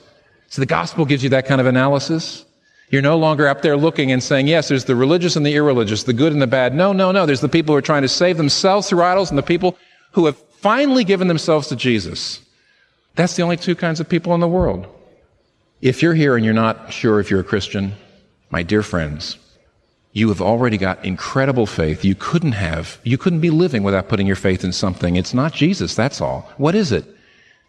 So 0.48 0.62
the 0.62 0.66
gospel 0.66 1.04
gives 1.04 1.22
you 1.22 1.30
that 1.30 1.46
kind 1.46 1.60
of 1.60 1.66
analysis. 1.66 2.44
You're 2.88 3.02
no 3.02 3.18
longer 3.18 3.48
up 3.48 3.62
there 3.62 3.76
looking 3.76 4.12
and 4.12 4.22
saying, 4.22 4.46
yes, 4.46 4.68
there's 4.68 4.84
the 4.84 4.94
religious 4.94 5.34
and 5.34 5.44
the 5.44 5.54
irreligious, 5.54 6.04
the 6.04 6.12
good 6.12 6.32
and 6.32 6.40
the 6.40 6.46
bad. 6.46 6.74
No, 6.74 6.92
no, 6.92 7.10
no. 7.10 7.26
There's 7.26 7.40
the 7.40 7.48
people 7.48 7.74
who 7.74 7.78
are 7.78 7.82
trying 7.82 8.02
to 8.02 8.08
save 8.08 8.36
themselves 8.36 8.88
through 8.88 9.02
idols 9.02 9.30
and 9.30 9.38
the 9.38 9.42
people 9.42 9.76
who 10.12 10.26
have 10.26 10.36
finally 10.60 11.04
given 11.04 11.28
themselves 11.28 11.68
to 11.68 11.76
Jesus. 11.76 12.40
That's 13.16 13.34
the 13.34 13.42
only 13.42 13.56
two 13.56 13.74
kinds 13.74 13.98
of 13.98 14.08
people 14.08 14.34
in 14.34 14.40
the 14.40 14.48
world. 14.48 14.86
If 15.80 16.02
you're 16.02 16.14
here 16.14 16.36
and 16.36 16.44
you're 16.44 16.54
not 16.54 16.92
sure 16.92 17.18
if 17.18 17.30
you're 17.30 17.40
a 17.40 17.44
Christian, 17.44 17.94
my 18.50 18.62
dear 18.62 18.82
friends, 18.82 19.36
you 20.12 20.28
have 20.28 20.40
already 20.40 20.78
got 20.78 21.04
incredible 21.04 21.66
faith. 21.66 22.04
You 22.04 22.14
couldn't 22.14 22.52
have, 22.52 22.98
you 23.02 23.18
couldn't 23.18 23.40
be 23.40 23.50
living 23.50 23.82
without 23.82 24.08
putting 24.08 24.26
your 24.26 24.36
faith 24.36 24.64
in 24.64 24.72
something. 24.72 25.16
It's 25.16 25.34
not 25.34 25.52
Jesus, 25.52 25.94
that's 25.94 26.20
all. 26.20 26.50
What 26.56 26.74
is 26.74 26.92
it? 26.92 27.04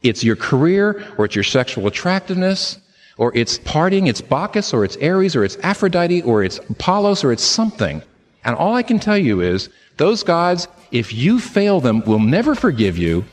It's 0.03 0.23
your 0.23 0.35
career, 0.35 1.05
or 1.17 1.25
it's 1.25 1.35
your 1.35 1.43
sexual 1.43 1.87
attractiveness, 1.87 2.79
or 3.17 3.35
it's 3.35 3.57
partying, 3.59 4.07
it's 4.07 4.21
Bacchus, 4.21 4.73
or 4.73 4.85
it's 4.85 4.97
Ares, 4.97 5.35
or 5.35 5.43
it's 5.43 5.57
Aphrodite, 5.57 6.21
or 6.21 6.43
it's 6.43 6.59
Apollos, 6.69 7.23
or 7.23 7.31
it's 7.31 7.43
something. 7.43 8.01
And 8.45 8.55
all 8.55 8.75
I 8.75 8.83
can 8.83 8.99
tell 8.99 9.17
you 9.17 9.41
is, 9.41 9.69
those 9.97 10.23
gods, 10.23 10.67
if 10.91 11.13
you 11.13 11.39
fail 11.39 11.79
them, 11.81 12.01
will 12.05 12.19
never 12.19 12.53
forgive 12.53 12.97
you. 12.97 13.25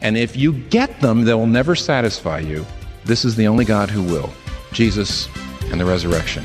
And 0.00 0.16
if 0.16 0.36
you 0.36 0.52
get 0.54 1.00
them, 1.00 1.24
they 1.24 1.34
will 1.34 1.46
never 1.46 1.74
satisfy 1.74 2.38
you. 2.38 2.64
This 3.04 3.24
is 3.24 3.36
the 3.36 3.46
only 3.46 3.64
God 3.64 3.90
who 3.90 4.02
will 4.02 4.30
Jesus 4.72 5.28
and 5.70 5.80
the 5.80 5.84
resurrection. 5.84 6.44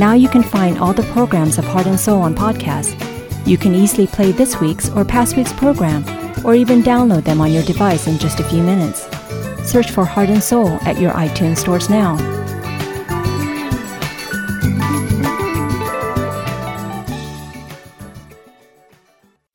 Now 0.00 0.14
you 0.14 0.30
can 0.30 0.42
find 0.42 0.78
all 0.78 0.94
the 0.94 1.02
programs 1.12 1.58
of 1.58 1.66
Heart 1.66 1.86
and 1.86 2.00
Seoul 2.00 2.22
on 2.22 2.34
podcast. 2.34 2.96
You 3.46 3.58
can 3.58 3.74
easily 3.74 4.06
play 4.06 4.32
this 4.32 4.58
week's 4.58 4.88
or 4.88 5.04
past 5.04 5.36
week's 5.36 5.52
program, 5.52 6.02
or 6.42 6.54
even 6.54 6.82
download 6.82 7.24
them 7.24 7.38
on 7.38 7.52
your 7.52 7.62
device 7.64 8.06
in 8.06 8.16
just 8.16 8.40
a 8.40 8.44
few 8.44 8.62
minutes. 8.62 9.02
Search 9.70 9.90
for 9.90 10.06
Heart 10.06 10.30
and 10.30 10.42
Seoul 10.42 10.78
at 10.86 10.98
your 10.98 11.12
iTunes 11.12 11.58
stores 11.58 11.90
now. 11.90 12.16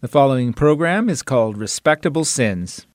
The 0.02 0.08
following 0.08 0.54
program 0.54 1.10
is 1.10 1.24
called 1.24 1.58
Respectable 1.58 2.24
Sins. 2.24 2.86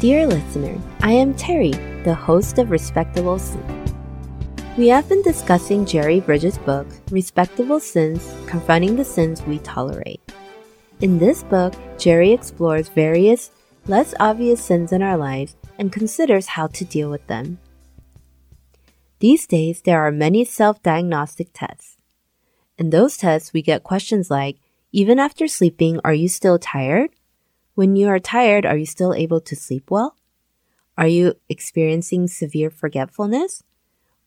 Dear 0.00 0.28
listener, 0.28 0.80
I 1.00 1.10
am 1.10 1.34
Terry, 1.34 1.72
the 2.04 2.14
host 2.14 2.60
of 2.60 2.70
Respectable 2.70 3.36
Sins. 3.36 3.92
We 4.76 4.86
have 4.86 5.08
been 5.08 5.22
discussing 5.22 5.84
Jerry 5.84 6.20
Bridges' 6.20 6.56
book, 6.56 6.86
Respectable 7.10 7.80
Sins 7.80 8.32
Confronting 8.46 8.94
the 8.94 9.04
Sins 9.04 9.42
We 9.42 9.58
Tolerate. 9.58 10.20
In 11.00 11.18
this 11.18 11.42
book, 11.42 11.74
Jerry 11.98 12.30
explores 12.30 12.88
various, 12.88 13.50
less 13.88 14.14
obvious 14.20 14.62
sins 14.64 14.92
in 14.92 15.02
our 15.02 15.16
lives 15.16 15.56
and 15.80 15.90
considers 15.90 16.46
how 16.46 16.68
to 16.68 16.84
deal 16.84 17.10
with 17.10 17.26
them. 17.26 17.58
These 19.18 19.48
days, 19.48 19.82
there 19.82 20.00
are 20.00 20.12
many 20.12 20.44
self 20.44 20.80
diagnostic 20.80 21.48
tests. 21.52 21.96
In 22.78 22.90
those 22.90 23.16
tests, 23.16 23.52
we 23.52 23.62
get 23.62 23.82
questions 23.82 24.30
like 24.30 24.58
Even 24.92 25.18
after 25.18 25.48
sleeping, 25.48 25.98
are 26.04 26.14
you 26.14 26.28
still 26.28 26.60
tired? 26.60 27.10
When 27.78 27.94
you 27.94 28.08
are 28.08 28.18
tired, 28.18 28.66
are 28.66 28.76
you 28.76 28.86
still 28.86 29.14
able 29.14 29.40
to 29.42 29.54
sleep 29.54 29.88
well? 29.88 30.16
Are 30.96 31.06
you 31.06 31.34
experiencing 31.48 32.26
severe 32.26 32.70
forgetfulness? 32.70 33.62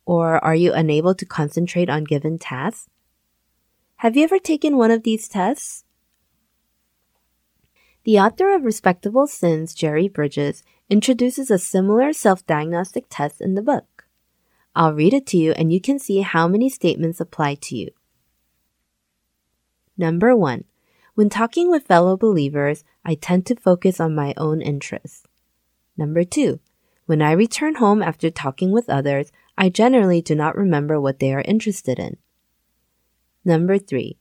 Or 0.05 0.41
are 0.41 0.55
you 0.55 0.71
unable 0.71 1.13
to 1.15 1.25
concentrate 1.25 1.89
on 1.89 2.05
given 2.05 2.39
tasks? 2.39 2.87
Have 3.97 4.15
you 4.15 4.23
ever 4.23 4.39
taken 4.39 4.77
one 4.77 4.89
of 4.89 5.03
these 5.03 5.27
tests? 5.27 5.83
The 8.05 8.19
author 8.19 8.55
of 8.55 8.63
Respectable 8.63 9.27
Sins, 9.27 9.73
Jerry 9.73 10.07
Bridges, 10.07 10.63
introduces 10.89 11.51
a 11.51 11.59
similar 11.59 12.13
self 12.13 12.47
diagnostic 12.47 13.07
test 13.09 13.41
in 13.41 13.55
the 13.55 13.61
book. 13.61 14.05
I'll 14.77 14.93
read 14.93 15.13
it 15.13 15.27
to 15.27 15.37
you 15.37 15.51
and 15.51 15.73
you 15.73 15.81
can 15.81 15.99
see 15.99 16.21
how 16.21 16.47
many 16.47 16.69
statements 16.69 17.19
apply 17.19 17.55
to 17.55 17.75
you. 17.75 17.89
Number 19.97 20.37
one, 20.37 20.63
when 21.15 21.29
talking 21.29 21.69
with 21.69 21.87
fellow 21.87 22.17
believers, 22.17 22.83
I 23.03 23.15
tend 23.15 23.45
to 23.47 23.55
focus 23.55 23.99
on 23.99 24.15
my 24.15 24.33
own 24.37 24.61
interests. 24.61 25.23
Number 25.97 26.23
two, 26.23 26.59
when 27.05 27.21
I 27.21 27.31
return 27.31 27.75
home 27.75 28.01
after 28.01 28.29
talking 28.29 28.71
with 28.71 28.89
others, 28.89 29.31
I 29.57 29.69
generally 29.69 30.21
do 30.21 30.33
not 30.33 30.55
remember 30.55 30.99
what 30.99 31.19
they 31.19 31.33
are 31.33 31.41
interested 31.41 31.99
in. 31.99 32.17
Number 33.43 33.77
three, 33.77 34.17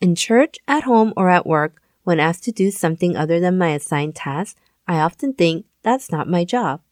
in 0.00 0.14
church, 0.14 0.58
at 0.68 0.84
home, 0.84 1.12
or 1.16 1.30
at 1.30 1.46
work, 1.46 1.80
when 2.02 2.20
asked 2.20 2.44
to 2.44 2.52
do 2.52 2.70
something 2.70 3.16
other 3.16 3.40
than 3.40 3.56
my 3.56 3.70
assigned 3.70 4.14
task, 4.14 4.58
I 4.86 5.00
often 5.00 5.32
think 5.32 5.64
that's 5.82 6.12
not 6.12 6.28
my 6.28 6.44
job. 6.44 6.82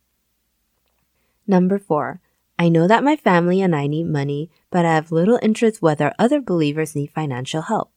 Number 1.46 1.78
four, 1.78 2.20
I 2.58 2.68
know 2.68 2.88
that 2.88 3.04
my 3.04 3.16
family 3.16 3.60
and 3.60 3.76
I 3.76 3.86
need 3.86 4.06
money, 4.06 4.50
but 4.70 4.86
I 4.86 4.94
have 4.94 5.12
little 5.12 5.38
interest 5.42 5.82
whether 5.82 6.14
other 6.18 6.40
believers 6.40 6.96
need 6.96 7.10
financial 7.10 7.62
help. 7.62 7.91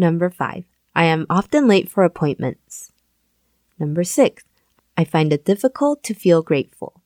Number 0.00 0.30
five, 0.30 0.62
I 0.94 1.06
am 1.06 1.26
often 1.28 1.66
late 1.66 1.90
for 1.90 2.04
appointments. 2.04 2.92
Number 3.80 4.04
six, 4.04 4.44
I 4.96 5.02
find 5.02 5.32
it 5.32 5.44
difficult 5.44 6.04
to 6.04 6.14
feel 6.14 6.40
grateful. 6.40 7.02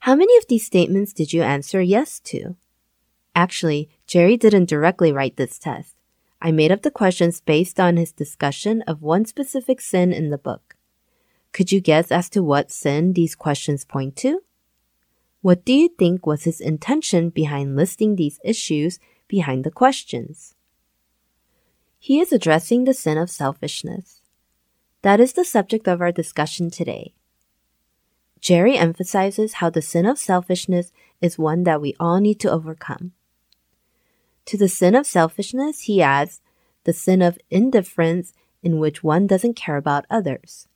How 0.00 0.16
many 0.16 0.36
of 0.38 0.48
these 0.48 0.66
statements 0.66 1.12
did 1.12 1.32
you 1.32 1.42
answer 1.42 1.80
yes 1.80 2.18
to? 2.20 2.56
Actually, 3.36 3.88
Jerry 4.08 4.36
didn't 4.36 4.68
directly 4.68 5.12
write 5.12 5.36
this 5.36 5.56
test. 5.56 5.94
I 6.42 6.50
made 6.50 6.72
up 6.72 6.82
the 6.82 6.90
questions 6.90 7.40
based 7.40 7.78
on 7.78 7.96
his 7.96 8.10
discussion 8.10 8.82
of 8.88 9.00
one 9.00 9.24
specific 9.24 9.80
sin 9.80 10.12
in 10.12 10.30
the 10.30 10.38
book. 10.38 10.74
Could 11.52 11.70
you 11.70 11.80
guess 11.80 12.10
as 12.10 12.28
to 12.30 12.42
what 12.42 12.72
sin 12.72 13.12
these 13.12 13.36
questions 13.36 13.84
point 13.84 14.16
to? 14.16 14.40
What 15.42 15.64
do 15.64 15.72
you 15.72 15.88
think 15.88 16.26
was 16.26 16.42
his 16.42 16.60
intention 16.60 17.30
behind 17.30 17.76
listing 17.76 18.16
these 18.16 18.40
issues 18.42 18.98
behind 19.28 19.62
the 19.62 19.70
questions? 19.70 20.56
He 22.02 22.18
is 22.18 22.32
addressing 22.32 22.84
the 22.84 22.94
sin 22.94 23.18
of 23.18 23.28
selfishness. 23.28 24.22
That 25.02 25.20
is 25.20 25.34
the 25.34 25.44
subject 25.44 25.86
of 25.86 26.00
our 26.00 26.10
discussion 26.10 26.70
today. 26.70 27.12
Jerry 28.40 28.78
emphasizes 28.78 29.54
how 29.54 29.68
the 29.68 29.82
sin 29.82 30.06
of 30.06 30.18
selfishness 30.18 30.92
is 31.20 31.38
one 31.38 31.64
that 31.64 31.82
we 31.82 31.94
all 32.00 32.18
need 32.18 32.40
to 32.40 32.50
overcome. 32.50 33.12
To 34.46 34.56
the 34.56 34.68
sin 34.68 34.94
of 34.94 35.06
selfishness, 35.06 35.82
he 35.82 36.00
adds 36.00 36.40
the 36.84 36.94
sin 36.94 37.20
of 37.20 37.38
indifference 37.50 38.32
in 38.62 38.78
which 38.78 39.04
one 39.04 39.26
doesn't 39.26 39.54
care 39.54 39.76
about 39.76 40.06
others. 40.08 40.68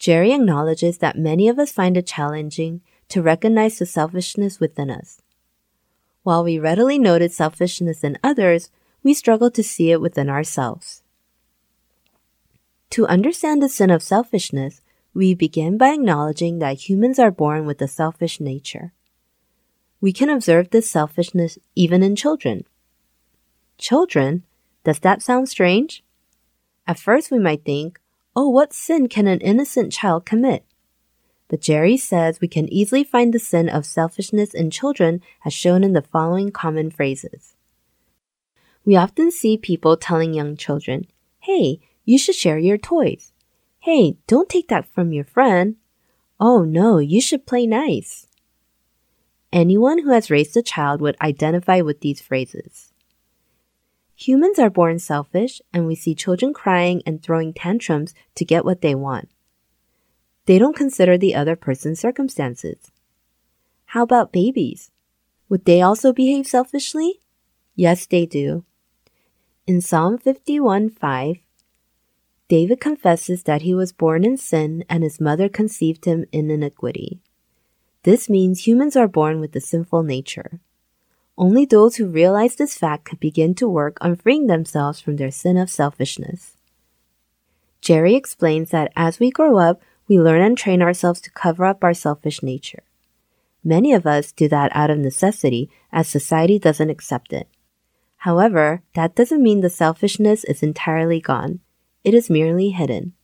Jerry 0.00 0.32
acknowledges 0.32 0.98
that 0.98 1.16
many 1.16 1.48
of 1.48 1.60
us 1.60 1.70
find 1.70 1.96
it 1.96 2.08
challenging 2.08 2.80
to 3.08 3.22
recognize 3.22 3.78
the 3.78 3.86
selfishness 3.86 4.58
within 4.58 4.90
us. 4.90 5.22
While 6.24 6.42
we 6.42 6.58
readily 6.58 6.98
notice 6.98 7.36
selfishness 7.36 8.02
in 8.02 8.18
others, 8.24 8.70
we 9.02 9.14
struggle 9.14 9.50
to 9.50 9.62
see 9.62 9.90
it 9.90 10.00
within 10.00 10.28
ourselves. 10.28 11.02
To 12.90 13.06
understand 13.06 13.62
the 13.62 13.68
sin 13.68 13.90
of 13.90 14.02
selfishness, 14.02 14.82
we 15.14 15.34
begin 15.34 15.78
by 15.78 15.94
acknowledging 15.94 16.58
that 16.58 16.88
humans 16.88 17.18
are 17.18 17.30
born 17.30 17.66
with 17.66 17.80
a 17.82 17.88
selfish 17.88 18.40
nature. 18.40 18.92
We 20.00 20.12
can 20.12 20.28
observe 20.28 20.70
this 20.70 20.90
selfishness 20.90 21.58
even 21.74 22.02
in 22.02 22.16
children. 22.16 22.64
Children? 23.78 24.44
Does 24.84 24.98
that 25.00 25.22
sound 25.22 25.48
strange? 25.48 26.04
At 26.86 26.98
first, 26.98 27.30
we 27.30 27.38
might 27.38 27.64
think, 27.64 28.00
oh, 28.34 28.48
what 28.48 28.72
sin 28.72 29.08
can 29.08 29.26
an 29.26 29.40
innocent 29.40 29.92
child 29.92 30.26
commit? 30.26 30.64
But 31.48 31.60
Jerry 31.60 31.96
says 31.96 32.40
we 32.40 32.48
can 32.48 32.72
easily 32.72 33.04
find 33.04 33.32
the 33.32 33.38
sin 33.38 33.68
of 33.68 33.84
selfishness 33.84 34.54
in 34.54 34.70
children 34.70 35.20
as 35.44 35.52
shown 35.52 35.84
in 35.84 35.92
the 35.92 36.02
following 36.02 36.50
common 36.50 36.90
phrases. 36.90 37.51
We 38.84 38.96
often 38.96 39.30
see 39.30 39.56
people 39.56 39.96
telling 39.96 40.34
young 40.34 40.56
children, 40.56 41.06
hey, 41.40 41.80
you 42.04 42.18
should 42.18 42.34
share 42.34 42.58
your 42.58 42.78
toys. 42.78 43.32
Hey, 43.78 44.16
don't 44.26 44.48
take 44.48 44.68
that 44.68 44.86
from 44.86 45.12
your 45.12 45.24
friend. 45.24 45.76
Oh 46.40 46.64
no, 46.64 46.98
you 46.98 47.20
should 47.20 47.46
play 47.46 47.66
nice. 47.66 48.26
Anyone 49.52 49.98
who 50.02 50.10
has 50.10 50.30
raised 50.30 50.56
a 50.56 50.62
child 50.62 51.00
would 51.00 51.16
identify 51.20 51.80
with 51.80 52.00
these 52.00 52.20
phrases. 52.20 52.92
Humans 54.16 54.58
are 54.58 54.70
born 54.70 54.98
selfish, 54.98 55.60
and 55.72 55.86
we 55.86 55.94
see 55.94 56.14
children 56.14 56.54
crying 56.54 57.02
and 57.06 57.22
throwing 57.22 57.52
tantrums 57.52 58.14
to 58.36 58.44
get 58.44 58.64
what 58.64 58.80
they 58.80 58.94
want. 58.94 59.28
They 60.46 60.58
don't 60.58 60.76
consider 60.76 61.18
the 61.18 61.34
other 61.34 61.56
person's 61.56 62.00
circumstances. 62.00 62.90
How 63.86 64.02
about 64.02 64.32
babies? 64.32 64.90
Would 65.48 65.64
they 65.64 65.82
also 65.82 66.12
behave 66.12 66.46
selfishly? 66.46 67.20
Yes, 67.74 68.06
they 68.06 68.26
do. 68.26 68.64
In 69.64 69.80
Psalm 69.80 70.18
51 70.18 70.90
5, 70.90 71.36
David 72.48 72.80
confesses 72.80 73.44
that 73.44 73.62
he 73.62 73.72
was 73.72 73.92
born 73.92 74.24
in 74.24 74.36
sin 74.36 74.84
and 74.90 75.04
his 75.04 75.20
mother 75.20 75.48
conceived 75.48 76.04
him 76.04 76.24
in 76.32 76.50
iniquity. 76.50 77.20
This 78.02 78.28
means 78.28 78.66
humans 78.66 78.96
are 78.96 79.06
born 79.06 79.38
with 79.38 79.54
a 79.54 79.60
sinful 79.60 80.02
nature. 80.02 80.58
Only 81.38 81.64
those 81.64 81.94
who 81.94 82.08
realize 82.08 82.56
this 82.56 82.76
fact 82.76 83.04
could 83.04 83.20
begin 83.20 83.54
to 83.54 83.68
work 83.68 83.98
on 84.00 84.16
freeing 84.16 84.48
themselves 84.48 85.00
from 85.00 85.14
their 85.14 85.30
sin 85.30 85.56
of 85.56 85.70
selfishness. 85.70 86.56
Jerry 87.80 88.16
explains 88.16 88.70
that 88.70 88.90
as 88.96 89.20
we 89.20 89.30
grow 89.30 89.58
up, 89.58 89.80
we 90.08 90.18
learn 90.18 90.42
and 90.42 90.58
train 90.58 90.82
ourselves 90.82 91.20
to 91.20 91.30
cover 91.30 91.66
up 91.66 91.84
our 91.84 91.94
selfish 91.94 92.42
nature. 92.42 92.82
Many 93.62 93.92
of 93.92 94.08
us 94.08 94.32
do 94.32 94.48
that 94.48 94.74
out 94.74 94.90
of 94.90 94.98
necessity 94.98 95.70
as 95.92 96.08
society 96.08 96.58
doesn't 96.58 96.90
accept 96.90 97.32
it. 97.32 97.46
However, 98.22 98.84
that 98.94 99.16
doesn't 99.16 99.42
mean 99.42 99.62
the 99.62 99.68
selfishness 99.68 100.44
is 100.44 100.62
entirely 100.62 101.20
gone. 101.20 101.58
It 102.04 102.14
is 102.14 102.30
merely 102.30 102.70
hidden. 102.70 103.14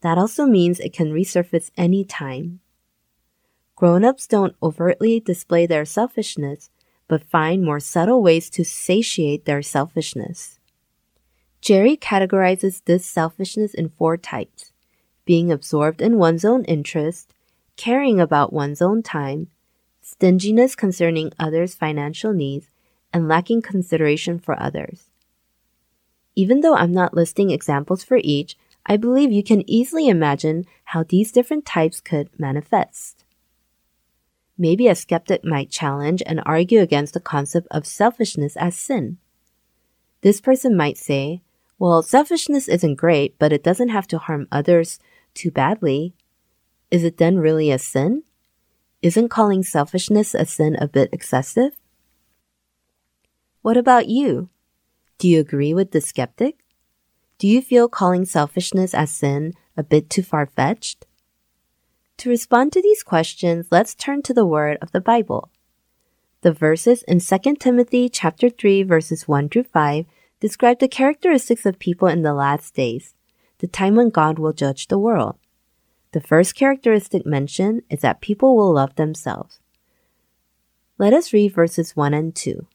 That 0.00 0.18
also 0.18 0.44
means 0.44 0.80
it 0.80 0.92
can 0.92 1.12
resurface 1.12 1.70
any 1.76 2.02
time. 2.02 2.58
Grown-ups 3.76 4.26
don't 4.26 4.56
overtly 4.60 5.20
display 5.20 5.66
their 5.66 5.84
selfishness, 5.84 6.68
but 7.06 7.22
find 7.22 7.62
more 7.62 7.78
subtle 7.78 8.20
ways 8.20 8.50
to 8.50 8.64
satiate 8.64 9.44
their 9.44 9.62
selfishness. 9.62 10.58
Jerry 11.60 11.96
categorizes 11.96 12.82
this 12.86 13.06
selfishness 13.06 13.72
in 13.72 13.90
four 13.90 14.16
types 14.16 14.72
being 15.26 15.52
absorbed 15.52 16.02
in 16.02 16.18
one's 16.18 16.44
own 16.44 16.64
interest, 16.64 17.32
caring 17.76 18.18
about 18.18 18.52
one's 18.52 18.82
own 18.82 19.00
time, 19.00 19.46
stinginess 20.00 20.74
concerning 20.74 21.30
others' 21.38 21.76
financial 21.76 22.32
needs, 22.32 22.66
and 23.12 23.28
lacking 23.28 23.62
consideration 23.62 24.38
for 24.38 24.60
others. 24.60 25.10
Even 26.34 26.60
though 26.60 26.76
I'm 26.76 26.92
not 26.92 27.14
listing 27.14 27.50
examples 27.50 28.04
for 28.04 28.20
each, 28.22 28.56
I 28.86 28.96
believe 28.96 29.32
you 29.32 29.42
can 29.42 29.68
easily 29.68 30.08
imagine 30.08 30.64
how 30.84 31.02
these 31.02 31.32
different 31.32 31.66
types 31.66 32.00
could 32.00 32.30
manifest. 32.38 33.24
Maybe 34.56 34.88
a 34.88 34.94
skeptic 34.94 35.44
might 35.44 35.70
challenge 35.70 36.22
and 36.26 36.42
argue 36.44 36.80
against 36.80 37.14
the 37.14 37.20
concept 37.20 37.68
of 37.70 37.86
selfishness 37.86 38.56
as 38.56 38.76
sin. 38.76 39.18
This 40.22 40.40
person 40.40 40.76
might 40.76 40.98
say, 40.98 41.42
well, 41.78 42.02
selfishness 42.02 42.66
isn't 42.66 42.96
great, 42.96 43.38
but 43.38 43.52
it 43.52 43.62
doesn't 43.62 43.90
have 43.90 44.08
to 44.08 44.18
harm 44.18 44.48
others 44.50 44.98
too 45.32 45.52
badly. 45.52 46.14
Is 46.90 47.04
it 47.04 47.18
then 47.18 47.38
really 47.38 47.70
a 47.70 47.78
sin? 47.78 48.24
Isn't 49.00 49.28
calling 49.28 49.62
selfishness 49.62 50.34
a 50.34 50.44
sin 50.44 50.76
a 50.80 50.88
bit 50.88 51.10
excessive? 51.12 51.77
What 53.62 53.76
about 53.76 54.08
you? 54.08 54.48
Do 55.18 55.28
you 55.28 55.40
agree 55.40 55.74
with 55.74 55.90
the 55.90 56.00
skeptic? 56.00 56.58
Do 57.38 57.48
you 57.48 57.60
feel 57.60 57.88
calling 57.88 58.24
selfishness 58.24 58.94
as 58.94 59.10
sin 59.10 59.52
a 59.76 59.82
bit 59.82 60.08
too 60.08 60.22
far 60.22 60.46
fetched? 60.46 61.06
To 62.18 62.28
respond 62.28 62.72
to 62.72 62.82
these 62.82 63.02
questions, 63.02 63.66
let's 63.70 63.94
turn 63.94 64.22
to 64.22 64.34
the 64.34 64.46
word 64.46 64.78
of 64.80 64.92
the 64.92 65.00
Bible. 65.00 65.50
The 66.42 66.52
verses 66.52 67.02
in 67.04 67.18
2 67.18 67.56
Timothy 67.56 68.08
chapter 68.08 68.48
3 68.48 68.84
verses 68.84 69.26
1 69.26 69.48
through 69.48 69.64
5 69.64 70.06
describe 70.40 70.78
the 70.78 70.88
characteristics 70.88 71.66
of 71.66 71.80
people 71.80 72.06
in 72.06 72.22
the 72.22 72.34
last 72.34 72.74
days, 72.74 73.14
the 73.58 73.66
time 73.66 73.96
when 73.96 74.10
God 74.10 74.38
will 74.38 74.52
judge 74.52 74.86
the 74.86 74.98
world. 74.98 75.36
The 76.12 76.20
first 76.20 76.54
characteristic 76.54 77.26
mentioned 77.26 77.82
is 77.90 78.00
that 78.00 78.20
people 78.20 78.56
will 78.56 78.72
love 78.72 78.94
themselves. 78.94 79.58
Let 80.96 81.12
us 81.12 81.32
read 81.32 81.54
verses 81.54 81.96
1 81.96 82.14
and 82.14 82.34
2. 82.34 82.66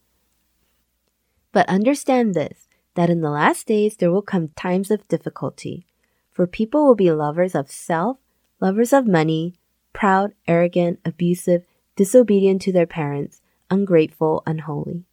But 1.54 1.70
understand 1.70 2.34
this, 2.34 2.68
that 2.96 3.10
in 3.10 3.22
the 3.22 3.30
last 3.30 3.68
days 3.68 3.96
there 3.96 4.12
will 4.12 4.22
come 4.22 4.50
times 4.50 4.92
of 4.92 5.08
difficulty, 5.08 5.86
for 6.32 6.46
people 6.46 6.86
will 6.86 6.96
be 6.96 7.12
lovers 7.12 7.56
of 7.56 7.72
self, 7.72 8.18
lovers 8.60 8.92
of 8.92 9.08
money, 9.08 9.54
proud, 9.94 10.34
arrogant, 10.48 11.00
abusive, 11.06 11.64
disobedient 11.96 12.62
to 12.64 12.74
their 12.74 12.88
parents, 12.88 13.42
ungrateful, 13.70 14.44
unholy. 14.46 15.06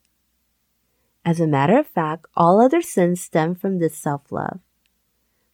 As 1.23 1.39
a 1.39 1.47
matter 1.47 1.77
of 1.77 1.87
fact, 1.87 2.25
all 2.35 2.59
other 2.59 2.81
sins 2.81 3.21
stem 3.21 3.53
from 3.53 3.77
this 3.77 3.95
self 3.95 4.31
love. 4.31 4.59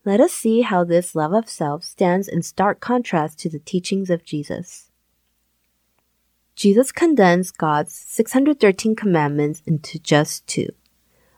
Let 0.06 0.22
us 0.22 0.32
see 0.32 0.62
how 0.62 0.86
this 0.86 1.16
love 1.16 1.34
of 1.34 1.50
self 1.50 1.84
stands 1.84 2.30
in 2.30 2.42
stark 2.42 2.80
contrast 2.80 3.40
to 3.40 3.50
the 3.50 3.60
teachings 3.60 4.10
of 4.10 4.24
Jesus. 4.24 4.87
Jesus 6.58 6.92
condensed 6.92 7.60
God's 7.60 7.94
613 7.94 8.96
commandments 8.96 9.62
into 9.68 10.00
just 10.00 10.48
two 10.48 10.70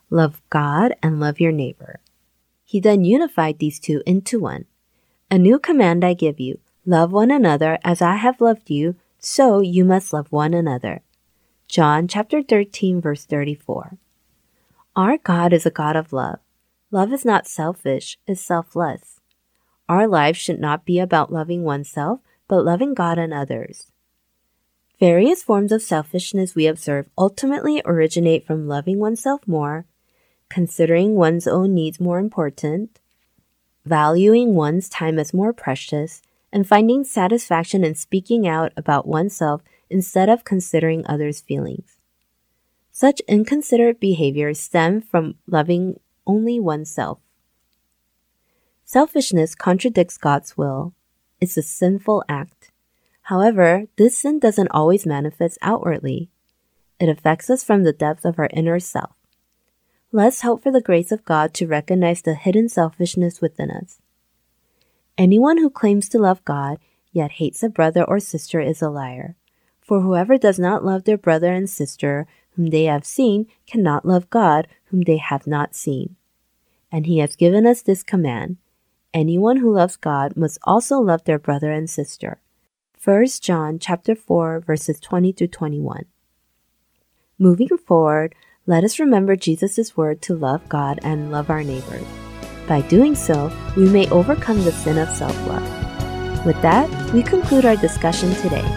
love 0.10 0.42
God 0.50 0.96
and 1.04 1.20
love 1.20 1.42
your 1.42 1.52
neighbor. 1.52 2.00
He 2.64 2.80
then 2.80 3.04
unified 3.04 3.60
these 3.60 3.82
two 3.82 4.02
into 4.06 4.40
one. 4.40 4.64
A 5.30 5.38
new 5.38 5.60
command 5.60 6.06
I 6.06 6.14
give 6.14 6.40
you 6.40 6.60
love 6.86 7.12
one 7.12 7.32
another 7.32 7.78
as 7.84 8.02
I 8.02 8.16
have 8.16 8.40
loved 8.40 8.70
you, 8.70 8.96
so 9.20 9.60
you 9.60 9.84
must 9.84 10.14
love 10.14 10.32
one 10.32 10.54
another. 10.54 11.02
John 11.68 12.08
chapter 12.08 12.42
13, 12.42 13.02
verse 13.02 13.26
34. 13.26 13.98
Our 14.96 15.18
God 15.18 15.52
is 15.52 15.66
a 15.66 15.70
God 15.70 15.98
of 15.98 16.14
love. 16.14 16.40
Love 16.92 17.12
is 17.12 17.26
not 17.26 17.46
selfish, 17.46 18.18
it's 18.26 18.40
selfless. 18.40 19.20
Our 19.90 20.08
lives 20.08 20.40
should 20.40 20.62
not 20.62 20.86
be 20.86 20.98
about 20.98 21.34
loving 21.34 21.64
oneself, 21.64 22.22
but 22.48 22.64
loving 22.64 22.94
God 22.94 23.18
and 23.18 23.34
others. 23.34 23.92
Various 25.00 25.42
forms 25.42 25.72
of 25.72 25.82
selfishness 25.82 26.56
we 26.56 26.68
observe 26.68 27.10
ultimately 27.18 27.82
originate 27.86 28.46
from 28.46 28.68
loving 28.68 29.00
oneself 29.00 29.48
more, 29.48 29.86
considering 30.50 31.16
one's 31.16 31.48
own 31.48 31.74
needs 31.74 32.02
more 32.02 32.20
important, 32.20 33.00
valuing 33.86 34.56
one's 34.56 34.90
time 34.90 35.18
as 35.18 35.34
more 35.34 35.54
precious, 35.54 36.22
and 36.52 36.68
finding 36.68 37.06
satisfaction 37.06 37.86
in 37.86 37.96
speaking 37.96 38.46
out 38.46 38.74
about 38.76 39.08
oneself 39.08 39.62
instead 39.90 40.28
of 40.28 40.44
considering 40.44 41.06
others' 41.06 41.40
feelings. 41.40 41.98
Such 42.92 43.22
inconsiderate 43.22 44.02
behaviors 44.02 44.60
stem 44.60 45.00
from 45.00 45.36
loving 45.48 46.00
only 46.28 46.60
oneself. 46.60 47.20
Selfishness 48.84 49.56
contradicts 49.56 50.18
God's 50.18 50.58
will. 50.58 50.94
It's 51.40 51.56
a 51.56 51.62
sinful 51.62 52.26
act. 52.28 52.72
However, 53.30 53.86
this 53.96 54.18
sin 54.18 54.40
doesn't 54.40 54.72
always 54.72 55.06
manifest 55.06 55.60
outwardly. 55.62 56.32
It 57.00 57.10
affects 57.10 57.48
us 57.52 57.64
from 57.64 57.84
the 57.84 57.94
depths 57.94 58.26
of 58.26 58.40
our 58.40 58.50
inner 58.52 58.80
self. 58.80 59.16
Let's 60.12 60.42
hope 60.42 60.64
for 60.64 60.72
the 60.72 60.82
grace 60.82 61.12
of 61.12 61.26
God 61.26 61.54
to 61.54 61.68
recognize 61.68 62.24
the 62.24 62.34
hidden 62.34 62.70
selfishness 62.70 63.40
within 63.40 63.70
us. 63.70 64.00
Anyone 65.16 65.60
who 65.60 65.70
claims 65.70 66.10
to 66.10 66.18
love 66.18 66.44
God 66.44 66.80
yet 67.12 67.34
hates 67.34 67.62
a 67.62 67.70
brother 67.70 68.04
or 68.04 68.20
sister 68.20 68.60
is 68.60 68.82
a 68.82 68.90
liar. 68.90 69.36
For 69.80 70.02
whoever 70.02 70.40
does 70.40 70.58
not 70.58 70.84
love 70.84 71.04
their 71.04 71.18
brother 71.18 71.54
and 71.54 71.70
sister 71.70 72.26
whom 72.56 72.72
they 72.72 72.86
have 72.86 73.06
seen 73.06 73.46
cannot 73.68 74.06
love 74.06 74.32
God 74.32 74.68
whom 74.86 75.02
they 75.02 75.18
have 75.18 75.46
not 75.46 75.76
seen 75.76 76.16
and 76.92 77.06
he 77.06 77.20
has 77.20 77.36
given 77.36 77.66
us 77.66 77.82
this 77.84 78.02
command 78.02 78.58
anyone 79.14 79.58
who 79.58 79.74
loves 79.74 79.98
God 79.98 80.36
must 80.36 80.58
also 80.64 81.00
love 81.00 81.24
their 81.26 81.40
brother 81.40 81.72
and 81.72 81.90
sister. 81.90 82.42
1 83.02 83.28
John 83.40 83.80
chapter 83.80 84.14
4 84.14 84.60
verses 84.60 85.00
20 85.00 85.32
to 85.32 85.48
21. 85.48 86.04
Moving 87.38 87.70
forward, 87.78 88.36
let 88.66 88.84
us 88.84 89.00
remember 89.00 89.38
Jesus' 89.38 89.96
word 89.96 90.22
to 90.24 90.36
love 90.36 90.68
God 90.68 91.00
and 91.02 91.32
love 91.32 91.50
our 91.50 91.64
neighbor. 91.64 92.02
By 92.68 92.82
doing 92.82 93.16
so, 93.16 93.50
we 93.78 93.88
may 93.88 94.10
overcome 94.10 94.66
the 94.66 94.74
sin 94.74 94.98
of 94.98 95.08
self-love. 95.12 96.46
With 96.46 96.62
that, 96.62 96.90
we 97.14 97.24
conclude 97.24 97.64
our 97.64 97.78
discussion 97.78 98.36
today. 98.36 98.68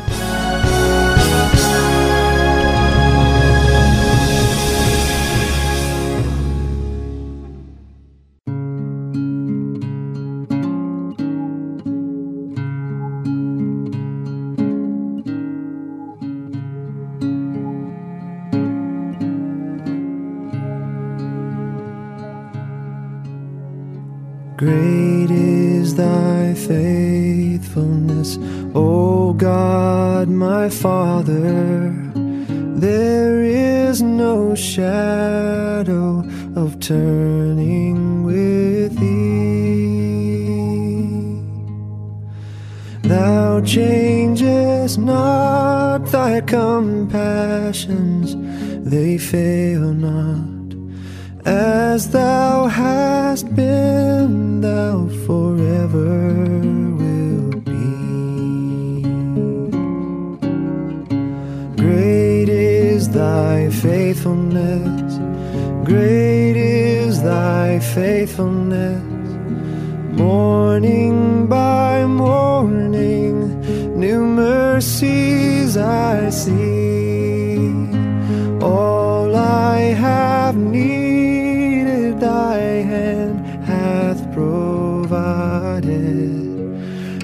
have 80.52 80.60
needed, 80.60 82.20
thy 82.20 82.58
hand 82.58 83.64
hath 83.64 84.20
provided. 84.34 85.88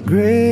Great 0.07 0.48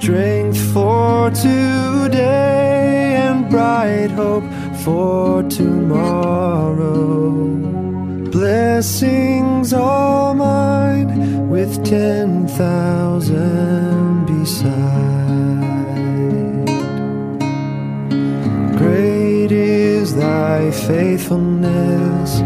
strength 0.00 0.58
for 0.72 1.30
today 1.30 3.16
and 3.16 3.50
bright 3.50 4.10
hope 4.12 4.44
for 4.82 5.42
tomorrow. 5.42 7.00
Blessings 8.30 9.74
all 9.74 10.32
mine 10.34 11.50
with 11.50 11.84
ten 11.84 12.48
thousand 12.48 14.24
beside. 14.24 14.70
Great 18.78 19.52
is 19.52 20.16
thy 20.16 20.70
faithfulness, 20.70 22.40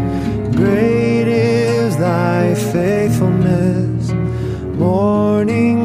great 0.57 1.27
is 1.29 1.95
thy 1.95 2.53
faithfulness. 2.53 4.11
Morning 4.77 5.84